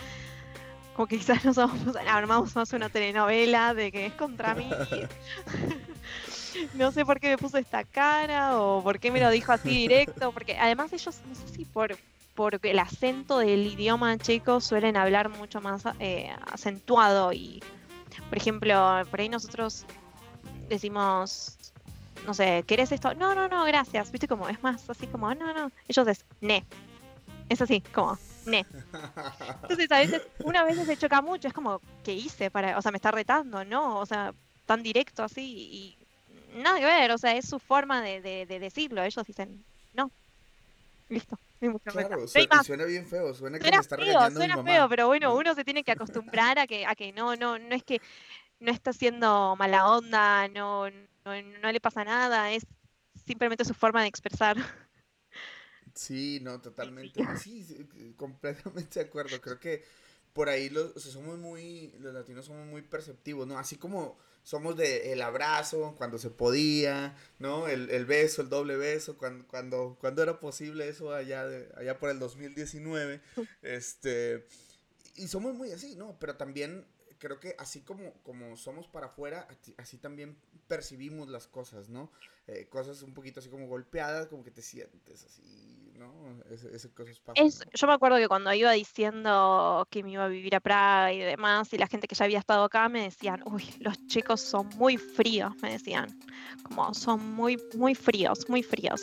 como 0.95 1.07
que 1.07 1.19
quizás 1.19 1.45
nos 1.45 1.59
armamos 1.59 2.55
más 2.57 2.73
una 2.73 2.89
telenovela 2.89 3.75
de 3.75 3.93
que 3.93 4.07
es 4.07 4.15
contra 4.15 4.55
mí. 4.55 4.69
no 6.75 6.93
sé 6.93 7.05
por 7.05 7.21
qué 7.21 7.29
me 7.29 7.39
puso 7.39 7.59
esta 7.59 7.85
cara 7.85 8.59
o 8.59 8.83
por 8.83 8.99
qué 8.99 9.11
me 9.11 9.21
lo 9.21 9.31
dijo 9.31 9.53
así 9.53 9.69
directo, 9.69 10.33
porque 10.33 10.57
además 10.59 10.93
ellos, 10.93 11.21
no 11.29 11.35
sé 11.35 11.55
si 11.55 11.65
por, 11.65 11.97
por 12.35 12.59
el 12.63 12.79
acento 12.79 13.39
del 13.39 13.67
idioma 13.67 14.17
checo 14.19 14.61
suelen 14.61 14.97
hablar 14.97 15.29
mucho 15.29 15.61
más 15.61 15.83
eh, 15.99 16.31
acentuado 16.51 17.33
y 17.33 17.63
por 18.29 18.39
ejemplo, 18.39 19.03
por 19.11 19.21
ahí 19.21 19.29
nosotros 19.29 19.85
decimos, 20.69 21.59
no 22.27 22.35
sé, 22.35 22.65
¿querés 22.67 22.93
esto? 22.93 23.15
No, 23.15 23.35
no, 23.35 23.49
no, 23.49 23.65
gracias. 23.65 24.11
¿Viste 24.11 24.29
como 24.29 24.49
es 24.49 24.63
más 24.63 24.89
así 24.89 25.07
como, 25.07 25.35
no, 25.35 25.53
no. 25.53 25.71
Ellos 25.87 26.07
es, 26.07 26.25
ne. 26.41 26.65
Es 27.49 27.63
así, 27.63 27.81
como, 27.81 28.19
ne. 28.47 28.67
Entonces 29.63 29.91
a 29.91 29.99
veces, 29.99 30.23
una 30.45 30.65
vez 30.65 30.77
se 30.85 30.97
choca 30.97 31.23
mucho, 31.23 31.49
es 31.49 31.55
como, 31.55 31.81
¿qué 32.05 32.13
hice 32.13 32.51
para, 32.51 32.77
o 32.79 32.83
sea, 32.83 32.91
me 32.91 32.97
está 32.97 33.11
retando, 33.11 33.65
¿no? 33.65 33.99
O 33.99 34.07
sea, 34.07 34.35
tan 34.67 34.83
directo 34.83 35.23
así 35.23 35.43
y 35.73 35.99
nada 36.59 36.79
que 36.79 36.85
ver, 36.85 37.11
o 37.13 37.19
sea, 37.19 37.35
es 37.35 37.49
su 37.49 37.59
forma 37.59 38.03
de, 38.03 38.21
de, 38.21 38.59
decirlo. 38.59 39.03
Ellos 39.03 39.27
dicen, 39.27 39.65
no, 39.95 40.11
listo. 41.09 41.39
Claro, 41.85 42.27
suena 42.29 42.85
bien 42.85 43.07
feo, 43.07 43.35
suena, 43.35 43.59
que 43.59 43.71
me 43.71 43.77
está 43.77 43.97
feo, 43.97 44.31
suena 44.31 44.63
feo, 44.63 44.89
pero 44.89 45.07
bueno, 45.09 45.35
uno 45.35 45.55
se 45.55 45.65
tiene 45.65 45.83
que 45.83 45.93
acostumbrar 45.93 46.59
a 46.59 46.67
que, 46.67 46.87
a 46.87 46.95
que 46.95 47.13
no, 47.13 47.37
no, 47.37 47.59
no 47.59 47.75
es 47.75 47.83
que 47.83 48.01
no 48.61 48.71
está 48.71 48.91
haciendo 48.91 49.57
mala 49.57 49.91
onda, 49.91 50.49
no, 50.49 50.91
no, 50.91 51.73
le 51.73 51.81
pasa 51.81 52.05
nada, 52.05 52.53
es 52.53 52.67
simplemente 53.27 53.65
su 53.65 53.75
forma 53.75 54.03
de 54.03 54.09
expresar. 54.09 54.57
Sí, 55.95 56.39
no, 56.43 56.61
totalmente. 56.61 57.21
Sí, 57.43 57.67
completamente 58.17 59.01
de 59.01 59.07
acuerdo. 59.07 59.41
Creo 59.41 59.59
que 59.59 59.85
por 60.39 60.49
ahí 60.49 60.69
los, 60.69 60.93
somos 61.03 61.37
muy, 61.37 61.93
los 61.99 62.15
latinos 62.15 62.45
somos 62.45 62.65
muy 62.65 62.81
perceptivos, 62.83 63.45
¿no? 63.49 63.59
Así 63.59 63.75
como 63.75 64.17
somos 64.45 64.77
de 64.77 65.13
el 65.13 65.21
abrazo 65.21 65.97
cuando 65.99 66.17
se 66.17 66.31
podía, 66.31 67.17
¿no? 67.41 67.67
El, 67.67 67.91
el 67.91 68.07
beso, 68.07 68.43
el 68.43 68.49
doble 68.49 68.77
beso, 68.77 69.19
cuando, 69.19 69.49
cuando, 69.49 69.97
cuando 70.01 70.23
era 70.23 70.39
posible 70.39 70.89
eso 70.89 71.13
allá, 71.13 71.45
de, 71.45 71.69
allá 71.77 71.99
por 71.99 72.11
el 72.11 72.21
2019. 72.21 73.21
Este, 73.63 74.47
y 75.17 75.27
somos 75.27 75.57
muy 75.57 75.73
así, 75.73 75.97
¿no? 75.97 76.17
Pero 76.21 76.37
también 76.37 76.87
creo 77.19 77.41
que 77.41 77.55
así 77.59 77.83
como, 77.83 78.13
como 78.23 78.57
somos 78.57 78.89
para 78.89 79.07
afuera, 79.07 79.47
así 79.77 79.99
también 79.99 80.37
percibimos 80.67 81.29
las 81.29 81.47
cosas, 81.47 81.89
¿no? 81.89 82.11
Eh, 82.47 82.67
cosas 82.69 83.03
un 83.03 83.13
poquito 83.13 83.41
así 83.41 83.49
como 83.49 83.67
golpeadas, 83.67 84.29
como 84.29 84.43
que 84.43 84.51
te 84.51 84.63
sientes 84.63 85.25
así, 85.25 85.93
¿no? 85.97 86.43
Ese, 86.51 86.91
cosas 86.91 87.21
Es, 87.35 87.61
yo 87.75 87.87
me 87.87 87.93
acuerdo 87.93 88.17
que 88.17 88.29
cuando 88.29 88.53
iba 88.55 88.73
diciendo 88.73 89.87
que 89.91 90.03
me 90.03 90.13
iba 90.13 90.25
a 90.25 90.29
vivir 90.29 90.55
a 90.55 90.61
Praga 90.61 91.13
y 91.13 91.19
demás, 91.19 91.73
y 91.73 91.79
la 91.79 91.87
gente 91.87 92.09
que 92.09 92.15
ya 92.15 92.25
había 92.25 92.39
estado 92.39 92.65
acá 92.65 92.89
me 92.89 93.03
decían, 93.03 93.43
uy, 93.47 93.65
los 93.81 94.07
chicos 94.07 94.41
son 94.41 94.69
muy 94.77 94.97
fríos, 94.97 95.53
me 95.61 95.73
decían, 95.73 96.19
como 96.63 96.95
son 96.95 97.35
muy, 97.35 97.59
muy 97.75 97.95
fríos, 97.95 98.49
muy 98.49 98.63
fríos. 98.63 99.03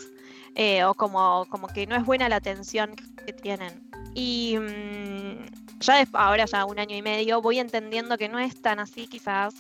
Eh, 0.55 0.85
o 0.85 0.93
como, 0.93 1.45
como 1.49 1.67
que 1.67 1.85
no 1.85 1.97
es 1.97 2.05
buena 2.05 2.29
la 2.29 2.37
atención 2.37 2.95
que 3.25 3.33
tienen. 3.33 3.89
Y 4.13 4.57
mm, 4.57 5.64
ya 5.79 6.07
ahora 6.13 6.45
ya 6.45 6.65
un 6.65 6.79
año 6.79 6.95
y 6.95 7.01
medio 7.01 7.41
voy 7.41 7.59
entendiendo 7.59 8.17
que 8.17 8.29
no 8.29 8.39
es 8.39 8.61
tan 8.61 8.79
así 8.79 9.07
quizás, 9.07 9.53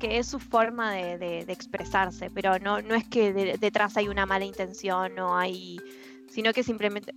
que 0.00 0.18
es 0.18 0.26
su 0.26 0.40
forma 0.40 0.92
de, 0.92 1.44
expresarse, 1.48 2.30
pero 2.30 2.58
no, 2.58 2.80
no 2.80 2.94
es 2.94 3.06
que 3.06 3.32
detrás 3.32 3.96
hay 3.96 4.08
una 4.08 4.26
mala 4.26 4.44
intención, 4.44 5.14
no 5.14 5.36
hay, 5.36 5.78
sino 6.28 6.52
que 6.52 6.62
simplemente... 6.62 7.12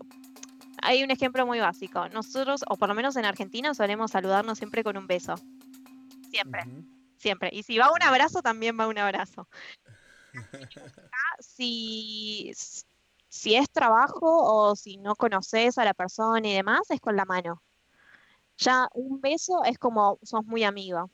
Hay 0.85 1.01
un 1.01 1.11
ejemplo 1.11 1.45
muy 1.45 1.61
básico. 1.61 2.09
Nosotros, 2.09 2.65
o 2.67 2.75
por 2.75 2.89
lo 2.89 2.95
menos 2.95 3.15
en 3.15 3.23
Argentina, 3.23 3.73
solemos 3.73 4.11
saludarnos 4.11 4.57
siempre 4.57 4.83
con 4.83 4.97
un 4.97 5.07
beso. 5.07 5.35
Siempre. 6.29 6.63
Siempre. 7.15 7.49
Y 7.53 7.63
si 7.63 7.77
va 7.77 7.89
un 7.93 8.03
abrazo, 8.03 8.41
también 8.41 8.77
va 8.77 8.87
un 8.87 8.97
abrazo. 8.97 9.47
si, 11.39 12.51
si 13.29 13.55
es 13.55 13.69
trabajo 13.71 14.19
o 14.23 14.75
si 14.75 14.97
no 14.97 15.15
conoces 15.15 15.77
a 15.77 15.85
la 15.85 15.93
persona 15.93 16.45
y 16.45 16.53
demás, 16.53 16.81
es 16.89 16.99
con 16.99 17.15
la 17.15 17.23
mano. 17.23 17.63
Ya 18.63 18.87
un 18.93 19.19
beso 19.19 19.63
es 19.63 19.77
como 19.77 20.19
sos 20.23 20.45
muy 20.45 20.63
amigo. 20.63 21.09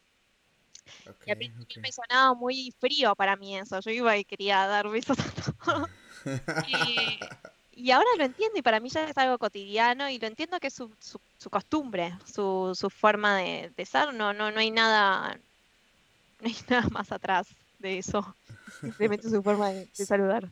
y 1.25 1.31
al 1.31 1.37
principio 1.37 1.81
me 1.81 1.91
sonaba 1.91 2.33
muy 2.33 2.73
frío 2.79 3.15
para 3.15 3.35
mí 3.35 3.57
eso. 3.57 3.79
Yo 3.79 3.91
iba 3.91 4.17
y 4.17 4.25
quería 4.25 4.67
dar 4.67 4.89
besos 4.89 5.17
a 5.19 5.63
todos. 5.63 5.89
y, 7.73 7.91
ahora 7.91 8.09
lo 8.17 8.25
entiendo 8.25 8.57
y 8.57 8.61
para 8.61 8.79
mí 8.79 8.89
ya 8.89 9.09
es 9.09 9.17
algo 9.17 9.37
cotidiano 9.37 10.09
y 10.09 10.19
lo 10.19 10.27
entiendo 10.27 10.59
que 10.59 10.67
es 10.67 10.73
su, 10.73 10.91
su, 10.99 11.49
costumbre, 11.49 12.17
su, 12.25 12.73
su, 12.75 12.89
forma 12.89 13.37
de, 13.37 13.71
de, 13.75 13.85
ser. 13.85 14.13
No, 14.13 14.33
no, 14.33 14.51
no 14.51 14.59
hay 14.59 14.71
nada, 14.71 15.39
no 16.41 16.47
hay 16.47 16.55
nada 16.69 16.87
más 16.89 17.11
atrás 17.11 17.47
de 17.79 17.97
eso. 17.97 18.35
simplemente 18.81 19.29
su 19.29 19.41
forma 19.41 19.69
de, 19.69 19.87
saludar. 19.93 20.49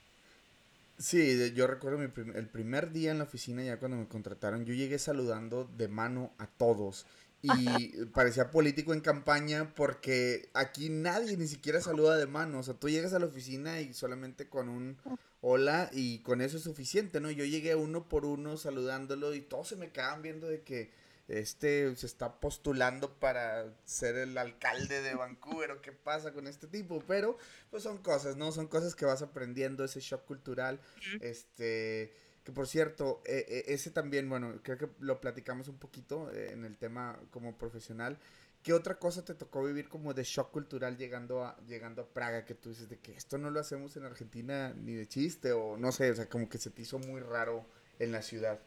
Sí, 0.99 1.53
yo 1.53 1.67
recuerdo 1.67 2.01
el 2.01 2.49
primer 2.49 2.91
día 2.91 3.11
en 3.11 3.19
la 3.19 3.25
oficina, 3.25 3.63
ya 3.63 3.77
cuando 3.77 3.97
me 3.97 4.07
contrataron, 4.07 4.65
yo 4.65 4.73
llegué 4.73 4.97
saludando 4.97 5.65
de 5.77 5.87
mano 5.87 6.33
a 6.39 6.47
todos. 6.47 7.05
Y 7.43 7.47
parecía 8.13 8.49
político 8.49 8.93
en 8.93 9.01
campaña 9.01 9.75
porque 9.75 10.49
aquí 10.55 10.89
nadie 10.89 11.37
ni 11.37 11.47
siquiera 11.47 11.81
saluda 11.81 12.17
de 12.17 12.25
mano. 12.25 12.59
O 12.59 12.63
sea, 12.63 12.73
tú 12.73 12.89
llegas 12.89 13.13
a 13.13 13.19
la 13.19 13.27
oficina 13.27 13.79
y 13.79 13.93
solamente 13.93 14.49
con 14.49 14.69
un 14.69 14.97
hola 15.41 15.89
y 15.93 16.19
con 16.19 16.41
eso 16.41 16.57
es 16.57 16.63
suficiente, 16.63 17.21
¿no? 17.21 17.29
Yo 17.29 17.45
llegué 17.45 17.75
uno 17.75 18.09
por 18.09 18.25
uno 18.25 18.57
saludándolo 18.57 19.35
y 19.35 19.41
todos 19.41 19.67
se 19.67 19.75
me 19.75 19.91
quedaban 19.91 20.23
viendo 20.23 20.47
de 20.47 20.61
que 20.61 20.91
este 21.27 21.93
se 21.95 22.05
está 22.05 22.39
postulando 22.39 23.19
para 23.19 23.75
ser 23.83 24.15
el 24.15 24.37
alcalde 24.37 25.01
de 25.01 25.15
Vancouver 25.15 25.71
o 25.71 25.81
qué 25.81 25.91
pasa 25.91 26.31
con 26.31 26.47
este 26.47 26.67
tipo, 26.67 27.03
pero 27.05 27.37
pues 27.69 27.83
son 27.83 27.97
cosas, 27.97 28.37
¿no? 28.37 28.51
Son 28.51 28.67
cosas 28.67 28.95
que 28.95 29.05
vas 29.05 29.21
aprendiendo, 29.21 29.83
ese 29.83 29.99
shock 29.99 30.25
cultural, 30.25 30.79
este, 31.19 32.13
que 32.43 32.51
por 32.53 32.67
cierto, 32.67 33.21
e, 33.25 33.63
e, 33.67 33.73
ese 33.73 33.91
también, 33.91 34.29
bueno, 34.29 34.59
creo 34.63 34.77
que 34.77 34.89
lo 34.99 35.19
platicamos 35.19 35.67
un 35.67 35.77
poquito 35.77 36.31
eh, 36.31 36.53
en 36.53 36.63
el 36.63 36.77
tema 36.77 37.19
como 37.31 37.57
profesional. 37.57 38.17
¿Qué 38.63 38.73
otra 38.73 38.97
cosa 38.97 39.23
te 39.23 39.33
tocó 39.33 39.63
vivir 39.63 39.87
como 39.87 40.13
de 40.13 40.23
shock 40.23 40.51
cultural 40.51 40.97
llegando 40.97 41.43
a, 41.43 41.57
llegando 41.67 42.01
a 42.01 42.07
Praga? 42.07 42.43
Que 42.43 42.53
tú 42.53 42.69
dices 42.69 42.89
de 42.89 42.99
que 42.99 43.13
esto 43.13 43.37
no 43.37 43.49
lo 43.49 43.59
hacemos 43.59 43.95
en 43.95 44.03
Argentina 44.03 44.73
ni 44.73 44.93
de 44.93 45.07
chiste, 45.07 45.51
o 45.51 45.77
no 45.77 45.91
sé, 45.91 46.11
o 46.11 46.15
sea, 46.15 46.27
como 46.27 46.49
que 46.49 46.57
se 46.57 46.69
te 46.69 46.81
hizo 46.81 46.99
muy 46.99 47.21
raro 47.21 47.65
en 47.99 48.11
la 48.11 48.21
ciudad. 48.21 48.59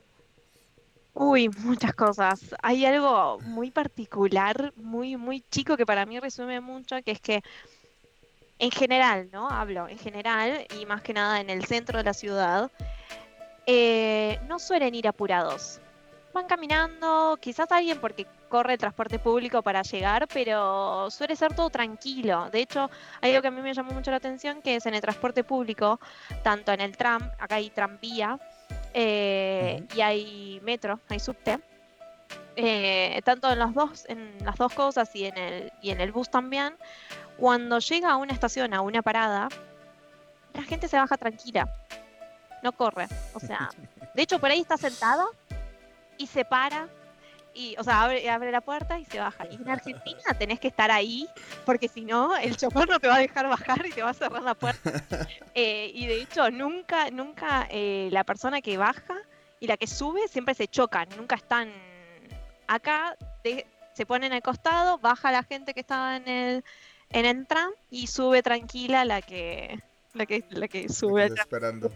Uy, 1.12 1.48
muchas 1.48 1.94
cosas. 1.94 2.54
Hay 2.62 2.86
algo 2.86 3.38
muy 3.40 3.70
particular, 3.70 4.72
muy, 4.76 5.16
muy 5.16 5.42
chico 5.50 5.76
que 5.76 5.86
para 5.86 6.06
mí 6.06 6.18
resume 6.20 6.60
mucho, 6.60 6.96
que 7.02 7.12
es 7.12 7.20
que 7.20 7.42
en 8.58 8.70
general, 8.70 9.28
¿no? 9.32 9.48
Hablo 9.48 9.88
en 9.88 9.98
general 9.98 10.66
y 10.78 10.86
más 10.86 11.02
que 11.02 11.14
nada 11.14 11.40
en 11.40 11.50
el 11.50 11.64
centro 11.64 11.98
de 11.98 12.04
la 12.04 12.14
ciudad, 12.14 12.70
eh, 13.66 14.38
no 14.46 14.58
suelen 14.58 14.94
ir 14.94 15.08
apurados. 15.08 15.80
Van 16.32 16.46
caminando, 16.46 17.38
quizás 17.40 17.72
alguien 17.72 18.00
porque 18.00 18.26
corre 18.48 18.74
el 18.74 18.78
transporte 18.78 19.18
público 19.18 19.62
para 19.62 19.82
llegar, 19.82 20.28
pero 20.28 21.10
suele 21.10 21.34
ser 21.36 21.54
todo 21.54 21.70
tranquilo. 21.70 22.50
De 22.50 22.60
hecho, 22.60 22.90
hay 23.20 23.30
algo 23.30 23.42
que 23.42 23.48
a 23.48 23.50
mí 23.50 23.62
me 23.62 23.74
llamó 23.74 23.92
mucho 23.92 24.10
la 24.10 24.18
atención, 24.18 24.60
que 24.62 24.76
es 24.76 24.86
en 24.86 24.94
el 24.94 25.00
transporte 25.00 25.42
público, 25.42 25.98
tanto 26.42 26.72
en 26.72 26.80
el 26.80 26.96
tram, 26.96 27.22
acá 27.38 27.56
hay 27.56 27.70
tranvía, 27.70 28.38
eh, 28.94 29.86
y 29.94 30.00
hay 30.00 30.60
metro, 30.62 31.00
hay 31.08 31.20
subte. 31.20 31.58
Eh, 32.56 33.22
tanto 33.24 33.50
en 33.50 33.58
las 33.58 33.72
dos, 33.72 34.04
en 34.08 34.36
las 34.44 34.56
dos 34.56 34.74
cosas 34.74 35.14
y 35.14 35.24
en 35.24 35.38
el 35.38 35.72
y 35.80 35.90
en 35.90 36.00
el 36.00 36.12
bus 36.12 36.30
también. 36.30 36.76
Cuando 37.36 37.78
llega 37.78 38.10
a 38.10 38.16
una 38.16 38.32
estación, 38.32 38.74
a 38.74 38.80
una 38.80 39.02
parada, 39.02 39.48
la 40.52 40.62
gente 40.62 40.88
se 40.88 40.98
baja 40.98 41.16
tranquila, 41.16 41.72
no 42.62 42.72
corre. 42.72 43.06
O 43.34 43.40
sea, 43.40 43.70
de 44.14 44.22
hecho 44.22 44.38
por 44.38 44.50
ahí 44.50 44.60
está 44.60 44.76
sentado 44.76 45.30
y 46.18 46.26
se 46.26 46.44
para 46.44 46.88
y, 47.54 47.74
o 47.78 47.84
sea, 47.84 48.02
abre, 48.02 48.28
abre 48.30 48.52
la 48.52 48.60
puerta 48.60 48.98
y 48.98 49.04
se 49.04 49.18
baja. 49.18 49.46
Y 49.50 49.56
en 49.56 49.68
Argentina 49.68 50.20
tenés 50.38 50.60
que 50.60 50.68
estar 50.68 50.90
ahí, 50.90 51.26
porque 51.64 51.88
si 51.88 52.02
no, 52.02 52.36
el 52.36 52.56
chofer 52.56 52.88
no 52.88 53.00
te 53.00 53.08
va 53.08 53.16
a 53.16 53.18
dejar 53.18 53.48
bajar 53.48 53.84
y 53.86 53.90
te 53.90 54.02
va 54.02 54.10
a 54.10 54.14
cerrar 54.14 54.42
la 54.42 54.54
puerta. 54.54 54.92
Eh, 55.54 55.90
y 55.94 56.06
de 56.06 56.22
hecho, 56.22 56.48
nunca, 56.50 57.10
nunca 57.10 57.66
eh, 57.70 58.08
la 58.12 58.22
persona 58.22 58.60
que 58.60 58.78
baja 58.78 59.16
y 59.58 59.66
la 59.66 59.76
que 59.76 59.88
sube 59.88 60.28
siempre 60.28 60.54
se 60.54 60.68
chocan, 60.68 61.08
nunca 61.16 61.34
están 61.34 61.72
acá, 62.68 63.16
se 63.92 64.06
ponen 64.06 64.32
al 64.32 64.42
costado, 64.42 64.98
baja 64.98 65.32
la 65.32 65.42
gente 65.42 65.74
que 65.74 65.80
estaba 65.80 66.16
en 66.16 66.28
el, 66.28 66.64
en 67.10 67.26
el 67.26 67.46
tram 67.46 67.72
y 67.90 68.06
sube 68.06 68.42
tranquila 68.42 69.04
la 69.04 69.22
que, 69.22 69.82
la 70.14 70.24
que, 70.24 70.44
la 70.50 70.68
que 70.68 70.88
sube. 70.88 71.26
esperando. 71.26 71.90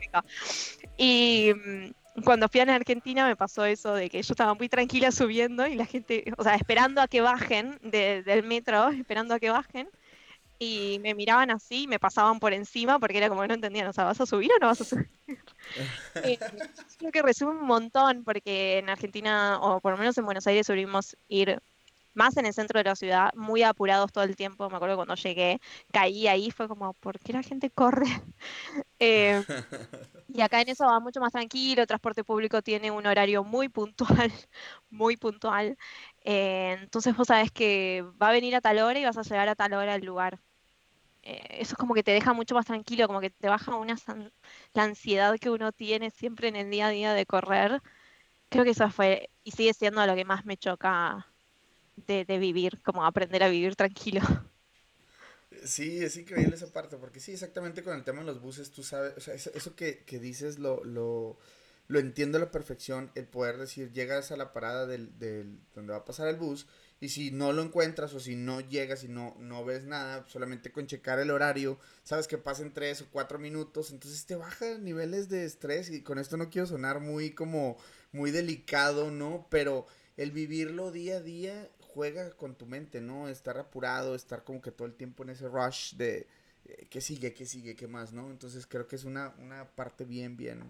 Y 0.96 1.52
mm, 1.54 1.90
cuando 2.22 2.48
fui 2.48 2.60
a 2.60 2.74
Argentina 2.74 3.26
me 3.26 3.36
pasó 3.36 3.64
eso 3.64 3.94
de 3.94 4.08
que 4.08 4.22
yo 4.22 4.32
estaba 4.32 4.54
muy 4.54 4.68
tranquila 4.68 5.10
subiendo 5.10 5.66
y 5.66 5.74
la 5.74 5.86
gente, 5.86 6.32
o 6.36 6.44
sea, 6.44 6.54
esperando 6.54 7.00
a 7.00 7.08
que 7.08 7.20
bajen 7.20 7.78
del 7.82 8.44
metro, 8.44 8.90
esperando 8.90 9.34
a 9.34 9.40
que 9.40 9.50
bajen. 9.50 9.88
Y 10.56 11.00
me 11.00 11.14
miraban 11.14 11.50
así 11.50 11.82
y 11.82 11.86
me 11.88 11.98
pasaban 11.98 12.38
por 12.38 12.52
encima 12.52 13.00
porque 13.00 13.18
era 13.18 13.28
como 13.28 13.42
que 13.42 13.48
no 13.48 13.54
entendían, 13.54 13.88
o 13.88 13.92
sea, 13.92 14.04
¿vas 14.04 14.20
a 14.20 14.26
subir 14.26 14.52
o 14.52 14.58
no 14.60 14.68
vas 14.68 14.80
a 14.80 14.84
subir? 14.84 15.10
eh, 16.22 16.38
creo 16.96 17.10
que 17.10 17.22
resume 17.22 17.58
un 17.58 17.66
montón 17.66 18.22
porque 18.22 18.78
en 18.78 18.88
Argentina, 18.88 19.58
o 19.60 19.80
por 19.80 19.92
lo 19.92 19.98
menos 19.98 20.16
en 20.16 20.24
Buenos 20.24 20.46
Aires, 20.46 20.68
subimos 20.68 21.16
ir 21.26 21.60
más 22.14 22.36
en 22.36 22.46
el 22.46 22.54
centro 22.54 22.78
de 22.78 22.84
la 22.84 22.96
ciudad, 22.96 23.32
muy 23.34 23.62
apurados 23.62 24.12
todo 24.12 24.24
el 24.24 24.36
tiempo. 24.36 24.68
Me 24.70 24.76
acuerdo 24.76 24.96
cuando 24.96 25.14
llegué, 25.16 25.60
caí 25.92 26.26
ahí, 26.28 26.50
fue 26.50 26.68
como, 26.68 26.94
¿por 26.94 27.18
qué 27.20 27.32
la 27.32 27.42
gente 27.42 27.70
corre? 27.70 28.06
Eh, 29.00 29.42
y 30.28 30.40
acá 30.40 30.60
en 30.60 30.68
eso 30.70 30.86
va 30.86 31.00
mucho 31.00 31.20
más 31.20 31.32
tranquilo, 31.32 31.82
el 31.82 31.88
transporte 31.88 32.24
público 32.24 32.62
tiene 32.62 32.90
un 32.90 33.06
horario 33.06 33.44
muy 33.44 33.68
puntual, 33.68 34.32
muy 34.90 35.16
puntual. 35.16 35.76
Eh, 36.24 36.78
entonces 36.80 37.16
vos 37.16 37.28
sabés 37.28 37.50
que 37.52 38.04
va 38.20 38.28
a 38.30 38.32
venir 38.32 38.54
a 38.56 38.60
tal 38.60 38.78
hora 38.78 38.98
y 38.98 39.04
vas 39.04 39.18
a 39.18 39.22
llegar 39.22 39.48
a 39.48 39.54
tal 39.56 39.74
hora 39.74 39.94
al 39.94 40.04
lugar. 40.04 40.40
Eh, 41.22 41.42
eso 41.60 41.72
es 41.74 41.78
como 41.78 41.94
que 41.94 42.02
te 42.02 42.12
deja 42.12 42.32
mucho 42.34 42.54
más 42.54 42.66
tranquilo, 42.66 43.06
como 43.06 43.20
que 43.20 43.30
te 43.30 43.48
baja 43.48 43.76
una 43.76 43.96
la 44.74 44.82
ansiedad 44.84 45.38
que 45.38 45.50
uno 45.50 45.72
tiene 45.72 46.10
siempre 46.10 46.48
en 46.48 46.56
el 46.56 46.70
día 46.70 46.86
a 46.88 46.90
día 46.90 47.14
de 47.14 47.26
correr. 47.26 47.82
Creo 48.50 48.64
que 48.64 48.70
eso 48.70 48.90
fue 48.90 49.30
y 49.44 49.52
sigue 49.52 49.74
siendo 49.74 50.06
lo 50.06 50.14
que 50.16 50.24
más 50.24 50.44
me 50.46 50.56
choca 50.56 51.33
de, 51.96 52.38
vivir, 52.38 52.80
como 52.82 53.04
aprender 53.04 53.42
a 53.42 53.48
vivir 53.48 53.76
tranquilo. 53.76 54.20
Sí, 55.64 56.02
es 56.02 56.16
increíble 56.16 56.56
esa 56.56 56.72
parte, 56.72 56.96
porque 56.96 57.20
sí, 57.20 57.32
exactamente 57.32 57.84
con 57.84 57.96
el 57.96 58.02
tema 58.04 58.18
de 58.20 58.26
los 58.26 58.42
buses, 58.42 58.72
tú 58.72 58.82
sabes, 58.82 59.16
o 59.16 59.20
sea, 59.20 59.34
eso, 59.34 59.76
que, 59.76 60.04
dices 60.20 60.58
lo, 60.58 60.84
lo, 60.84 61.38
lo, 61.86 62.00
entiendo 62.00 62.36
a 62.36 62.40
la 62.40 62.50
perfección, 62.50 63.10
el 63.14 63.26
poder 63.26 63.56
decir, 63.56 63.92
llegas 63.92 64.32
a 64.32 64.36
la 64.36 64.52
parada 64.52 64.86
del, 64.86 65.16
del, 65.18 65.60
donde 65.74 65.92
va 65.92 66.00
a 66.00 66.04
pasar 66.04 66.28
el 66.28 66.36
bus, 66.36 66.66
y 67.00 67.10
si 67.10 67.30
no 67.30 67.52
lo 67.52 67.62
encuentras 67.62 68.12
o 68.14 68.20
si 68.20 68.34
no 68.34 68.60
llegas 68.60 69.04
y 69.04 69.08
no, 69.08 69.36
no 69.38 69.64
ves 69.64 69.84
nada, 69.84 70.26
solamente 70.28 70.72
con 70.72 70.86
checar 70.86 71.18
el 71.18 71.30
horario, 71.30 71.78
sabes 72.02 72.26
que 72.26 72.36
pasen 72.36 72.74
tres 72.74 73.00
o 73.02 73.06
cuatro 73.10 73.38
minutos, 73.38 73.90
entonces 73.90 74.26
te 74.26 74.36
baja 74.36 74.76
niveles 74.78 75.28
de 75.28 75.44
estrés, 75.44 75.88
y 75.88 76.02
con 76.02 76.18
esto 76.18 76.36
no 76.36 76.50
quiero 76.50 76.66
sonar 76.66 77.00
muy 77.00 77.30
como, 77.30 77.78
muy 78.12 78.32
delicado, 78.32 79.10
¿no? 79.10 79.46
Pero 79.50 79.86
el 80.16 80.30
vivirlo 80.30 80.92
día 80.92 81.16
a 81.16 81.20
día 81.20 81.68
juega 81.94 82.30
con 82.32 82.56
tu 82.56 82.66
mente, 82.66 83.00
¿no? 83.00 83.28
Estar 83.28 83.56
apurado, 83.56 84.14
estar 84.14 84.42
como 84.42 84.60
que 84.60 84.72
todo 84.72 84.86
el 84.86 84.94
tiempo 84.94 85.22
en 85.22 85.30
ese 85.30 85.48
rush 85.48 85.94
de 85.94 86.26
eh, 86.64 86.86
qué 86.90 87.00
sigue, 87.00 87.32
qué 87.32 87.46
sigue, 87.46 87.76
qué 87.76 87.86
más, 87.86 88.12
¿no? 88.12 88.30
Entonces 88.30 88.66
creo 88.66 88.88
que 88.88 88.96
es 88.96 89.04
una, 89.04 89.34
una 89.38 89.70
parte 89.70 90.04
bien, 90.04 90.36
bien, 90.36 90.62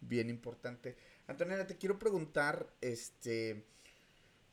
bien 0.00 0.28
importante. 0.28 0.96
Antonella, 1.28 1.66
te 1.66 1.76
quiero 1.76 1.98
preguntar, 1.98 2.66
este, 2.80 3.64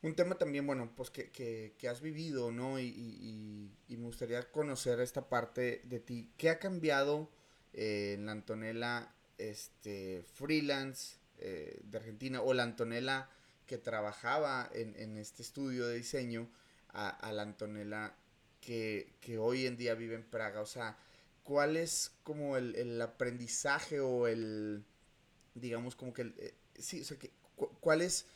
un 0.02 0.14
tema 0.14 0.36
también, 0.36 0.66
bueno, 0.66 0.92
pues 0.94 1.10
que, 1.10 1.30
que, 1.30 1.74
que 1.76 1.88
has 1.88 2.00
vivido, 2.00 2.52
¿no? 2.52 2.78
Y, 2.78 3.70
me 3.88 4.06
gustaría 4.06 4.50
conocer 4.50 5.00
esta 5.00 5.28
parte 5.28 5.82
de 5.84 6.00
ti. 6.00 6.32
¿Qué 6.36 6.50
ha 6.50 6.58
cambiado 6.58 7.30
eh, 7.72 8.14
en 8.14 8.26
la 8.26 8.32
Antonella 8.32 9.14
este, 9.38 10.24
freelance 10.34 11.18
eh, 11.38 11.80
de 11.84 11.98
Argentina 11.98 12.42
o 12.42 12.54
la 12.54 12.62
Antonella 12.64 13.28
que 13.66 13.78
trabajaba 13.78 14.70
en, 14.74 15.16
este 15.16 15.42
estudio 15.42 15.86
de 15.86 15.96
diseño 15.96 16.48
a, 16.88 17.32
la 17.32 17.42
Antonella 17.42 18.14
que, 18.60 19.14
hoy 19.38 19.66
en 19.66 19.76
día 19.76 19.94
vive 19.94 20.14
en 20.14 20.24
Praga? 20.24 20.60
O 20.60 20.66
sea, 20.66 20.96
¿cuál 21.42 21.76
es 21.76 22.12
como 22.22 22.56
el, 22.56 23.00
aprendizaje 23.00 24.00
o 24.00 24.26
el, 24.26 24.84
digamos, 25.54 25.96
como 25.96 26.12
que, 26.12 26.32
eh, 26.38 26.54
sí, 26.78 27.00
o 27.00 27.04
sea, 27.04 27.18
que, 27.18 27.30
¿cuál 27.80 28.02
es, 28.02 28.26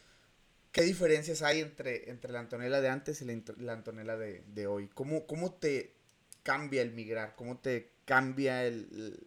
qué 0.72 0.82
diferencias 0.82 1.42
hay 1.42 1.60
entre, 1.60 2.10
entre 2.10 2.32
la 2.32 2.40
Antonella 2.40 2.80
de 2.80 2.88
antes 2.88 3.22
y 3.22 3.24
la, 3.24 3.72
Antonella 3.72 4.16
de, 4.16 4.66
hoy? 4.66 4.88
¿Cómo, 4.88 5.26
¿Cómo 5.26 5.52
te 5.52 5.94
cambia 6.42 6.82
el 6.82 6.92
migrar? 6.92 7.36
¿Cómo 7.36 7.58
te 7.58 7.90
cambia 8.04 8.64
el, 8.64 9.26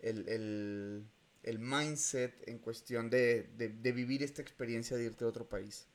el 0.00 0.28
el 0.28 1.04
mindset 1.58 2.48
en 2.48 2.58
cuestión 2.58 3.10
de, 3.10 3.48
vivir 3.94 4.22
esta 4.22 4.42
experiencia 4.42 4.96
de 4.96 5.04
irte 5.04 5.24
a 5.24 5.28
otro 5.28 5.48
país? 5.48 5.88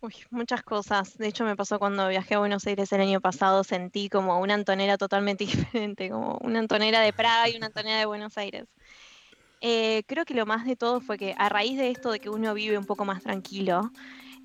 Uy, 0.00 0.14
muchas 0.30 0.62
cosas. 0.62 1.18
De 1.18 1.26
hecho, 1.26 1.44
me 1.44 1.56
pasó 1.56 1.78
cuando 1.78 2.08
viajé 2.08 2.34
a 2.34 2.38
Buenos 2.38 2.66
Aires 2.66 2.92
el 2.92 3.00
año 3.00 3.20
pasado, 3.20 3.64
sentí 3.64 4.08
como 4.08 4.38
una 4.40 4.54
antonera 4.54 4.96
totalmente 4.96 5.44
diferente, 5.46 6.08
como 6.10 6.38
una 6.42 6.60
antonera 6.60 7.00
de 7.00 7.12
Praga 7.12 7.48
y 7.48 7.56
una 7.56 7.66
antonera 7.66 7.98
de 7.98 8.06
Buenos 8.06 8.38
Aires. 8.38 8.66
Eh, 9.60 10.04
creo 10.06 10.24
que 10.24 10.34
lo 10.34 10.46
más 10.46 10.64
de 10.66 10.76
todo 10.76 11.00
fue 11.00 11.18
que 11.18 11.34
a 11.36 11.48
raíz 11.48 11.76
de 11.76 11.90
esto 11.90 12.12
de 12.12 12.20
que 12.20 12.30
uno 12.30 12.54
vive 12.54 12.78
un 12.78 12.86
poco 12.86 13.04
más 13.04 13.24
tranquilo 13.24 13.90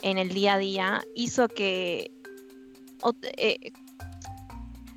en 0.02 0.18
el 0.18 0.30
día 0.30 0.56
a 0.56 0.58
día, 0.58 1.04
hizo 1.14 1.48
que 1.48 2.12
eh, 3.38 3.72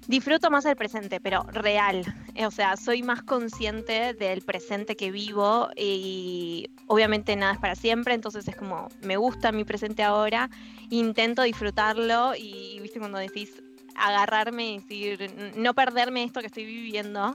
disfruto 0.08 0.50
más 0.50 0.64
el 0.64 0.76
presente, 0.76 1.20
pero 1.20 1.42
real. 1.44 2.04
O 2.46 2.50
sea, 2.50 2.76
soy 2.76 3.02
más 3.02 3.22
consciente 3.22 4.14
del 4.14 4.42
presente 4.42 4.96
que 4.96 5.10
vivo 5.10 5.68
y 5.76 6.70
obviamente 6.86 7.34
nada 7.36 7.54
es 7.54 7.58
para 7.58 7.74
siempre, 7.74 8.14
entonces 8.14 8.46
es 8.46 8.56
como, 8.56 8.88
me 9.02 9.16
gusta 9.16 9.52
mi 9.52 9.64
presente 9.64 10.02
ahora, 10.02 10.50
intento 10.90 11.42
disfrutarlo 11.42 12.34
y, 12.36 12.78
viste, 12.80 12.98
cuando 12.98 13.18
decís 13.18 13.62
agarrarme 13.96 14.74
y 14.74 14.78
decir, 14.78 15.54
no 15.56 15.74
perderme 15.74 16.24
esto 16.24 16.40
que 16.40 16.46
estoy 16.46 16.66
viviendo, 16.66 17.34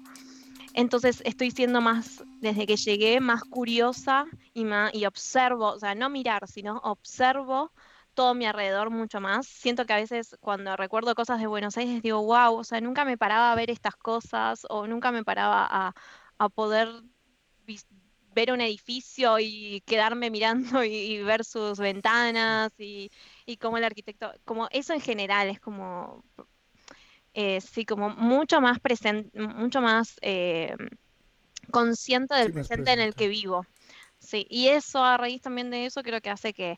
Entonces 0.74 1.22
estoy 1.26 1.51
siendo 1.51 1.82
más, 1.82 2.24
desde 2.39 2.65
que 2.65 2.78
llegué, 2.78 3.19
más 3.19 3.43
curiosa 3.43 4.26
y, 4.53 4.63
más, 4.63 4.93
y 4.93 5.05
observo, 5.05 5.74
o 5.74 5.80
sea, 5.80 5.95
no 5.95 6.09
mirar, 6.09 6.47
sino 6.47 6.78
observo 6.84 7.72
todo 8.22 8.36
mi 8.36 8.45
alrededor 8.45 8.91
mucho 8.91 9.19
más. 9.19 9.47
Siento 9.47 9.88
que 9.88 9.93
a 9.93 9.95
veces 9.95 10.36
cuando 10.41 10.78
recuerdo 10.78 11.15
cosas 11.15 11.39
de 11.39 11.47
Buenos 11.47 11.76
Aires 11.78 12.03
digo, 12.03 12.22
wow, 12.22 12.53
o 12.55 12.63
sea, 12.63 12.80
nunca 12.80 13.03
me 13.03 13.17
paraba 13.17 13.51
a 13.51 13.55
ver 13.55 13.72
estas 13.72 13.95
cosas 13.95 14.67
o 14.69 14.86
nunca 14.86 15.11
me 15.11 15.24
paraba 15.24 15.67
a, 15.67 15.95
a 16.38 16.49
poder 16.49 16.88
ver 18.36 18.51
un 18.51 18.61
edificio 18.61 19.39
y 19.39 19.82
quedarme 19.88 20.30
mirando 20.30 20.84
y, 20.84 21.24
ver 21.24 21.43
sus 21.43 21.80
ventanas 21.80 22.72
y, 22.78 23.09
y 23.47 23.57
cómo 23.57 23.80
el 23.80 23.86
arquitecto, 23.86 24.32
como 24.45 24.67
eso 24.69 24.93
en 24.93 25.01
general 25.01 25.49
es 25.49 25.59
como, 25.59 26.24
eh, 27.34 27.59
sí, 27.59 27.86
como 27.86 28.11
mucho 28.11 28.61
más 28.61 28.80
presente, 28.80 29.36
mucho 29.41 29.82
más 29.82 30.13
eh, 30.22 30.76
consciente 31.72 32.36
del 32.36 32.53
presente 32.53 32.93
en 32.93 32.99
el 32.99 33.15
que 33.15 33.28
vivo. 33.30 33.65
Sí, 34.19 34.45
y 34.47 34.67
eso 34.67 35.03
a 35.03 35.17
raíz 35.17 35.41
también 35.41 35.72
de 35.72 35.88
eso 35.88 36.03
creo 36.03 36.22
que 36.22 36.30
hace 36.30 36.53
que 36.53 36.78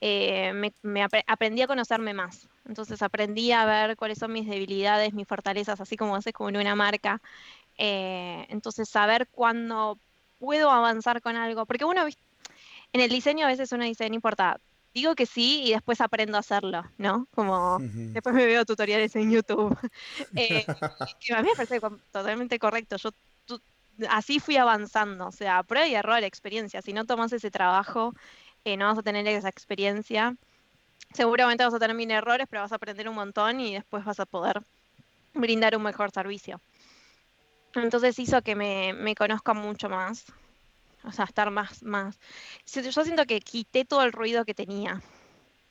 eh, 0.00 0.52
me, 0.82 1.06
aprendí 1.26 1.62
a 1.62 1.66
conocerme 1.66 2.14
más. 2.14 2.48
Entonces 2.66 3.02
aprendí 3.02 3.52
a 3.52 3.64
ver 3.64 3.96
cuáles 3.96 4.18
son 4.18 4.32
mis 4.32 4.48
debilidades, 4.48 5.14
mis 5.14 5.26
fortalezas, 5.26 5.80
así 5.80 5.96
como 5.96 6.16
haces 6.16 6.32
como 6.32 6.48
en 6.48 6.56
una 6.56 6.74
marca. 6.74 7.20
entonces 7.78 8.88
saber 8.88 9.28
cuándo 9.30 9.98
puedo 10.38 10.70
avanzar 10.70 11.20
con 11.22 11.36
algo, 11.36 11.66
porque 11.66 11.84
uno 11.84 12.06
en 12.92 13.00
el 13.00 13.10
diseño 13.10 13.46
a 13.46 13.50
veces 13.50 13.72
uno 13.72 13.84
dice, 13.84 14.08
no 14.08 14.14
importa, 14.14 14.58
digo 14.94 15.14
que 15.14 15.26
sí 15.26 15.62
y 15.64 15.72
después 15.72 16.00
aprendo 16.00 16.38
a 16.38 16.40
hacerlo, 16.40 16.82
¿no? 16.96 17.26
Como 17.34 17.78
después 17.80 18.34
me 18.34 18.46
veo 18.46 18.64
tutoriales 18.64 19.14
en 19.16 19.30
YouTube. 19.30 19.76
eh, 20.36 20.64
a 20.66 21.42
mí 21.42 21.48
me 21.48 21.54
parece 21.54 21.80
totalmente 22.10 22.58
correcto. 22.58 22.96
Yo 22.96 23.10
así 24.08 24.40
fui 24.40 24.56
avanzando, 24.56 25.26
o 25.28 25.32
sea, 25.32 25.62
prueba 25.62 25.86
y 25.86 25.94
error, 25.94 26.22
experiencia. 26.24 26.80
Si 26.80 26.92
no 26.92 27.04
tomas 27.04 27.32
ese 27.32 27.50
trabajo, 27.50 28.14
eh, 28.66 28.76
no 28.76 28.86
vas 28.86 28.98
a 28.98 29.02
tener 29.02 29.24
esa 29.28 29.48
experiencia. 29.48 30.34
Seguramente 31.14 31.64
vas 31.64 31.72
a 31.72 31.78
tener 31.78 31.94
mil 31.94 32.10
errores, 32.10 32.48
pero 32.50 32.62
vas 32.62 32.72
a 32.72 32.74
aprender 32.74 33.08
un 33.08 33.14
montón 33.14 33.60
y 33.60 33.74
después 33.74 34.04
vas 34.04 34.18
a 34.18 34.26
poder 34.26 34.60
brindar 35.34 35.76
un 35.76 35.84
mejor 35.84 36.10
servicio. 36.10 36.60
Entonces 37.76 38.18
hizo 38.18 38.42
que 38.42 38.56
me, 38.56 38.92
me 38.92 39.14
conozca 39.14 39.54
mucho 39.54 39.88
más. 39.88 40.24
O 41.04 41.12
sea, 41.12 41.26
estar 41.26 41.48
más, 41.52 41.84
más. 41.84 42.18
Yo 42.66 43.04
siento 43.04 43.24
que 43.24 43.38
quité 43.40 43.84
todo 43.84 44.02
el 44.02 44.10
ruido 44.10 44.44
que 44.44 44.54
tenía. 44.54 45.00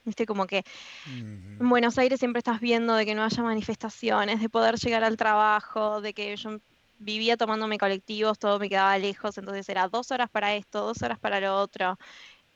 Viste, 0.06 0.26
como 0.26 0.48
que 0.48 0.64
en 1.06 1.68
Buenos 1.68 1.98
Aires 1.98 2.20
siempre 2.20 2.40
estás 2.40 2.62
viendo 2.62 2.96
de 2.96 3.06
que 3.06 3.16
no 3.16 3.26
haya 3.26 3.44
manifestaciones, 3.44 4.40
de 4.40 4.48
poder 4.48 4.76
llegar 4.76 5.04
al 5.04 5.18
trabajo, 5.18 6.00
de 6.00 6.14
que 6.14 6.38
yo 6.38 6.60
vivía 7.00 7.38
tomándome 7.38 7.78
colectivos, 7.78 8.40
todo 8.40 8.60
me 8.60 8.70
quedaba 8.70 8.98
lejos, 8.98 9.38
entonces 9.38 9.68
era 9.68 9.88
dos 9.90 10.12
horas 10.12 10.30
para 10.30 10.56
esto, 10.56 10.86
dos 10.86 11.02
horas 11.02 11.20
para 11.20 11.40
lo 11.40 11.58
otro. 11.58 11.98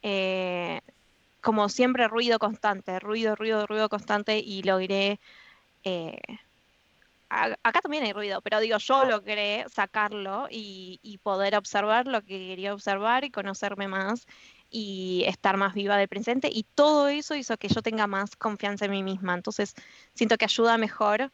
Eh, 0.01 0.81
como 1.41 1.69
siempre, 1.69 2.07
ruido 2.07 2.39
constante, 2.39 2.99
ruido, 2.99 3.35
ruido, 3.35 3.65
ruido 3.67 3.89
constante 3.89 4.39
y 4.39 4.63
logré 4.63 5.19
eh, 5.83 6.19
acá 7.29 7.81
también 7.81 8.03
hay 8.03 8.13
ruido, 8.13 8.41
pero 8.41 8.59
digo, 8.59 8.77
yo 8.77 9.05
logré 9.05 9.65
sacarlo 9.69 10.47
y, 10.49 11.19
poder 11.23 11.55
observar 11.55 12.07
lo 12.07 12.21
que 12.21 12.47
quería 12.47 12.73
observar 12.73 13.23
y 13.23 13.31
conocerme 13.31 13.87
más 13.87 14.25
y 14.69 15.23
estar 15.27 15.57
más 15.57 15.73
viva 15.73 15.97
del 15.97 16.07
presente. 16.07 16.49
Y 16.51 16.63
todo 16.75 17.07
eso 17.07 17.35
hizo 17.35 17.57
que 17.57 17.67
yo 17.67 17.81
tenga 17.81 18.07
más 18.07 18.35
confianza 18.35 18.85
en 18.85 18.91
mí 18.91 19.03
misma. 19.03 19.33
Entonces, 19.35 19.75
siento 20.13 20.37
que 20.37 20.45
ayuda 20.45 20.77
mejor 20.77 21.31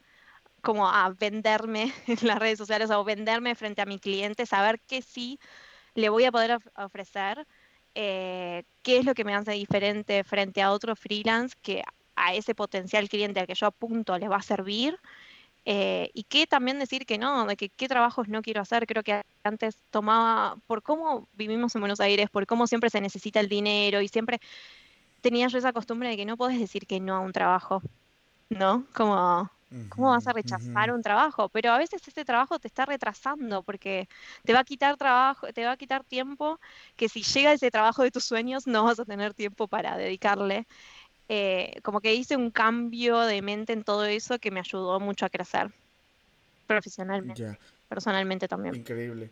como 0.62 0.88
a 0.88 1.10
venderme 1.10 1.92
en 2.06 2.26
las 2.26 2.38
redes 2.38 2.58
sociales 2.58 2.90
o 2.90 3.04
venderme 3.04 3.54
frente 3.54 3.82
a 3.82 3.86
mi 3.86 3.98
cliente, 3.98 4.46
saber 4.46 4.80
qué 4.86 5.02
sí 5.02 5.38
le 5.94 6.08
voy 6.10 6.24
a 6.24 6.32
poder 6.32 6.58
ofrecer, 6.76 7.46
eh, 7.98 8.64
qué 8.82 8.98
es 8.98 9.06
lo 9.06 9.14
que 9.14 9.24
me 9.24 9.34
hace 9.34 9.52
diferente 9.52 10.22
frente 10.22 10.60
a 10.60 10.70
otro 10.70 10.94
freelance 10.94 11.56
que 11.62 11.82
a 12.14 12.34
ese 12.34 12.54
potencial 12.54 13.08
cliente 13.08 13.40
al 13.40 13.46
que 13.46 13.54
yo 13.54 13.66
apunto 13.66 14.18
le 14.18 14.28
va 14.28 14.36
a 14.36 14.42
servir 14.42 14.98
eh, 15.64 16.10
y 16.12 16.24
qué 16.24 16.46
también 16.46 16.78
decir 16.78 17.06
que 17.06 17.16
no, 17.16 17.46
de 17.46 17.56
que 17.56 17.70
qué 17.70 17.88
trabajos 17.88 18.28
no 18.28 18.42
quiero 18.42 18.60
hacer. 18.60 18.86
Creo 18.86 19.02
que 19.02 19.22
antes 19.42 19.78
tomaba, 19.90 20.56
por 20.66 20.82
cómo 20.82 21.26
vivimos 21.32 21.74
en 21.74 21.80
Buenos 21.80 22.00
Aires, 22.00 22.28
por 22.30 22.46
cómo 22.46 22.66
siempre 22.66 22.90
se 22.90 23.00
necesita 23.00 23.40
el 23.40 23.48
dinero 23.48 24.02
y 24.02 24.08
siempre 24.08 24.40
tenía 25.22 25.48
yo 25.48 25.56
esa 25.56 25.72
costumbre 25.72 26.10
de 26.10 26.16
que 26.18 26.26
no 26.26 26.36
puedes 26.36 26.60
decir 26.60 26.86
que 26.86 27.00
no 27.00 27.16
a 27.16 27.20
un 27.20 27.32
trabajo, 27.32 27.80
¿no? 28.50 28.84
Como, 28.94 29.50
¿cómo 29.88 30.10
vas 30.10 30.26
a 30.26 30.32
rechazar 30.32 30.92
un 30.92 31.02
trabajo? 31.02 31.48
Pero 31.50 31.72
a 31.72 31.78
veces 31.78 32.06
ese 32.06 32.24
trabajo 32.24 32.58
te 32.58 32.68
está 32.68 32.86
retrasando 32.86 33.62
porque 33.64 34.08
te 34.44 34.52
va 34.52 34.60
a 34.60 34.64
quitar 34.64 34.96
trabajo, 34.96 35.48
te 35.52 35.64
va 35.64 35.72
a 35.72 35.76
quitar 35.76 36.04
tiempo 36.04 36.58
que 36.96 37.08
si 37.08 37.22
llega 37.22 37.52
ese 37.52 37.70
trabajo 37.70 38.02
de 38.02 38.10
tus 38.10 38.24
sueños 38.24 38.66
no 38.66 38.84
vas 38.84 38.98
a 39.00 39.04
tener 39.04 39.34
tiempo 39.34 39.68
para 39.68 39.96
dedicarle. 39.96 40.66
Eh, 41.28 41.80
como 41.84 42.00
que 42.00 42.14
hice 42.14 42.36
un 42.36 42.50
cambio 42.52 43.20
de 43.20 43.42
mente 43.42 43.72
en 43.72 43.84
todo 43.84 44.04
eso 44.04 44.38
que 44.38 44.50
me 44.52 44.60
ayudó 44.60 45.00
mucho 45.00 45.26
a 45.26 45.30
crecer 45.30 45.74
profesionalmente, 46.66 47.58
personalmente 47.88 48.48
también. 48.48 48.76
Increíble. 48.76 49.30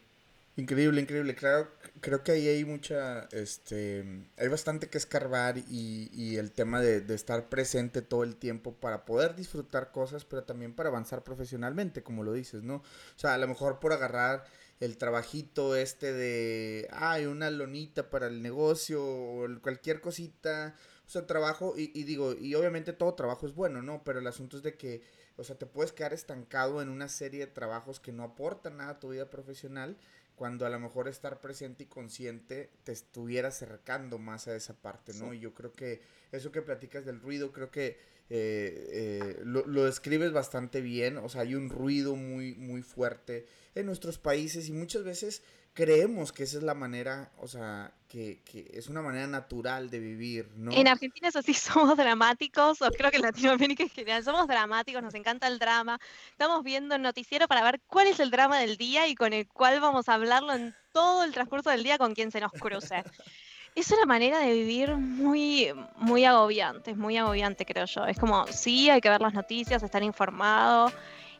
Increíble, 0.56 1.00
increíble. 1.00 1.34
Claro, 1.34 1.68
creo 2.00 2.22
que 2.22 2.30
ahí 2.30 2.46
hay 2.46 2.64
mucha, 2.64 3.24
este, 3.32 4.04
hay 4.36 4.46
bastante 4.48 4.88
que 4.88 4.98
escarbar 4.98 5.58
y, 5.58 6.10
y 6.12 6.36
el 6.36 6.52
tema 6.52 6.80
de, 6.80 7.00
de, 7.00 7.14
estar 7.16 7.48
presente 7.48 8.02
todo 8.02 8.22
el 8.22 8.36
tiempo 8.36 8.72
para 8.74 9.04
poder 9.04 9.34
disfrutar 9.34 9.90
cosas, 9.90 10.24
pero 10.24 10.44
también 10.44 10.72
para 10.74 10.90
avanzar 10.90 11.24
profesionalmente, 11.24 12.04
como 12.04 12.22
lo 12.22 12.32
dices, 12.32 12.62
¿no? 12.62 12.76
O 12.76 12.82
sea, 13.16 13.34
a 13.34 13.38
lo 13.38 13.48
mejor 13.48 13.80
por 13.80 13.92
agarrar 13.92 14.44
el 14.78 14.96
trabajito 14.96 15.74
este 15.74 16.12
de, 16.12 16.88
ay, 16.92 17.26
una 17.26 17.50
lonita 17.50 18.08
para 18.08 18.28
el 18.28 18.40
negocio 18.40 19.04
o 19.04 19.48
cualquier 19.60 20.00
cosita, 20.00 20.76
o 21.04 21.08
sea, 21.10 21.26
trabajo, 21.26 21.74
y, 21.76 21.90
y, 21.98 22.04
digo, 22.04 22.32
y 22.32 22.54
obviamente 22.54 22.92
todo 22.92 23.14
trabajo 23.14 23.46
es 23.46 23.54
bueno, 23.54 23.82
¿no? 23.82 24.04
Pero 24.04 24.20
el 24.20 24.26
asunto 24.28 24.56
es 24.56 24.62
de 24.62 24.76
que, 24.76 25.02
o 25.36 25.42
sea, 25.42 25.56
te 25.58 25.66
puedes 25.66 25.92
quedar 25.92 26.12
estancado 26.12 26.80
en 26.80 26.88
una 26.90 27.08
serie 27.08 27.40
de 27.40 27.46
trabajos 27.52 27.98
que 27.98 28.12
no 28.12 28.22
aportan 28.22 28.76
nada 28.76 28.90
a 28.92 29.00
tu 29.00 29.10
vida 29.10 29.28
profesional, 29.30 29.96
cuando 30.36 30.66
a 30.66 30.70
lo 30.70 30.80
mejor 30.80 31.08
estar 31.08 31.40
presente 31.40 31.84
y 31.84 31.86
consciente 31.86 32.70
te 32.82 32.92
estuviera 32.92 33.48
acercando 33.48 34.18
más 34.18 34.48
a 34.48 34.56
esa 34.56 34.74
parte, 34.74 35.12
¿no? 35.14 35.32
Y 35.32 35.40
yo 35.40 35.54
creo 35.54 35.72
que 35.72 36.00
eso 36.32 36.50
que 36.50 36.62
platicas 36.62 37.04
del 37.04 37.20
ruido, 37.20 37.52
creo 37.52 37.70
que 37.70 37.96
eh, 38.30 38.88
eh, 38.90 39.40
lo, 39.44 39.66
lo, 39.66 39.84
describes 39.84 40.32
bastante 40.32 40.80
bien, 40.80 41.18
o 41.18 41.28
sea, 41.28 41.42
hay 41.42 41.54
un 41.54 41.68
ruido 41.68 42.16
muy, 42.16 42.54
muy 42.54 42.82
fuerte 42.82 43.46
en 43.74 43.86
nuestros 43.86 44.18
países 44.18 44.68
y 44.68 44.72
muchas 44.72 45.04
veces 45.04 45.42
creemos 45.74 46.32
que 46.32 46.44
esa 46.44 46.58
es 46.58 46.62
la 46.62 46.74
manera, 46.74 47.30
o 47.38 47.48
sea, 47.48 47.92
que, 48.08 48.40
que, 48.44 48.70
es 48.72 48.88
una 48.88 49.02
manera 49.02 49.26
natural 49.26 49.90
de 49.90 49.98
vivir, 49.98 50.48
¿no? 50.56 50.72
En 50.72 50.86
Argentina 50.86 51.28
eso 51.28 51.42
sí 51.42 51.52
somos 51.54 51.96
dramáticos, 51.96 52.80
o 52.80 52.90
creo 52.90 53.10
que 53.10 53.16
en 53.16 53.22
Latinoamérica 53.22 53.82
en 53.82 53.90
general 53.90 54.24
somos 54.24 54.46
dramáticos, 54.46 55.02
nos 55.02 55.14
encanta 55.14 55.48
el 55.48 55.58
drama. 55.58 55.98
Estamos 56.30 56.62
viendo 56.62 56.94
el 56.94 57.02
noticiero 57.02 57.48
para 57.48 57.62
ver 57.64 57.80
cuál 57.88 58.06
es 58.06 58.20
el 58.20 58.30
drama 58.30 58.58
del 58.58 58.76
día 58.76 59.08
y 59.08 59.14
con 59.14 59.32
el 59.32 59.46
cual 59.48 59.80
vamos 59.80 60.08
a 60.08 60.14
hablarlo 60.14 60.54
en 60.54 60.74
todo 60.92 61.24
el 61.24 61.32
transcurso 61.32 61.70
del 61.70 61.82
día 61.82 61.98
con 61.98 62.14
quien 62.14 62.30
se 62.30 62.40
nos 62.40 62.52
cruce. 62.52 63.02
es 63.74 63.90
una 63.90 64.06
manera 64.06 64.38
de 64.38 64.52
vivir 64.52 64.94
muy, 64.94 65.72
muy 65.96 66.24
agobiante, 66.24 66.92
es 66.92 66.96
muy 66.96 67.16
agobiante 67.16 67.66
creo 67.66 67.86
yo. 67.86 68.06
Es 68.06 68.18
como, 68.18 68.46
sí, 68.46 68.90
hay 68.90 69.00
que 69.00 69.10
ver 69.10 69.20
las 69.20 69.34
noticias, 69.34 69.82
estar 69.82 70.02
informado 70.02 70.92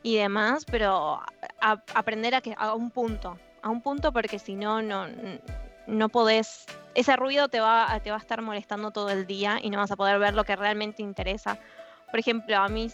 y 0.03 0.17
demás, 0.17 0.65
pero 0.65 1.21
aprender 1.61 2.35
a 2.35 2.41
que 2.41 2.53
a 2.57 2.73
un 2.73 2.91
punto, 2.91 3.39
a 3.65 3.69
un 3.69 3.81
punto 3.81 4.13
porque 4.13 4.37
si 4.37 4.55
no, 4.55 4.83
no, 4.83 5.07
no 5.87 6.09
podés, 6.09 6.67
ese 6.93 7.15
ruido 7.15 7.47
te 7.49 7.59
va, 7.59 7.99
te 8.03 8.11
va 8.11 8.17
a 8.17 8.19
estar 8.19 8.39
molestando 8.43 8.91
todo 8.91 9.09
el 9.09 9.25
día 9.25 9.57
y 9.59 9.71
no 9.71 9.79
vas 9.79 9.89
a 9.89 9.95
poder 9.95 10.19
ver 10.19 10.35
lo 10.35 10.43
que 10.43 10.55
realmente 10.55 11.01
interesa. 11.01 11.57
Por 12.11 12.19
ejemplo, 12.19 12.55
a 12.57 12.67
mí 12.69 12.91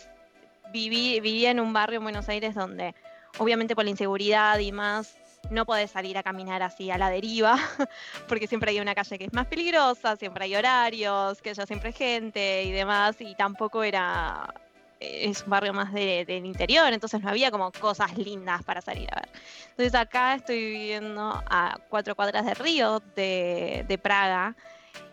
viví, 0.71 1.19
vivía 1.19 1.51
en 1.51 1.59
un 1.59 1.73
barrio 1.73 1.97
en 1.97 2.03
Buenos 2.03 2.29
Aires 2.29 2.55
donde 2.55 2.95
obviamente 3.37 3.75
por 3.75 3.83
la 3.83 3.89
inseguridad 3.89 4.59
y 4.59 4.71
más 4.71 5.17
no 5.49 5.65
podés 5.65 5.91
salir 5.91 6.17
a 6.17 6.23
caminar 6.23 6.63
así 6.63 6.89
a 6.89 6.97
la 6.97 7.09
deriva, 7.09 7.57
porque 8.29 8.47
siempre 8.47 8.71
hay 8.71 8.79
una 8.79 8.95
calle 8.95 9.17
que 9.17 9.25
es 9.25 9.33
más 9.33 9.47
peligrosa, 9.47 10.15
siempre 10.15 10.45
hay 10.45 10.55
horarios, 10.55 11.41
que 11.41 11.49
haya 11.49 11.65
siempre 11.65 11.91
gente 11.91 12.63
y 12.63 12.71
demás, 12.71 13.19
y 13.19 13.35
tampoco 13.35 13.83
era 13.83 14.53
es 15.01 15.43
un 15.43 15.49
barrio 15.49 15.73
más 15.73 15.91
de, 15.91 16.25
del 16.25 16.45
interior, 16.45 16.93
entonces 16.93 17.21
no 17.21 17.29
había 17.29 17.51
como 17.51 17.71
cosas 17.71 18.17
lindas 18.17 18.63
para 18.63 18.81
salir 18.81 19.09
a 19.11 19.21
ver. 19.21 19.29
Entonces 19.71 19.95
acá 19.95 20.35
estoy 20.35 20.59
viviendo 20.59 21.43
a 21.49 21.79
cuatro 21.89 22.15
cuadras 22.15 22.45
de 22.45 22.53
río 22.53 23.01
de, 23.15 23.83
de 23.87 23.97
Praga 23.97 24.55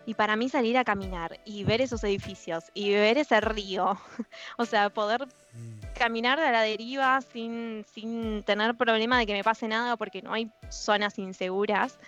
y 0.05 0.13
para 0.13 0.35
mí 0.35 0.49
salir 0.49 0.77
a 0.77 0.83
caminar 0.83 1.39
y 1.45 1.63
ver 1.63 1.81
esos 1.81 2.03
edificios 2.03 2.65
y 2.73 2.91
ver 2.91 3.17
ese 3.17 3.41
río, 3.41 3.97
o 4.57 4.65
sea, 4.65 4.89
poder 4.89 5.27
mm. 5.27 5.97
caminar 5.97 6.39
de 6.39 6.51
la 6.51 6.61
deriva 6.61 7.21
sin, 7.21 7.85
sin 7.93 8.43
tener 8.43 8.75
problema 8.75 9.19
de 9.19 9.25
que 9.25 9.33
me 9.33 9.43
pase 9.43 9.67
nada 9.67 9.97
porque 9.97 10.21
no 10.21 10.33
hay 10.33 10.49
zonas 10.69 11.19
inseguras, 11.19 11.99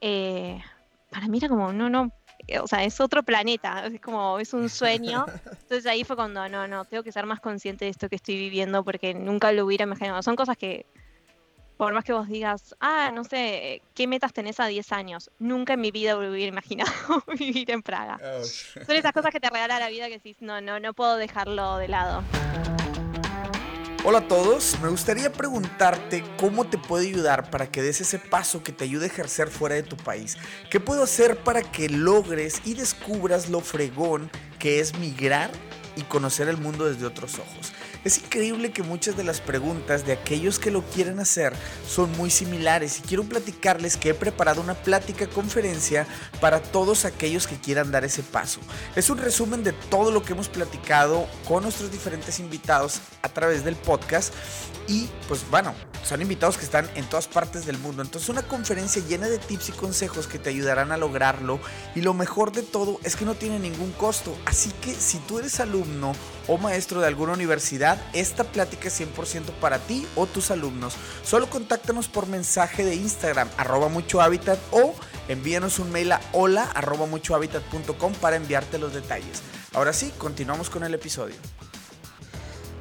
eh, 0.00 0.60
para 1.10 1.28
mí 1.28 1.38
era 1.38 1.48
como, 1.48 1.72
no, 1.72 1.88
no, 1.88 2.10
o 2.60 2.66
sea, 2.66 2.84
es 2.84 3.00
otro 3.00 3.22
planeta, 3.22 3.86
es 3.92 4.00
como, 4.00 4.38
es 4.38 4.52
un 4.52 4.68
sueño. 4.68 5.26
Entonces 5.62 5.86
ahí 5.86 6.04
fue 6.04 6.16
cuando, 6.16 6.48
no, 6.48 6.68
no, 6.68 6.84
tengo 6.84 7.02
que 7.02 7.12
ser 7.12 7.26
más 7.26 7.40
consciente 7.40 7.84
de 7.84 7.90
esto 7.90 8.08
que 8.08 8.16
estoy 8.16 8.36
viviendo 8.36 8.84
porque 8.84 9.14
nunca 9.14 9.52
lo 9.52 9.64
hubiera 9.64 9.84
imaginado. 9.84 10.22
Son 10.22 10.36
cosas 10.36 10.56
que 10.56 10.86
por 11.76 11.92
más 11.92 12.04
que 12.04 12.12
vos 12.12 12.28
digas, 12.28 12.74
ah, 12.80 13.10
no 13.12 13.24
sé, 13.24 13.82
¿qué 13.94 14.06
metas 14.06 14.32
tenés 14.32 14.60
a 14.60 14.66
10 14.66 14.92
años? 14.92 15.30
Nunca 15.38 15.72
en 15.72 15.80
mi 15.80 15.90
vida 15.90 16.16
hubiera 16.16 16.46
imaginado 16.46 16.92
vivir 17.38 17.70
en 17.70 17.82
Praga. 17.82 18.20
Oh, 18.22 18.44
Son 18.44 18.94
esas 18.94 19.12
cosas 19.12 19.32
que 19.32 19.40
te 19.40 19.50
regala 19.50 19.78
la 19.80 19.88
vida 19.88 20.06
que 20.06 20.14
decís, 20.14 20.36
no, 20.40 20.60
no, 20.60 20.78
no 20.78 20.94
puedo 20.94 21.16
dejarlo 21.16 21.78
de 21.78 21.88
lado. 21.88 22.22
Hola 24.06 24.18
a 24.18 24.28
todos, 24.28 24.78
me 24.82 24.90
gustaría 24.90 25.32
preguntarte 25.32 26.22
cómo 26.38 26.66
te 26.66 26.76
puede 26.76 27.08
ayudar 27.08 27.48
para 27.48 27.70
que 27.70 27.80
des 27.80 28.02
ese 28.02 28.18
paso 28.18 28.62
que 28.62 28.70
te 28.70 28.84
ayude 28.84 29.04
a 29.04 29.06
ejercer 29.06 29.48
fuera 29.48 29.76
de 29.76 29.82
tu 29.82 29.96
país. 29.96 30.36
¿Qué 30.70 30.78
puedo 30.78 31.04
hacer 31.04 31.38
para 31.38 31.62
que 31.62 31.88
logres 31.88 32.60
y 32.66 32.74
descubras 32.74 33.48
lo 33.48 33.62
fregón 33.62 34.30
que 34.58 34.78
es 34.78 34.98
migrar 34.98 35.50
y 35.96 36.02
conocer 36.02 36.48
el 36.48 36.58
mundo 36.58 36.84
desde 36.84 37.06
otros 37.06 37.38
ojos? 37.38 37.72
Es 38.04 38.18
increíble 38.18 38.70
que 38.70 38.82
muchas 38.82 39.16
de 39.16 39.24
las 39.24 39.40
preguntas 39.40 40.04
de 40.04 40.12
aquellos 40.12 40.58
que 40.58 40.70
lo 40.70 40.82
quieren 40.82 41.20
hacer 41.20 41.54
son 41.88 42.12
muy 42.18 42.28
similares 42.28 42.98
y 42.98 43.02
quiero 43.02 43.24
platicarles 43.24 43.96
que 43.96 44.10
he 44.10 44.14
preparado 44.14 44.60
una 44.60 44.74
plática 44.74 45.26
conferencia 45.26 46.06
para 46.38 46.60
todos 46.60 47.06
aquellos 47.06 47.46
que 47.46 47.56
quieran 47.56 47.90
dar 47.90 48.04
ese 48.04 48.22
paso. 48.22 48.60
Es 48.94 49.08
un 49.08 49.16
resumen 49.16 49.64
de 49.64 49.72
todo 49.72 50.10
lo 50.10 50.22
que 50.22 50.34
hemos 50.34 50.50
platicado 50.50 51.26
con 51.48 51.62
nuestros 51.62 51.90
diferentes 51.90 52.40
invitados 52.40 53.00
a 53.22 53.30
través 53.30 53.64
del 53.64 53.76
podcast 53.76 54.34
y 54.86 55.08
pues 55.26 55.48
bueno, 55.50 55.74
son 56.04 56.20
invitados 56.20 56.58
que 56.58 56.64
están 56.64 56.88
en 56.94 57.06
todas 57.06 57.26
partes 57.26 57.64
del 57.64 57.78
mundo. 57.78 58.02
Entonces 58.02 58.28
una 58.28 58.42
conferencia 58.42 59.02
llena 59.08 59.28
de 59.28 59.38
tips 59.38 59.70
y 59.70 59.72
consejos 59.72 60.26
que 60.26 60.38
te 60.38 60.50
ayudarán 60.50 60.92
a 60.92 60.98
lograrlo. 60.98 61.58
Y 61.94 62.02
lo 62.02 62.12
mejor 62.12 62.52
de 62.52 62.62
todo 62.62 63.00
es 63.02 63.16
que 63.16 63.24
no 63.24 63.34
tiene 63.34 63.58
ningún 63.58 63.92
costo. 63.92 64.36
Así 64.44 64.70
que 64.82 64.94
si 64.94 65.18
tú 65.20 65.38
eres 65.38 65.60
alumno 65.60 66.12
o 66.46 66.58
maestro 66.58 67.00
de 67.00 67.06
alguna 67.06 67.32
universidad, 67.32 67.93
esta 68.12 68.44
plática 68.44 68.88
es 68.88 69.00
100% 69.00 69.50
para 69.60 69.78
ti 69.78 70.06
o 70.16 70.26
tus 70.26 70.50
alumnos. 70.50 70.94
Solo 71.24 71.48
contáctanos 71.48 72.08
por 72.08 72.26
mensaje 72.26 72.84
de 72.84 72.94
Instagram, 72.94 73.48
arroba 73.56 73.88
mucho 73.88 74.20
hábitat 74.20 74.58
o 74.70 74.94
envíanos 75.28 75.78
un 75.78 75.90
mail 75.90 76.12
a 76.12 76.20
hola 76.32 76.64
arroba 76.74 77.06
para 78.20 78.36
enviarte 78.36 78.78
los 78.78 78.94
detalles. 78.94 79.42
Ahora 79.72 79.92
sí, 79.92 80.12
continuamos 80.18 80.70
con 80.70 80.84
el 80.84 80.94
episodio. 80.94 81.34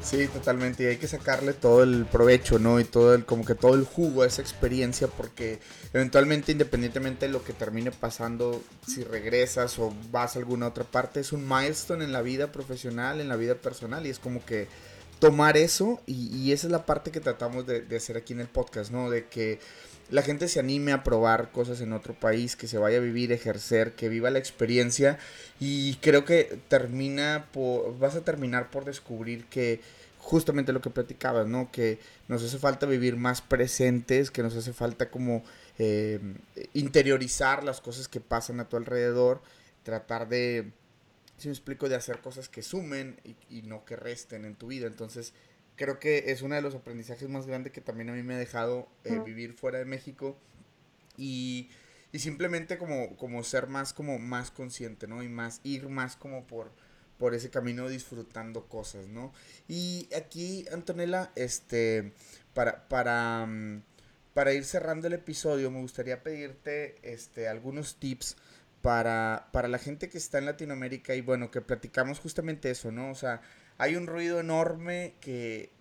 Sí, 0.04 0.28
totalmente. 0.28 0.84
Y 0.84 0.88
hay 0.88 0.98
que 0.98 1.08
sacarle 1.08 1.54
todo 1.54 1.82
el 1.82 2.06
provecho, 2.06 2.60
¿no? 2.60 2.80
Y 2.80 2.84
todo 2.84 3.16
el, 3.16 3.26
como 3.26 3.46
que 3.46 3.56
todo 3.56 3.74
el 3.76 3.86
jugo 3.86 4.24
a 4.24 4.28
esa 4.28 4.42
experiencia, 4.42 5.08
porque 5.08 5.60
eventualmente, 5.94 6.52
independientemente 6.52 7.26
de 7.26 7.32
lo 7.32 7.44
que 7.44 7.54
termine 7.54 7.92
pasando, 7.92 8.62
si 8.86 9.04
regresas 9.06 9.80
o 9.80 9.94
vas 10.12 10.36
a 10.36 10.40
alguna 10.40 10.68
otra 10.68 10.84
parte, 10.84 11.22
es 11.22 11.32
un 11.32 11.48
milestone 11.48 12.04
en 12.04 12.12
la 12.12 12.22
vida 12.22 12.52
profesional, 12.52 13.22
en 13.22 13.30
la 13.30 13.38
vida 13.38 13.56
personal, 13.56 14.06
y 14.06 14.10
es 14.10 14.20
como 14.20 14.46
que 14.46 14.68
tomar 15.24 15.56
eso, 15.56 16.02
y, 16.06 16.52
esa 16.52 16.68
es 16.68 16.72
la 16.72 16.86
parte 16.86 17.10
que 17.10 17.22
tratamos 17.22 17.66
de, 17.66 17.86
hacer 17.96 18.18
aquí 18.18 18.34
en 18.34 18.42
el 18.42 18.48
podcast, 18.48 18.92
¿no? 18.92 19.10
De 19.10 19.26
que 19.28 19.58
la 20.10 20.22
gente 20.22 20.50
se 20.50 20.60
anime 20.60 20.92
a 20.92 21.02
probar 21.02 21.54
cosas 21.54 21.80
en 21.80 21.94
otro 21.94 22.14
país, 22.14 22.58
que 22.58 22.68
se 22.68 22.78
vaya 22.78 22.98
a 22.98 23.00
vivir, 23.00 23.32
ejercer, 23.32 23.94
que 23.94 24.10
viva 24.10 24.30
la 24.32 24.40
experiencia 24.40 25.18
y 25.62 25.96
creo 26.02 26.26
que 26.26 26.60
termina 26.68 27.48
por, 27.54 27.98
vas 28.00 28.16
a 28.16 28.26
terminar 28.26 28.70
por 28.70 28.84
descubrir 28.84 29.46
que 29.46 29.80
justamente 30.18 30.74
lo 30.74 30.82
que 30.82 30.90
platicabas, 30.90 31.48
¿no? 31.48 31.72
Que 31.72 32.00
nos 32.28 32.44
hace 32.44 32.58
falta 32.58 32.86
vivir 32.86 33.16
más 33.16 33.40
presentes, 33.40 34.30
que 34.30 34.44
nos 34.44 34.58
hace 34.58 34.74
falta 34.74 35.10
como 35.10 35.42
eh, 35.80 36.20
interiorizar 36.74 37.64
las 37.64 37.80
cosas 37.80 38.10
que 38.10 38.20
pasan 38.20 38.60
a 38.60 38.68
tu 38.68 38.76
alrededor, 38.76 39.42
tratar 39.84 40.28
de, 40.28 40.70
si 41.38 41.48
me 41.48 41.54
explico, 41.54 41.90
de 41.90 41.96
hacer 41.96 42.20
cosas 42.22 42.50
que 42.50 42.62
sumen 42.62 43.20
y, 43.24 43.36
y 43.58 43.62
no 43.64 43.86
que 43.86 43.96
resten 43.96 44.46
en 44.46 44.56
tu 44.56 44.68
vida. 44.68 44.88
Entonces, 44.88 45.34
creo 45.76 46.00
que 46.00 46.32
es 46.32 46.42
uno 46.42 46.56
de 46.56 46.62
los 46.62 46.76
aprendizajes 46.76 47.30
más 47.30 47.48
grandes 47.48 47.74
que 47.74 47.82
también 47.82 48.10
a 48.10 48.14
mí 48.14 48.24
me 48.24 48.36
ha 48.36 48.38
dejado 48.38 48.88
eh, 49.04 49.20
vivir 49.26 49.54
fuera 49.54 49.80
de 49.80 49.86
México 49.86 50.38
y, 51.18 51.70
y, 52.12 52.20
simplemente 52.20 52.78
como, 52.78 53.16
como 53.18 53.44
ser 53.44 53.68
más 53.68 53.94
como 53.94 54.20
más 54.20 54.52
consciente, 54.52 55.08
¿no? 55.08 55.24
Y 55.24 55.30
más 55.30 55.62
ir 55.64 55.90
más 55.90 56.16
como 56.16 56.46
por 56.46 56.72
por 57.18 57.36
ese 57.36 57.50
camino 57.50 57.88
disfrutando 57.88 58.68
cosas, 58.68 59.08
¿no? 59.08 59.32
Y 59.68 60.10
aquí, 60.16 60.66
Antonella, 60.74 61.32
este, 61.36 62.12
para, 62.54 62.88
para, 62.90 63.46
mm, 63.46 63.84
para 64.34 64.54
ir 64.54 64.66
cerrando 64.66 65.08
el 65.08 65.14
episodio, 65.14 65.72
me 65.72 65.80
gustaría 65.80 66.24
pedirte 66.24 66.98
este, 67.04 67.48
algunos 67.48 67.98
tips 67.98 68.36
para, 68.84 69.48
para 69.54 69.70
la 69.70 69.80
gente 69.80 70.10
que 70.10 70.18
está 70.18 70.40
en 70.40 70.46
Latinoamérica 70.46 71.16
y 71.16 71.22
bueno, 71.22 71.50
que 71.50 71.62
platicamos 71.62 72.20
justamente 72.20 72.70
eso, 72.70 72.92
¿no? 72.92 73.10
O 73.12 73.16
sea, 73.16 73.42
hay 73.78 73.96
un 73.96 74.08
ruido 74.08 74.42
enorme 74.42 75.16
que 75.22 75.72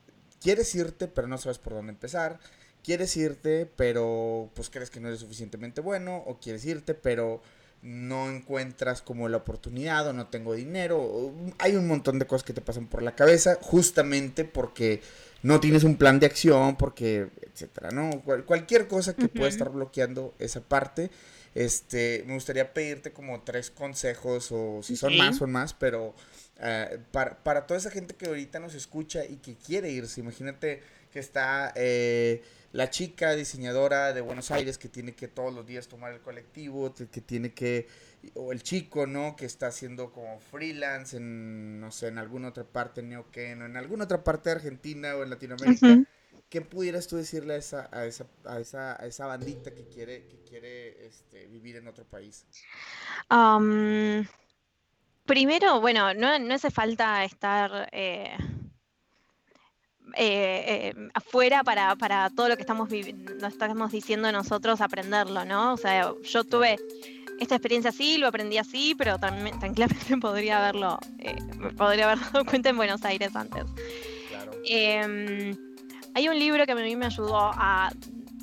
quieres 0.41 0.73
irte, 0.77 1.09
pero 1.09 1.27
no 1.27 1.37
sabes 1.37 1.59
por 1.59 1.75
dónde 1.75 1.91
empezar. 1.91 2.39
Quieres 2.85 3.17
irte, 3.17 3.69
pero 3.77 4.51
pues 4.55 4.71
crees 4.71 4.89
que 4.89 5.01
no 5.01 5.09
eres 5.09 5.19
suficientemente 5.19 5.81
bueno. 5.81 6.19
O 6.27 6.39
quieres 6.39 6.65
irte, 6.65 6.95
pero 6.95 7.43
no 7.83 8.31
encuentras 8.31 9.03
como 9.03 9.29
la 9.29 9.39
oportunidad 9.39 10.07
o 10.07 10.13
no 10.13 10.29
tengo 10.29 10.55
dinero. 10.55 11.33
Hay 11.59 11.75
un 11.75 11.89
montón 11.89 12.21
de 12.21 12.27
cosas 12.29 12.45
que 12.45 12.53
te 12.53 12.61
pasan 12.61 12.87
por 12.87 13.03
la 13.03 13.17
cabeza 13.17 13.59
justamente 13.61 14.45
porque 14.45 15.03
no 15.43 15.61
tienes 15.61 15.85
un 15.85 15.97
plan 15.97 16.21
de 16.21 16.27
acción, 16.27 16.77
porque, 16.77 17.29
etcétera, 17.43 17.91
¿no? 17.91 18.23
cualquier 18.47 18.89
cosa 18.89 19.15
que 19.15 19.29
pueda 19.29 19.49
estar 19.49 19.71
bloqueando 19.71 20.35
esa 20.39 20.61
parte. 20.61 21.11
Este, 21.55 22.25
me 22.27 22.35
gustaría 22.35 22.73
pedirte 22.73 23.13
como 23.13 23.43
tres 23.43 23.71
consejos 23.71 24.49
o 24.53 24.83
si 24.83 24.97
son 24.97 25.17
más, 25.19 25.37
son 25.37 25.53
más, 25.53 25.75
pero 25.75 26.15
eh, 26.61 26.99
para, 27.11 27.67
toda 27.67 27.79
esa 27.79 27.91
gente 27.91 28.15
que 28.15 28.27
ahorita 28.27 28.59
nos 28.59 28.75
escucha 28.75 29.25
y 29.25 29.37
que 29.37 29.57
quiere 29.57 29.91
irse, 29.91 30.21
imagínate 30.21 30.83
que 31.13 31.19
está 31.19 31.73
eh, 31.77 32.43
la 32.73 32.91
chica 32.91 33.35
diseñadora 33.35 34.13
de 34.13 34.21
Buenos 34.23 34.51
Aires 34.51 34.79
que 34.79 34.89
tiene 34.89 35.15
que 35.15 35.29
todos 35.29 35.53
los 35.53 35.67
días 35.67 35.89
tomar 35.89 36.13
el 36.13 36.21
colectivo, 36.21 36.93
que 36.95 37.21
tiene 37.21 37.53
que, 37.53 37.87
o 38.35 38.53
el 38.53 38.63
chico, 38.63 39.07
¿no? 39.07 39.37
Que 39.37 39.45
está 39.45 39.67
haciendo 39.67 40.11
como 40.11 40.41
freelance 40.41 41.19
en, 41.19 41.81
no 41.81 41.91
sé, 41.91 42.09
en 42.09 42.19
alguna 42.19 42.49
otra 42.49 42.65
parte, 42.65 43.03
en 43.03 43.11
Neuquén, 43.11 43.63
o 43.63 43.67
en 43.67 43.77
alguna 43.77 44.05
otra 44.05 44.25
parte 44.25 44.51
de 44.51 44.57
Argentina 44.57 45.15
o 45.17 45.23
en 45.23 45.31
Latinoamérica. 45.31 46.03
¿Qué 46.49 46.61
pudieras 46.61 47.07
tú 47.07 47.17
decirle 47.17 47.55
a 47.55 47.57
esa, 47.57 47.89
a 47.93 48.05
esa, 48.05 48.27
a 48.45 48.61
esa, 48.61 49.03
a 49.03 49.07
esa 49.07 49.27
bandita 49.27 49.75
que 49.75 49.87
quiere, 49.89 50.27
que 50.27 50.39
quiere 50.43 51.07
este, 51.07 51.47
vivir 51.47 51.77
en 51.77 51.89
otro 51.89 52.05
país? 52.05 52.45
Primero, 55.25 55.81
bueno, 55.81 56.13
no, 56.15 56.55
hace 56.55 56.71
falta 56.71 57.25
estar 57.25 57.89
eh, 57.93 58.37
eh, 60.17 60.93
eh, 60.95 61.09
afuera 61.15 61.63
para, 61.65 62.31
todo 62.31 62.49
lo 62.49 62.57
que 62.57 62.63
estamos, 62.63 62.91
estamos 62.93 63.93
diciendo 63.93 64.31
nosotros 64.33 64.81
aprenderlo, 64.81 65.45
¿no? 65.45 65.75
O 65.75 65.77
sea, 65.77 66.13
yo 66.23 66.45
tuve 66.45 66.79
esta 67.41 67.57
experiencia 67.57 67.91
así, 67.91 68.19
lo 68.19 68.29
aprendí 68.29 68.59
así, 68.59 68.95
pero 68.97 69.19
también 69.19 69.59
tranquilamente 69.59 70.17
podría 70.21 70.59
haberlo, 70.59 70.99
podría 71.77 72.11
haber 72.11 72.21
dado 72.33 72.45
cuenta 72.45 72.69
en 72.69 72.77
Buenos 72.77 73.05
Aires 73.05 73.35
antes. 73.35 73.65
Em, 74.65 75.57
hay 76.15 76.29
un 76.29 76.39
libro 76.39 76.65
que 76.67 76.73
a 76.73 76.75
mí 76.75 76.97
me 76.97 77.07
ayudó 77.07 77.37
a 77.37 77.91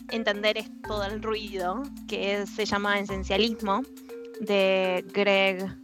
entender 0.09 0.63
todo 0.88 1.05
el 1.05 1.22
ruido, 1.22 1.84
que 2.07 2.45
se 2.47 2.65
llama 2.65 2.99
Esencialismo, 2.99 3.84
de 4.41 5.05
Greg 5.13 5.78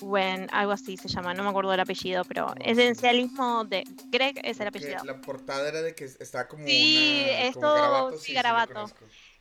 McWen, 0.00 0.48
algo 0.52 0.72
así 0.72 0.96
se 0.96 1.08
llama, 1.08 1.34
no 1.34 1.42
me 1.42 1.50
acuerdo 1.50 1.70
del 1.70 1.80
apellido, 1.80 2.24
pero 2.24 2.54
esencialismo 2.60 3.64
de 3.64 3.84
Greg 4.06 4.40
es 4.42 4.60
el 4.60 4.68
apellido. 4.68 5.04
la 5.04 5.20
portada 5.20 5.68
era 5.68 5.82
de 5.82 5.94
que 5.94 6.04
está 6.04 6.48
como. 6.48 6.66
Sí, 6.66 7.24
es 7.26 7.54
todo 7.58 8.16
sí, 8.18 8.32
garabato. 8.32 8.86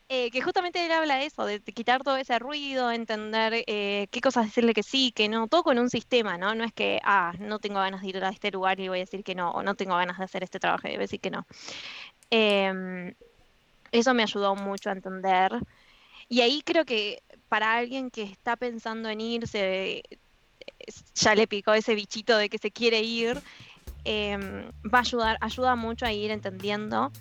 Eh, 0.09 0.31
que 0.31 0.41
justamente 0.41 0.85
él 0.85 0.91
habla 0.93 1.17
de 1.17 1.25
eso, 1.25 1.45
de, 1.45 1.59
quitar 1.59 2.01
todo 2.01 2.15
ese 2.15 2.39
ruido, 2.39 2.91
entender 2.91 3.65
eh, 3.67 4.07
qué 4.09 4.21
cosas 4.21 4.45
decirle 4.45 4.73
que 4.73 4.81
sí, 4.81 5.11
que 5.11 5.27
no, 5.27 5.49
todo 5.49 5.63
con 5.63 5.77
un 5.79 5.89
sistema, 5.89 6.37
¿no? 6.37 6.55
No 6.55 6.63
es 6.63 6.71
que, 6.71 7.01
ah, 7.03 7.33
no 7.39 7.59
tengo 7.59 7.81
ganas 7.81 8.01
de 8.01 8.07
ir 8.07 8.23
a 8.23 8.29
este 8.29 8.49
lugar 8.49 8.79
y 8.79 8.87
voy 8.87 8.99
a 8.99 9.01
decir 9.01 9.21
que 9.25 9.35
no, 9.35 9.51
o 9.51 9.63
no 9.63 9.75
tengo 9.75 9.97
ganas 9.97 10.17
de 10.17 10.23
hacer 10.23 10.43
este 10.43 10.61
trabajo 10.61 10.87
y 10.87 10.91
voy 10.91 10.99
a 10.99 10.99
decir 10.99 11.19
que 11.19 11.29
no. 11.29 11.45
Em, 12.29 13.13
eso 13.91 14.13
me 14.13 14.23
ayudó 14.23 14.55
mucho 14.55 14.89
a 14.89 14.93
entender. 14.93 15.51
Y 16.29 16.39
ahí 16.39 16.61
creo 16.61 16.85
que 16.85 17.21
para 17.49 17.75
alguien 17.75 18.09
que 18.09 18.23
está 18.23 18.55
pensando 18.55 19.09
en 19.09 19.19
irse, 19.19 20.03
ya 21.15 21.35
le 21.35 21.47
picó 21.47 21.73
ese 21.73 21.95
bichito 21.95 22.37
de 22.37 22.49
que 22.49 22.57
se 22.57 22.71
quiere 22.71 23.01
ir, 23.01 23.41
em, 24.03 24.71
va 24.85 24.99
a 24.99 25.01
ayudar, 25.01 25.37
ayuda 25.41 25.75
mucho 25.75 26.05
a 26.05 26.13
ir 26.13 26.31
entendiendo 26.31 27.11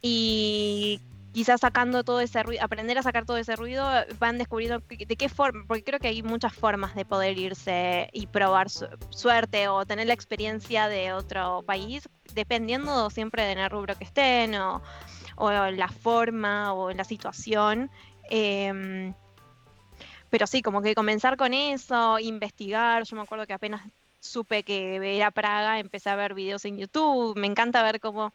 y 0.00 1.00
quizás 1.32 1.60
sacando 1.60 2.04
todo 2.04 2.20
ese 2.20 2.42
ruido, 2.42 2.62
aprender 2.62 2.98
a 2.98 3.02
sacar 3.02 3.24
todo 3.24 3.38
ese 3.38 3.56
ruido, 3.56 3.88
van 4.18 4.38
descubriendo 4.38 4.82
de 4.88 5.16
qué 5.16 5.28
forma, 5.28 5.64
porque 5.66 5.82
creo 5.82 5.98
que 5.98 6.08
hay 6.08 6.22
muchas 6.22 6.52
formas 6.52 6.94
de 6.94 7.04
poder 7.04 7.38
irse 7.38 8.10
y 8.12 8.26
probar 8.26 8.68
suerte 8.68 9.68
o 9.68 9.86
tener 9.86 10.06
la 10.06 10.14
experiencia 10.14 10.88
de 10.88 11.12
otro 11.12 11.62
país, 11.66 12.08
dependiendo 12.34 13.08
siempre 13.10 13.44
de 13.44 13.52
en 13.52 13.58
el 13.58 13.70
rubro 13.70 13.96
que 13.96 14.04
estén 14.04 14.54
o, 14.56 14.82
o 15.36 15.50
la 15.50 15.88
forma 15.88 16.74
o 16.74 16.92
la 16.92 17.04
situación. 17.04 17.90
Eh, 18.30 19.12
pero 20.32 20.46
sí, 20.46 20.62
como 20.62 20.80
que 20.80 20.94
comenzar 20.94 21.36
con 21.36 21.52
eso, 21.52 22.18
investigar. 22.18 23.04
Yo 23.04 23.16
me 23.16 23.22
acuerdo 23.22 23.46
que 23.46 23.52
apenas 23.52 23.82
supe 24.18 24.62
que 24.62 24.96
era 25.14 25.30
Praga, 25.30 25.78
empecé 25.78 26.08
a 26.08 26.16
ver 26.16 26.32
videos 26.32 26.64
en 26.64 26.78
YouTube. 26.78 27.36
Me 27.36 27.46
encanta 27.46 27.82
ver 27.82 28.00
cómo 28.00 28.32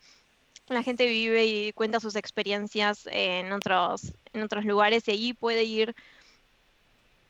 la 0.67 0.83
gente 0.83 1.07
vive 1.07 1.47
y 1.47 1.73
cuenta 1.73 1.99
sus 1.99 2.15
experiencias 2.15 3.07
en 3.11 3.51
otros, 3.51 4.13
en 4.33 4.43
otros 4.43 4.63
lugares 4.63 5.07
y 5.07 5.11
ahí 5.11 5.33
puede 5.33 5.63
ir, 5.63 5.95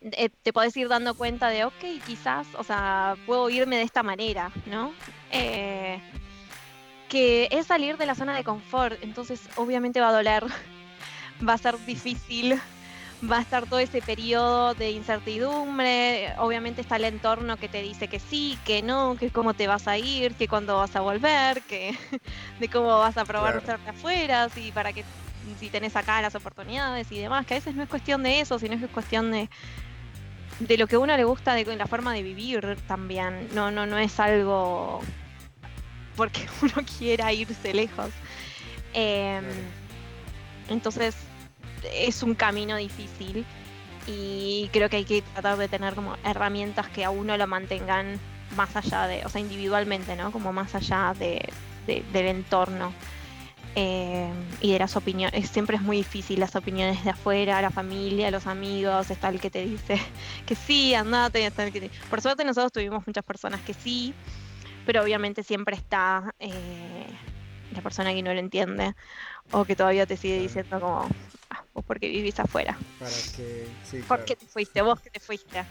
eh, 0.01 0.28
te 0.43 0.51
puedes 0.51 0.76
ir 0.76 0.89
dando 0.89 1.15
cuenta 1.15 1.47
de, 1.47 1.63
ok, 1.63 2.03
quizás, 2.05 2.45
o 2.57 2.63
sea, 2.65 3.15
puedo 3.26 3.49
irme 3.49 3.78
de 3.78 3.84
esta 3.84 4.03
manera, 4.03 4.51
¿no? 4.65 4.91
Eh, 5.32 6.01
que 7.07 7.47
es 7.51 7.68
salir 7.68 7.95
de 7.95 8.05
la 8.05 8.15
zona 8.15 8.36
de 8.36 8.43
confort, 8.43 9.01
entonces 9.01 9.39
obviamente 9.55 10.01
va 10.01 10.09
a 10.09 10.13
doler, 10.13 10.43
va 11.47 11.53
a 11.53 11.57
ser 11.57 11.78
difícil 11.86 12.59
va 13.24 13.39
a 13.39 13.41
estar 13.41 13.65
todo 13.65 13.80
ese 13.80 14.01
periodo 14.01 14.74
de 14.76 14.91
incertidumbre, 14.91 16.34
obviamente 16.38 16.82
está 16.82 16.97
el 16.97 17.05
entorno 17.05 17.57
que 17.57 17.68
te 17.68 17.82
dice 17.82 18.07
que 18.07 18.20
sí, 18.20 18.57
que 18.63 18.82
no, 18.84 19.15
que 19.18 19.32
cómo 19.32 19.53
te 19.53 19.68
vas 19.68 19.88
a 19.88 19.97
ir, 19.97 20.36
que 20.36 20.47
cuándo 20.47 20.78
vas 20.78 20.95
a 20.95 21.01
volver, 21.01 21.61
que 21.63 21.97
de 22.59 22.68
cómo 22.68 22.88
vas 22.99 23.18
a 23.18 23.26
probar 23.26 23.61
claro. 23.63 23.82
afuera, 23.88 24.49
si 24.49 24.72
para 24.72 24.93
que 24.93 25.03
si 25.59 25.70
tenés 25.70 25.95
acá 25.95 26.22
las 26.22 26.36
oportunidades 26.36 27.11
y 27.11 27.20
demás, 27.20 27.45
que 27.45 27.55
a 27.55 27.57
veces 27.57 27.74
no 27.74 27.84
es 27.84 27.89
cuestión 27.89 28.22
de 28.24 28.41
eso, 28.41 28.59
sino 28.59 28.78
que 28.78 28.86
es 28.86 28.91
cuestión 28.91 29.32
de 29.32 29.49
de 30.59 30.78
lo 30.78 30.88
que 30.88 30.95
a 30.95 30.99
uno 30.99 31.15
le 31.15 31.24
gusta 31.24 31.53
de 31.53 31.76
la 31.76 31.86
forma 31.86 32.13
de 32.13 32.24
vivir 32.24 32.78
también. 32.88 33.47
No, 33.53 33.70
no, 33.70 33.86
no 33.86 33.97
es 33.97 34.20
algo 34.20 35.01
porque 36.15 36.47
uno 36.61 36.86
quiera 36.97 37.32
irse 37.32 37.74
lejos. 37.74 38.09
Eh, 38.93 39.41
entonces, 40.68 41.15
es 41.94 42.24
un 42.24 42.36
camino 42.36 42.78
difícil 42.78 43.46
y 44.08 44.70
creo 44.72 44.90
que 44.90 44.98
hay 44.98 45.06
que 45.06 45.22
tratar 45.22 45.58
de 45.58 45.68
tener 45.68 45.94
como 45.94 46.16
herramientas 46.24 46.88
que 46.90 47.04
a 47.04 47.10
uno 47.10 47.38
lo 47.38 47.46
mantengan 47.48 48.20
más 48.56 48.76
allá 48.76 49.08
de, 49.08 49.26
o 49.26 49.30
sea, 49.30 49.42
individualmente, 49.42 50.16
¿no? 50.16 50.32
Como 50.32 50.54
más 50.54 50.74
allá 50.76 51.14
de, 51.20 51.50
del 51.86 52.26
entorno 52.28 52.94
eh, 53.76 54.32
y 54.62 54.72
de 54.72 54.80
las 54.80 54.96
opiniones. 54.96 55.50
Siempre 55.50 55.76
es 55.76 55.82
muy 55.82 55.98
difícil 55.98 56.40
las 56.40 56.56
opiniones 56.56 57.04
de 57.04 57.12
afuera, 57.12 57.62
la 57.62 57.70
familia, 57.70 58.32
los 58.32 58.48
amigos, 58.48 59.12
está 59.12 59.30
el 59.30 59.42
que 59.42 59.50
te 59.50 59.66
dice 59.66 60.00
que 60.46 60.56
sí, 60.56 60.94
andate, 60.96 61.46
está 61.46 61.66
el 61.66 61.74
que 61.74 61.82
te... 61.82 61.92
Por 62.10 62.22
suerte 62.22 62.46
nosotros 62.46 62.72
tuvimos 62.72 63.06
muchas 63.06 63.26
personas 63.26 63.62
que 63.62 63.74
sí, 63.74 64.14
pero 64.86 65.04
obviamente 65.04 65.44
siempre 65.44 65.76
está 65.76 66.34
eh, 66.40 67.08
la 67.74 67.82
persona 67.82 68.14
que 68.14 68.24
no 68.24 68.34
lo 68.34 68.40
entiende 68.40 68.96
o 69.52 69.66
que 69.66 69.76
todavía 69.76 70.06
te 70.06 70.18
sigue 70.18 70.40
diciendo 70.40 70.80
como, 70.80 71.08
porque 71.82 72.09
vivís 72.09 72.39
afuera. 72.39 72.78
Para 72.99 73.11
que, 73.11 73.67
sí, 73.89 74.01
¿Por 74.07 74.25
qué 74.25 74.36
te 74.36 74.45
fuiste? 74.45 74.82
Vos 74.82 74.99
que 74.99 75.09
te 75.09 75.19
fuiste. 75.19 75.63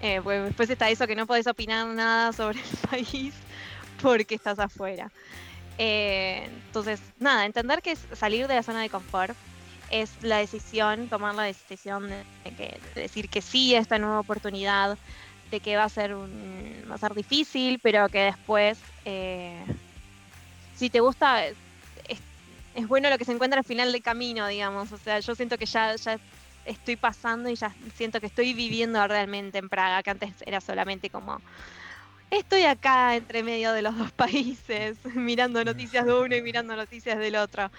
Eh, 0.00 0.20
pues 0.22 0.44
después 0.44 0.70
está 0.70 0.88
eso 0.90 1.06
que 1.06 1.16
no 1.16 1.26
podés 1.26 1.46
opinar 1.46 1.86
nada 1.88 2.32
sobre 2.32 2.60
el 2.60 2.76
país 2.90 3.34
porque 4.00 4.34
estás 4.34 4.58
afuera. 4.58 5.10
Eh, 5.78 6.48
entonces, 6.66 7.00
nada, 7.18 7.46
entender 7.46 7.82
que 7.82 7.92
es 7.92 8.00
salir 8.14 8.46
de 8.48 8.54
la 8.54 8.62
zona 8.62 8.82
de 8.82 8.90
confort 8.90 9.36
es 9.90 10.10
la 10.22 10.38
decisión, 10.38 11.08
tomar 11.08 11.34
la 11.34 11.44
decisión 11.44 12.08
de, 12.08 12.24
que, 12.56 12.78
de 12.94 13.02
decir 13.02 13.28
que 13.28 13.40
sí 13.40 13.74
a 13.74 13.80
esta 13.80 13.98
nueva 13.98 14.20
oportunidad, 14.20 14.98
de 15.50 15.60
que 15.60 15.76
va 15.76 15.84
a 15.84 15.88
ser 15.88 16.14
un, 16.14 16.84
va 16.90 16.96
a 16.96 16.98
ser 16.98 17.14
difícil, 17.14 17.78
pero 17.82 18.08
que 18.08 18.18
después, 18.18 18.78
eh, 19.04 19.64
si 20.76 20.90
te 20.90 21.00
gusta, 21.00 21.44
es 22.74 22.86
bueno 22.86 23.10
lo 23.10 23.18
que 23.18 23.24
se 23.24 23.32
encuentra 23.32 23.60
al 23.60 23.64
final 23.64 23.92
del 23.92 24.02
camino, 24.02 24.46
digamos. 24.46 24.92
O 24.92 24.98
sea, 24.98 25.20
yo 25.20 25.34
siento 25.34 25.58
que 25.58 25.66
ya, 25.66 25.94
ya 25.96 26.18
estoy 26.64 26.96
pasando 26.96 27.48
y 27.48 27.54
ya 27.54 27.74
siento 27.94 28.20
que 28.20 28.26
estoy 28.26 28.54
viviendo 28.54 29.06
realmente 29.06 29.58
en 29.58 29.68
Praga, 29.68 30.02
que 30.02 30.10
antes 30.10 30.34
era 30.46 30.60
solamente 30.60 31.10
como 31.10 31.40
estoy 32.30 32.64
acá 32.64 33.16
entre 33.16 33.42
medio 33.42 33.72
de 33.72 33.82
los 33.82 33.96
dos 33.96 34.12
países, 34.16 34.98
mirando 35.14 35.64
noticias 35.64 36.04
de 36.06 36.14
uno 36.14 36.36
y 36.36 36.42
mirando 36.42 36.76
noticias 36.76 37.18
del 37.18 37.36
otro. 37.36 37.70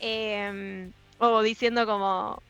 Em, 0.00 0.92
o 1.18 1.42
diciendo 1.42 1.86
como, 1.86 2.42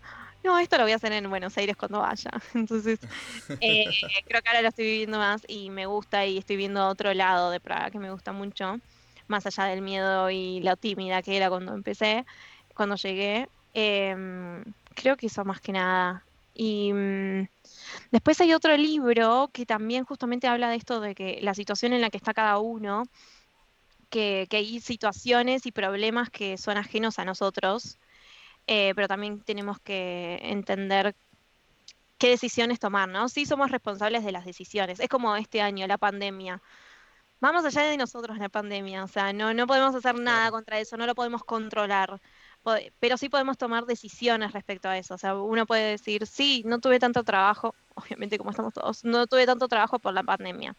no, 0.43 0.59
esto 0.59 0.77
lo 0.77 0.85
voy 0.85 0.93
a 0.93 0.97
hacer 0.97 1.13
en 1.13 1.29
Buenos 1.31 1.57
Aires 1.59 1.77
cuando 1.77 2.01
vaya. 2.01 2.31
Entonces, 2.55 2.99
eh, 3.61 3.85
creo 4.27 4.43
que 4.43 4.49
ahora 4.49 4.63
lo 4.63 4.69
estoy 4.69 4.85
viviendo 4.85 5.19
más 5.19 5.43
y 5.47 5.71
me 5.71 5.87
gusta 5.87 6.27
y 6.27 6.39
estoy 6.39 6.57
viendo 6.57 6.87
otro 6.89 7.15
lado 7.15 7.51
de 7.51 7.61
Praga 7.61 7.91
que 7.91 7.99
me 7.99 8.11
gusta 8.11 8.33
mucho 8.33 8.81
más 9.29 9.47
allá 9.47 9.65
del 9.65 9.83
miedo 9.83 10.31
y 10.31 10.61
la 10.61 10.77
tímida 10.77 11.23
que 11.23 11.37
era 11.37 11.49
cuando 11.51 11.75
empecé, 11.75 12.25
cuando 12.75 12.97
llegué. 12.97 13.49
Em, 13.75 14.65
creo 14.95 15.17
que 15.17 15.27
eso 15.27 15.45
más 15.45 15.61
que 15.61 15.73
nada. 15.73 16.25
Y 16.55 16.93
mm, 16.93 17.49
después 18.13 18.41
hay 18.41 18.53
otro 18.55 18.77
libro 18.77 19.51
que 19.53 19.67
también 19.67 20.05
justamente 20.05 20.47
habla 20.47 20.71
de 20.71 20.77
esto, 20.77 21.01
de 21.01 21.15
que 21.15 21.41
la 21.43 21.55
situación 21.55 21.93
en 21.93 22.01
la 22.01 22.11
que 22.11 22.17
está 22.19 22.35
cada 22.35 22.59
uno, 22.59 23.05
que, 24.11 24.47
hay 24.53 24.81
situaciones 24.81 25.67
y 25.67 25.73
problemas 25.73 26.31
que 26.31 26.57
son 26.59 26.77
ajenos 26.77 27.19
a 27.19 27.25
nosotros, 27.25 27.99
eh, 28.67 28.93
pero 28.95 29.09
también 29.09 29.41
tenemos 29.43 29.81
que 29.81 30.39
entender 30.43 31.15
qué 32.19 32.29
decisiones 32.31 32.79
tomar, 32.81 33.09
¿no? 33.09 33.29
Sí 33.29 33.47
somos 33.47 33.71
responsables 33.71 34.25
de 34.25 34.33
las 34.33 34.45
decisiones. 34.45 35.01
Es 35.01 35.09
como 35.09 35.37
este 35.37 35.61
año, 35.61 35.87
la 35.87 35.99
pandemia 35.99 36.63
vamos 37.41 37.65
allá 37.65 37.83
de 37.83 37.97
nosotros 37.97 38.39
la 38.39 38.49
pandemia, 38.49 39.05
o 39.05 39.09
sea, 39.09 39.33
no, 39.33 39.55
no 39.55 39.67
podemos 39.67 39.95
hacer 39.95 40.15
nada 40.19 40.51
contra 40.51 40.79
eso, 40.81 40.97
no 40.97 41.07
lo 41.07 41.15
podemos 41.15 41.45
controlar, 41.45 42.21
pero 42.99 43.17
sí 43.19 43.29
podemos 43.29 43.59
tomar 43.59 43.85
decisiones 43.85 44.53
respecto 44.53 44.89
a 44.89 44.97
eso, 44.99 45.15
o 45.15 45.19
sea, 45.19 45.35
uno 45.37 45.67
puede 45.67 45.91
decir, 45.91 46.27
sí, 46.27 46.63
no 46.67 46.81
tuve 46.81 46.99
tanto 46.99 47.23
trabajo, 47.25 47.75
obviamente 47.95 48.39
como 48.39 48.51
estamos 48.51 48.73
todos, 48.75 49.05
no 49.05 49.27
tuve 49.27 49.47
tanto 49.47 49.69
trabajo 49.69 49.99
por 49.99 50.15
la 50.15 50.23
pandemia. 50.23 50.75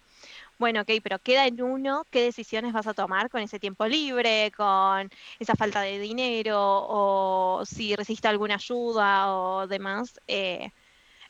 Bueno, 0.58 0.82
ok, 0.82 0.92
pero 1.04 1.20
queda 1.20 1.46
en 1.48 1.62
uno 1.62 2.06
qué 2.10 2.24
decisiones 2.24 2.74
vas 2.74 2.88
a 2.88 2.94
tomar 2.94 3.30
con 3.30 3.42
ese 3.42 3.60
tiempo 3.60 3.86
libre, 3.88 4.52
con 4.56 5.10
esa 5.40 5.56
falta 5.56 5.82
de 5.82 6.00
dinero, 6.00 6.58
o 6.58 7.64
si 7.66 7.96
resiste 7.96 8.28
alguna 8.30 8.56
ayuda 8.56 9.34
o 9.36 9.68
demás. 9.68 10.20
Eh, 10.28 10.72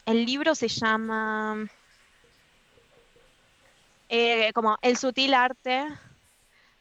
el 0.06 0.26
libro 0.26 0.56
se 0.56 0.68
llama 0.68 1.68
eh, 4.10 4.52
como 4.54 4.78
el 4.82 4.98
sutil 4.98 5.34
arte 5.34 5.88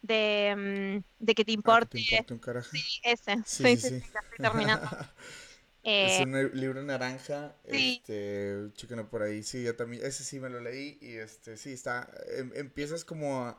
de, 0.03 1.03
mm, 1.20 1.27
que 1.27 1.45
te 1.45 1.53
ah, 1.53 1.55
importe. 1.55 1.99
un. 1.99 2.62
Sí, 2.62 3.01
ese. 3.03 3.37
Sí, 3.45 3.77
sí, 3.77 3.95
estoy 3.97 4.03
terminando. 4.39 4.89
es 5.83 6.20
un 6.20 6.51
libro 6.55 6.83
naranja, 6.83 7.57
este, 7.64 8.70
chéquenlo 8.75 9.09
por 9.09 9.22
ahí, 9.22 9.43
sí, 9.43 9.62
yo 9.62 9.77
también, 9.77 10.05
ese 10.05 10.25
sí 10.25 10.41
me 10.41 10.49
lo 10.49 10.61
leí 10.61 10.99
y 11.01 11.16
este, 11.16 11.57
sí, 11.57 11.72
está, 11.72 12.11
em, 12.37 12.51
empiezas 12.55 13.05
como 13.05 13.45
a, 13.45 13.59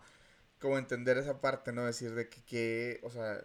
como 0.60 0.78
entender 0.78 1.18
esa 1.18 1.40
parte, 1.42 1.72
¿no? 1.72 1.86
Decir 1.86 2.16
de 2.16 2.30
que, 2.30 2.42
que, 2.44 3.00
o 3.04 3.12
sea, 3.12 3.44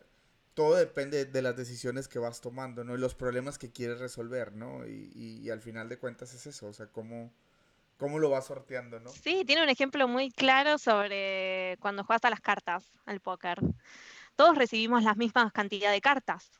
todo 0.54 0.76
depende 0.76 1.26
de 1.26 1.42
las 1.42 1.56
decisiones 1.56 2.08
que 2.08 2.18
vas 2.18 2.40
tomando, 2.40 2.84
¿no? 2.84 2.94
Y 2.94 2.98
los 2.98 3.14
problemas 3.14 3.58
que 3.58 3.70
quieres 3.70 3.98
resolver, 4.00 4.52
¿no? 4.54 4.86
Y, 4.86 5.40
y 5.42 5.50
al 5.50 5.60
final 5.60 5.88
de 5.88 5.98
cuentas 5.98 6.34
es 6.34 6.46
eso, 6.46 6.66
o 6.68 6.72
sea, 6.72 6.86
cómo, 6.86 7.32
cómo 8.00 8.18
lo 8.18 8.30
vas 8.30 8.46
sorteando, 8.46 8.98
¿no? 8.98 9.10
Sí, 9.10 9.44
tiene 9.46 9.62
un 9.62 9.68
ejemplo 9.68 10.08
muy 10.08 10.30
claro 10.30 10.78
sobre 10.78 11.76
cuando 11.78 12.02
juegas 12.02 12.24
a 12.24 12.30
las 12.30 12.40
cartas, 12.40 12.90
al 13.06 13.20
póker. 13.20 13.60
Todos 14.34 14.56
recibimos 14.56 15.04
las 15.04 15.16
mismas 15.16 15.52
cantidad 15.52 15.92
de 15.92 16.00
cartas. 16.00 16.50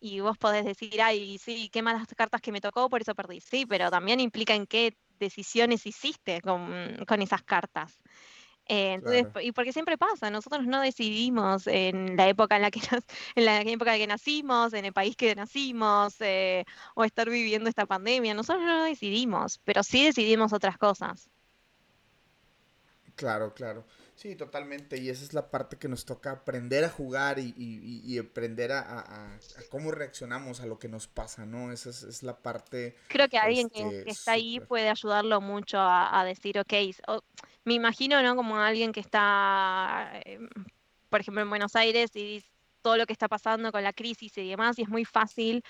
Y 0.00 0.20
vos 0.20 0.36
podés 0.38 0.64
decir, 0.64 1.00
ay, 1.00 1.38
sí, 1.38 1.68
qué 1.70 1.82
malas 1.82 2.06
cartas 2.16 2.40
que 2.40 2.52
me 2.52 2.60
tocó, 2.60 2.88
por 2.88 3.02
eso 3.02 3.14
perdí. 3.14 3.40
Sí, 3.40 3.66
pero 3.66 3.90
también 3.90 4.20
implica 4.20 4.54
en 4.54 4.66
qué 4.66 4.96
decisiones 5.18 5.86
hiciste 5.86 6.40
con 6.42 7.22
esas 7.22 7.42
cartas. 7.42 8.02
Eh, 8.68 8.94
entonces, 8.94 9.26
y 9.42 9.52
porque 9.52 9.72
siempre 9.72 9.96
pasa, 9.96 10.28
nosotros 10.28 10.66
no 10.66 10.80
decidimos 10.80 11.68
en 11.68 12.16
la 12.16 12.28
época 12.28 12.56
en 12.56 12.62
la 12.62 12.70
que 12.72 12.80
en 13.36 13.44
la 13.44 13.60
época 13.60 13.94
en 13.94 14.00
que 14.00 14.06
nacimos, 14.08 14.72
en 14.72 14.84
el 14.84 14.92
país 14.92 15.16
que 15.16 15.34
nacimos, 15.36 16.20
eh, 16.20 16.64
o 16.94 17.04
estar 17.04 17.30
viviendo 17.30 17.68
esta 17.68 17.86
pandemia, 17.86 18.34
nosotros 18.34 18.64
no 18.64 18.84
decidimos, 18.84 19.60
pero 19.64 19.82
sí 19.84 20.04
decidimos 20.04 20.52
otras 20.52 20.78
cosas. 20.78 21.30
Claro, 23.14 23.54
claro. 23.54 23.84
Sí, 24.16 24.34
totalmente. 24.34 24.96
Y 24.96 25.10
esa 25.10 25.22
es 25.22 25.34
la 25.34 25.50
parte 25.50 25.76
que 25.76 25.88
nos 25.88 26.06
toca 26.06 26.30
aprender 26.32 26.84
a 26.84 26.88
jugar 26.88 27.38
y, 27.38 27.54
y, 27.58 28.18
aprender 28.18 28.72
a, 28.72 29.38
cómo 29.68 29.90
reaccionamos 29.90 30.60
a 30.60 30.66
lo 30.66 30.78
que 30.78 30.88
nos 30.88 31.06
pasa, 31.06 31.44
¿no? 31.44 31.70
Esa 31.70 31.90
es, 31.90 32.22
la 32.22 32.38
parte. 32.38 32.96
Creo 33.08 33.28
que 33.28 33.36
alguien 33.36 33.68
que, 33.68 33.82
este, 33.82 34.10
está 34.10 34.32
ahí 34.32 34.58
puede 34.58 34.88
ayudarlo 34.88 35.42
mucho 35.42 35.76
a, 35.78 36.24
decir, 36.24 36.58
ok, 36.58 36.72
me 37.64 37.74
imagino, 37.74 38.22
¿no? 38.22 38.34
Como 38.36 38.56
alguien 38.56 38.90
que 38.90 39.00
está, 39.00 40.10
em, 40.24 40.48
por 41.10 41.20
ejemplo, 41.20 41.42
en 41.42 41.50
Buenos 41.50 41.76
Aires 41.76 42.10
y 42.16 42.42
todo 42.80 42.96
lo 42.96 43.04
que 43.04 43.12
está 43.12 43.28
pasando 43.28 43.70
con 43.70 43.82
la 43.82 43.92
crisis 43.92 44.38
y 44.38 44.48
demás, 44.48 44.78
y 44.78 44.82
es 44.82 44.88
muy 44.88 45.04
fácil 45.04 45.62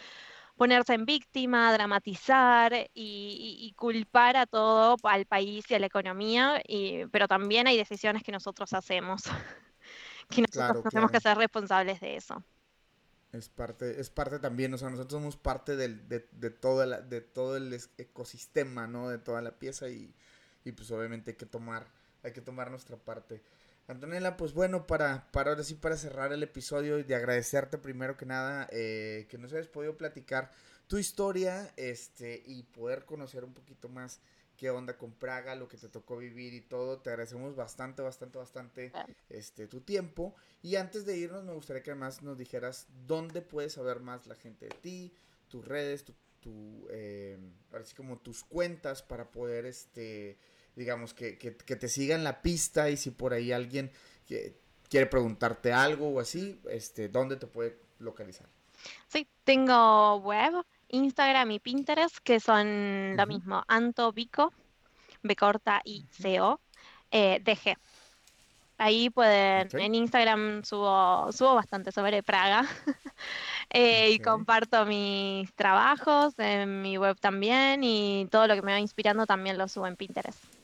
ponerse 0.57 0.95
en 0.95 1.05
víctima, 1.05 1.73
dramatizar 1.73 2.73
y, 2.95 3.73
culpar 3.77 4.37
a 4.37 4.47
todo, 4.47 4.97
al 5.03 5.27
país 5.27 5.65
y 5.71 5.75
a 5.75 5.79
la 5.79 5.87
economía, 5.87 6.63
pero 7.11 7.29
también 7.29 7.67
hay 7.67 7.77
decisiones 7.77 8.23
que 8.23 8.33
nosotros 8.33 8.73
hacemos, 8.73 9.23
que 10.31 10.43
nosotros 10.43 10.85
tenemos 10.91 11.11
que 11.11 11.21
ser 11.21 11.37
responsables 11.37 12.01
de 12.01 12.17
eso. 12.17 12.43
Es 13.33 13.51
parte, 13.51 14.01
es 14.01 14.09
parte 14.09 14.39
también, 14.39 14.73
o 14.73 14.79
sea, 14.79 14.89
nosotros 14.89 15.21
somos 15.21 15.37
parte 15.37 15.77
del, 15.77 16.09
de, 16.09 16.27
de, 16.33 16.51
todo 16.51 16.87
de 16.87 17.21
todo 17.21 17.57
el 17.57 17.79
ecosistema, 17.99 18.87
¿no? 18.87 19.11
De 19.11 19.19
toda 19.19 19.43
la 19.43 19.59
pieza 19.59 19.91
y, 19.91 20.15
y 20.65 20.73
pues 20.73 20.91
obviamente 20.91 21.33
hay 21.33 21.37
que 21.37 21.45
tomar, 21.45 21.87
hay 22.23 22.33
que 22.33 22.41
tomar 22.41 22.71
nuestra 22.71 22.97
parte. 22.97 23.43
Antonella, 23.89 24.37
pues 24.37 24.53
bueno, 24.53 24.87
para, 24.87 25.31
para 25.31 25.51
ahora 25.51 25.63
sí, 25.63 25.75
para 25.75 25.97
cerrar 25.97 26.33
el 26.33 26.43
episodio 26.43 26.99
y 26.99 27.05
de 27.05 27.15
agradecerte 27.15 27.79
primero 27.79 28.17
que 28.17 28.27
nada 28.27 28.69
eh, 28.73 29.27
que 29.29 29.39
nos 29.39 29.53
hayas 29.53 29.69
podido 29.69 29.97
platicar 29.97 30.51
tu 30.89 30.99
historia 30.99 31.73
este, 31.77 32.43
y 32.47 32.65
poder 32.65 33.05
conocer 33.05 33.45
un 33.45 33.55
poquito 33.55 33.89
más 33.89 34.21
qué 34.57 34.71
onda 34.71 34.97
con 34.97 35.13
Praga, 35.13 35.55
lo 35.55 35.69
que 35.69 35.77
te 35.77 35.89
tocó 35.89 36.17
vivir 36.17 36.55
y 36.55 36.63
todo. 36.63 36.99
Te 36.99 37.11
agradecemos 37.11 37.55
bastante, 37.55 38.03
bastante, 38.03 38.39
bastante 38.39 38.93
este, 39.29 39.69
tu 39.69 39.81
tiempo. 39.83 40.35
Y 40.63 40.77
antes 40.77 41.05
de 41.05 41.17
irnos, 41.17 41.45
me 41.45 41.53
gustaría 41.53 41.83
que 41.83 41.91
además 41.91 42.23
nos 42.23 42.39
dijeras 42.39 42.87
dónde 43.07 43.43
puedes 43.43 43.75
saber 43.75 44.01
más 44.01 44.27
la 44.27 44.35
gente 44.35 44.67
de 44.67 44.75
ti, 44.77 45.15
tus 45.49 45.65
redes, 45.65 46.05
tu, 46.05 46.15
tu 46.41 46.89
eh, 46.91 47.39
así 47.73 47.95
como 47.95 48.19
tus 48.19 48.43
cuentas 48.43 49.03
para 49.03 49.31
poder, 49.31 49.67
este, 49.67 50.39
digamos, 50.77 51.15
que, 51.15 51.39
que, 51.39 51.57
que, 51.57 51.75
te 51.75 51.89
sigan 51.89 52.23
la 52.23 52.43
pista 52.43 52.91
y 52.91 52.97
si 52.97 53.11
por 53.11 53.33
ahí 53.33 53.51
alguien 53.51 53.91
quiere 54.89 55.07
preguntarte 55.07 55.73
algo 55.73 56.11
o 56.11 56.21
así, 56.21 56.61
este, 56.71 57.09
¿dónde 57.09 57.37
te 57.37 57.47
puede 57.47 57.79
localizar? 57.99 58.47
Sí, 59.09 59.27
tengo 59.45 60.17
web, 60.17 60.53
Instagram 60.89 61.51
y 61.51 61.59
Pinterest, 61.61 62.19
que 62.19 62.39
son 62.41 63.17
lo 63.17 63.27
mismo, 63.27 63.65
Anto 63.67 64.13
Vico, 64.13 64.53
B 65.23 65.35
corta 65.35 65.81
y 65.85 66.05
CO, 66.23 66.61
eh, 67.11 67.41
DG. 67.43 67.77
Ahí 68.79 69.09
pueden, 69.09 69.69
en 69.73 69.95
Instagram 69.95 70.63
subo, 70.63 71.33
subo 71.33 71.55
bastante 71.55 71.93
sobre 71.93 72.23
Praga 72.23 72.67
eh, 73.71 74.11
y 74.11 74.19
comparto 74.19 74.85
mis 74.85 75.51
trabajos 75.55 76.39
en 76.39 76.83
mi 76.83 76.99
web 76.99 77.19
también 77.19 77.83
y 77.83 78.29
todo 78.31 78.47
lo 78.47 78.55
que 78.55 78.61
me 78.61 78.73
va 78.73 78.79
inspirando 78.79 79.25
también 79.25 79.57
lo 79.57 79.67
subo 79.67 79.87
en 79.87 79.97
Pinterest. 79.97 80.56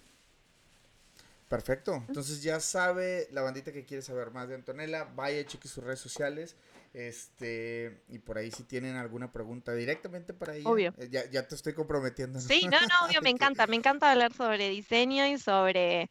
Perfecto, 1.52 2.02
entonces 2.08 2.42
ya 2.42 2.60
sabe 2.60 3.28
la 3.30 3.42
bandita 3.42 3.72
que 3.72 3.84
quiere 3.84 4.02
saber 4.02 4.30
más 4.30 4.48
de 4.48 4.54
Antonella, 4.54 5.04
vaya, 5.04 5.44
cheque 5.44 5.68
sus 5.68 5.84
redes 5.84 6.00
sociales. 6.00 6.56
Este, 6.94 8.00
y 8.08 8.20
por 8.20 8.38
ahí 8.38 8.50
si 8.50 8.62
tienen 8.62 8.96
alguna 8.96 9.30
pregunta 9.30 9.74
directamente 9.74 10.32
para 10.32 10.56
ella. 10.56 10.66
Obvio. 10.66 10.94
Eh, 10.96 11.10
ya, 11.10 11.28
ya 11.28 11.46
te 11.46 11.54
estoy 11.54 11.74
comprometiendo. 11.74 12.40
Sí, 12.40 12.66
no, 12.70 12.80
no, 12.80 13.06
obvio, 13.06 13.20
me 13.20 13.28
encanta. 13.36 13.66
Me 13.66 13.76
encanta 13.76 14.10
hablar 14.10 14.32
sobre 14.32 14.70
diseño 14.70 15.26
y 15.26 15.36
sobre, 15.36 16.08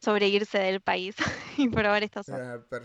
sobre 0.00 0.26
irse 0.26 0.58
del 0.58 0.80
país 0.80 1.14
y 1.56 1.68
probar 1.68 2.02
estas 2.02 2.26
cosas. 2.26 2.60
Ah, 2.72 2.80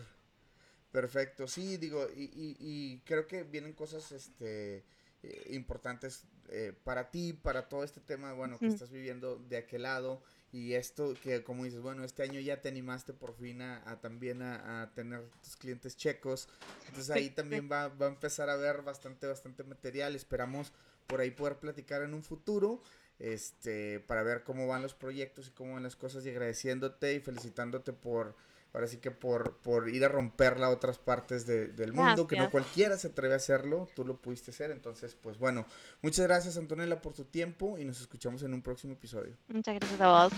perfecto, 0.92 1.48
sí, 1.48 1.78
digo, 1.78 2.08
y, 2.16 2.26
y, 2.26 2.58
y, 2.60 3.00
creo 3.00 3.26
que 3.26 3.42
vienen 3.42 3.74
cosas 3.74 4.12
este, 4.12 4.84
eh, 5.24 5.48
importantes 5.50 6.24
eh, 6.50 6.72
para 6.84 7.10
ti, 7.10 7.34
para 7.34 7.68
todo 7.68 7.84
este 7.84 8.00
tema, 8.00 8.34
bueno, 8.34 8.60
que 8.60 8.68
estás 8.68 8.92
viviendo 8.92 9.38
de 9.38 9.58
aquel 9.58 9.82
lado. 9.82 10.22
Y 10.52 10.74
esto 10.74 11.14
que 11.22 11.44
como 11.44 11.66
dices, 11.66 11.82
bueno, 11.82 12.04
este 12.04 12.24
año 12.24 12.40
ya 12.40 12.62
te 12.62 12.70
animaste 12.70 13.14
por 13.14 13.36
fin 13.36 13.62
a, 13.62 14.00
también 14.02 14.42
a, 14.42 14.92
tener 14.96 15.22
tus 15.44 15.56
clientes 15.56 15.96
checos. 15.96 16.50
Entonces 16.88 17.12
ahí 17.12 17.30
también 17.30 17.70
va, 17.72 17.90
va 17.90 18.08
a 18.08 18.10
empezar 18.10 18.50
a 18.50 18.56
ver 18.56 18.82
bastante, 18.82 19.28
bastante 19.28 19.64
material. 19.64 20.16
Esperamos 20.16 20.72
por 21.08 21.22
ahí 21.22 21.32
poder 21.32 21.58
platicar 21.58 22.02
en 22.02 22.14
un 22.14 22.24
futuro 22.24 22.82
este, 23.20 24.00
para 24.00 24.24
ver 24.24 24.44
cómo 24.44 24.68
van 24.68 24.82
los 24.82 24.94
proyectos 24.94 25.48
y 25.48 25.52
cómo 25.52 25.74
van 25.74 25.84
las 25.84 25.96
cosas 25.96 26.26
y 26.26 26.30
agradeciéndote 26.30 27.16
y 27.16 27.20
felicitándote 27.20 27.94
por, 27.94 28.36
ahora 28.74 28.88
sí 28.88 28.98
que 28.98 29.12
por, 29.12 29.58
por 29.58 29.90
ir 29.90 30.06
a 30.06 30.08
romperla 30.08 30.68
a 30.68 30.70
otras 30.70 30.98
partes 30.98 31.46
del 31.46 31.94
mundo, 31.94 32.28
que 32.28 32.38
no 32.38 32.50
cualquiera 32.50 32.98
se 32.98 33.08
atreve 33.08 33.34
a 33.34 33.38
hacerlo, 33.38 33.88
tú 33.96 34.06
lo 34.06 34.18
pudiste 34.18 34.52
hacer, 34.52 34.72
entonces 34.72 35.16
pues 35.16 35.38
bueno, 35.38 35.66
muchas 36.02 36.28
gracias 36.28 36.58
Antonella 36.58 37.02
por 37.02 37.14
tu 37.14 37.26
tiempo 37.26 37.78
y 37.78 37.86
nos 37.86 38.00
escuchamos 38.02 38.44
en 38.44 38.54
un 38.54 38.62
próximo 38.62 38.94
episodio. 38.94 39.36
Muchas 39.48 39.76
gracias 39.76 40.02
a 40.02 40.08
vos. 40.08 40.34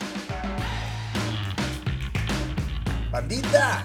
Bandita, 3.12 3.84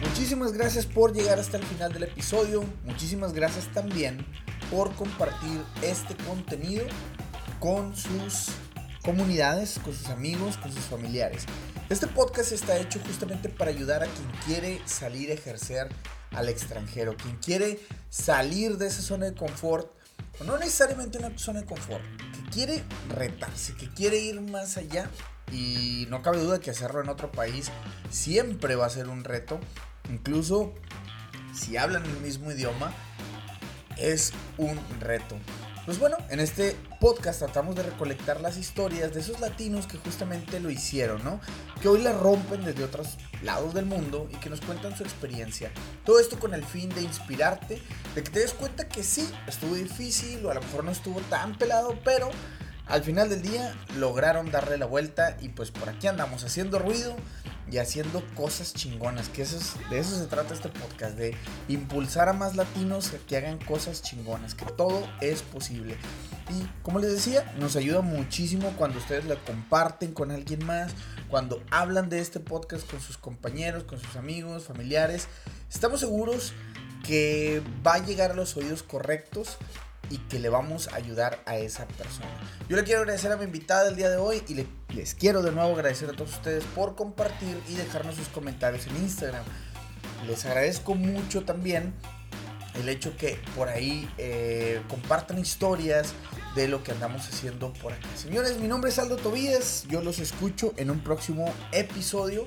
muchísimas 0.00 0.52
gracias 0.52 0.84
por 0.84 1.12
llegar 1.12 1.38
hasta 1.38 1.58
el 1.58 1.64
final 1.64 1.92
del 1.92 2.04
episodio, 2.04 2.64
muchísimas 2.84 3.32
gracias 3.32 3.72
también 3.72 4.26
por 4.70 4.92
compartir 4.96 5.60
este 5.82 6.16
contenido 6.24 6.84
con 7.60 7.94
sus 7.96 8.48
comunidades, 9.02 9.78
con 9.78 9.94
sus 9.94 10.08
amigos, 10.08 10.56
con 10.56 10.72
sus 10.72 10.84
familiares. 10.84 11.46
Este 11.90 12.06
podcast 12.06 12.52
está 12.52 12.76
hecho 12.76 13.00
justamente 13.00 13.48
para 13.48 13.70
ayudar 13.70 14.02
a 14.02 14.06
quien 14.06 14.30
quiere 14.44 14.82
salir 14.84 15.30
a 15.30 15.32
ejercer 15.32 15.88
al 16.32 16.50
extranjero, 16.50 17.16
quien 17.16 17.36
quiere 17.36 17.80
salir 18.10 18.76
de 18.76 18.88
esa 18.88 19.00
zona 19.00 19.24
de 19.24 19.34
confort, 19.34 19.90
no 20.44 20.58
necesariamente 20.58 21.16
una 21.16 21.36
zona 21.38 21.60
de 21.60 21.66
confort, 21.66 22.04
que 22.34 22.50
quiere 22.50 22.84
retarse, 23.08 23.74
que 23.74 23.88
quiere 23.88 24.18
ir 24.18 24.38
más 24.42 24.76
allá 24.76 25.08
y 25.50 26.06
no 26.10 26.20
cabe 26.20 26.40
duda 26.40 26.60
que 26.60 26.70
hacerlo 26.70 27.00
en 27.00 27.08
otro 27.08 27.32
país 27.32 27.70
siempre 28.10 28.76
va 28.76 28.84
a 28.84 28.90
ser 28.90 29.08
un 29.08 29.24
reto, 29.24 29.58
incluso 30.10 30.74
si 31.54 31.78
hablan 31.78 32.04
el 32.04 32.20
mismo 32.20 32.52
idioma, 32.52 32.92
es 33.96 34.34
un 34.58 34.78
reto. 35.00 35.36
Pues 35.88 35.98
bueno, 35.98 36.18
en 36.28 36.38
este 36.38 36.76
podcast 37.00 37.38
tratamos 37.38 37.74
de 37.74 37.82
recolectar 37.82 38.42
las 38.42 38.58
historias 38.58 39.14
de 39.14 39.20
esos 39.20 39.40
latinos 39.40 39.86
que 39.86 39.96
justamente 39.96 40.60
lo 40.60 40.70
hicieron, 40.70 41.24
¿no? 41.24 41.40
Que 41.80 41.88
hoy 41.88 42.02
la 42.02 42.12
rompen 42.12 42.62
desde 42.62 42.84
otros 42.84 43.16
lados 43.42 43.72
del 43.72 43.86
mundo 43.86 44.28
y 44.30 44.36
que 44.36 44.50
nos 44.50 44.60
cuentan 44.60 44.94
su 44.94 45.02
experiencia. 45.02 45.70
Todo 46.04 46.20
esto 46.20 46.38
con 46.38 46.52
el 46.52 46.62
fin 46.62 46.90
de 46.90 47.00
inspirarte, 47.00 47.80
de 48.14 48.22
que 48.22 48.30
te 48.30 48.40
des 48.40 48.52
cuenta 48.52 48.86
que 48.86 49.02
sí, 49.02 49.26
estuvo 49.46 49.76
difícil 49.76 50.44
o 50.44 50.50
a 50.50 50.54
lo 50.56 50.60
mejor 50.60 50.84
no 50.84 50.90
estuvo 50.90 51.20
tan 51.30 51.56
pelado, 51.56 51.98
pero 52.04 52.28
al 52.86 53.02
final 53.02 53.30
del 53.30 53.40
día 53.40 53.74
lograron 53.96 54.50
darle 54.50 54.76
la 54.76 54.84
vuelta 54.84 55.38
y 55.40 55.48
pues 55.48 55.70
por 55.70 55.88
aquí 55.88 56.06
andamos 56.06 56.44
haciendo 56.44 56.78
ruido 56.78 57.16
y 57.70 57.78
haciendo 57.78 58.22
cosas 58.34 58.72
chingonas, 58.74 59.28
que 59.28 59.42
eso 59.42 59.58
de 59.90 59.98
eso 59.98 60.16
se 60.16 60.26
trata 60.26 60.54
este 60.54 60.68
podcast, 60.68 61.16
de 61.16 61.36
impulsar 61.68 62.28
a 62.28 62.32
más 62.32 62.56
latinos 62.56 63.12
que 63.28 63.36
hagan 63.36 63.58
cosas 63.58 64.02
chingonas, 64.02 64.54
que 64.54 64.64
todo 64.64 65.06
es 65.20 65.42
posible. 65.42 65.96
Y 66.50 66.66
como 66.82 66.98
les 66.98 67.12
decía, 67.12 67.52
nos 67.58 67.76
ayuda 67.76 68.00
muchísimo 68.00 68.72
cuando 68.76 68.98
ustedes 68.98 69.26
la 69.26 69.36
comparten 69.36 70.12
con 70.12 70.30
alguien 70.30 70.64
más, 70.64 70.92
cuando 71.28 71.62
hablan 71.70 72.08
de 72.08 72.20
este 72.20 72.40
podcast 72.40 72.88
con 72.90 73.00
sus 73.00 73.18
compañeros, 73.18 73.84
con 73.84 74.00
sus 74.00 74.16
amigos, 74.16 74.64
familiares. 74.64 75.28
Estamos 75.70 76.00
seguros 76.00 76.54
que 77.06 77.62
va 77.86 77.94
a 77.94 78.04
llegar 78.04 78.30
a 78.30 78.34
los 78.34 78.56
oídos 78.56 78.82
correctos 78.82 79.58
y 80.10 80.18
que 80.18 80.38
le 80.38 80.48
vamos 80.48 80.88
a 80.88 80.96
ayudar 80.96 81.42
a 81.46 81.56
esa 81.56 81.86
persona. 81.86 82.28
Yo 82.68 82.76
le 82.76 82.84
quiero 82.84 83.00
agradecer 83.00 83.32
a 83.32 83.36
mi 83.36 83.44
invitada 83.44 83.84
del 83.84 83.96
día 83.96 84.08
de 84.08 84.16
hoy 84.16 84.42
y 84.48 84.66
les 84.94 85.14
quiero 85.14 85.42
de 85.42 85.52
nuevo 85.52 85.74
agradecer 85.74 86.08
a 86.08 86.12
todos 86.12 86.32
ustedes 86.32 86.64
por 86.74 86.94
compartir 86.94 87.60
y 87.68 87.74
dejarnos 87.74 88.16
sus 88.16 88.28
comentarios 88.28 88.86
en 88.86 88.96
Instagram. 88.96 89.44
Les 90.26 90.44
agradezco 90.44 90.94
mucho 90.94 91.44
también 91.44 91.94
el 92.74 92.88
hecho 92.88 93.16
que 93.16 93.38
por 93.56 93.68
ahí 93.68 94.08
eh, 94.18 94.80
compartan 94.88 95.38
historias 95.38 96.12
de 96.54 96.68
lo 96.68 96.82
que 96.82 96.92
andamos 96.92 97.28
haciendo 97.28 97.72
por 97.74 97.92
acá. 97.92 98.08
Señores, 98.16 98.58
mi 98.58 98.68
nombre 98.68 98.90
es 98.90 98.98
Aldo 98.98 99.16
Tobías, 99.16 99.84
yo 99.88 100.00
los 100.00 100.18
escucho 100.18 100.74
en 100.76 100.90
un 100.90 101.00
próximo 101.00 101.52
episodio 101.72 102.44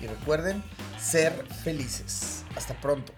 y 0.00 0.06
recuerden 0.06 0.62
ser 1.00 1.32
felices. 1.64 2.44
Hasta 2.56 2.80
pronto. 2.80 3.12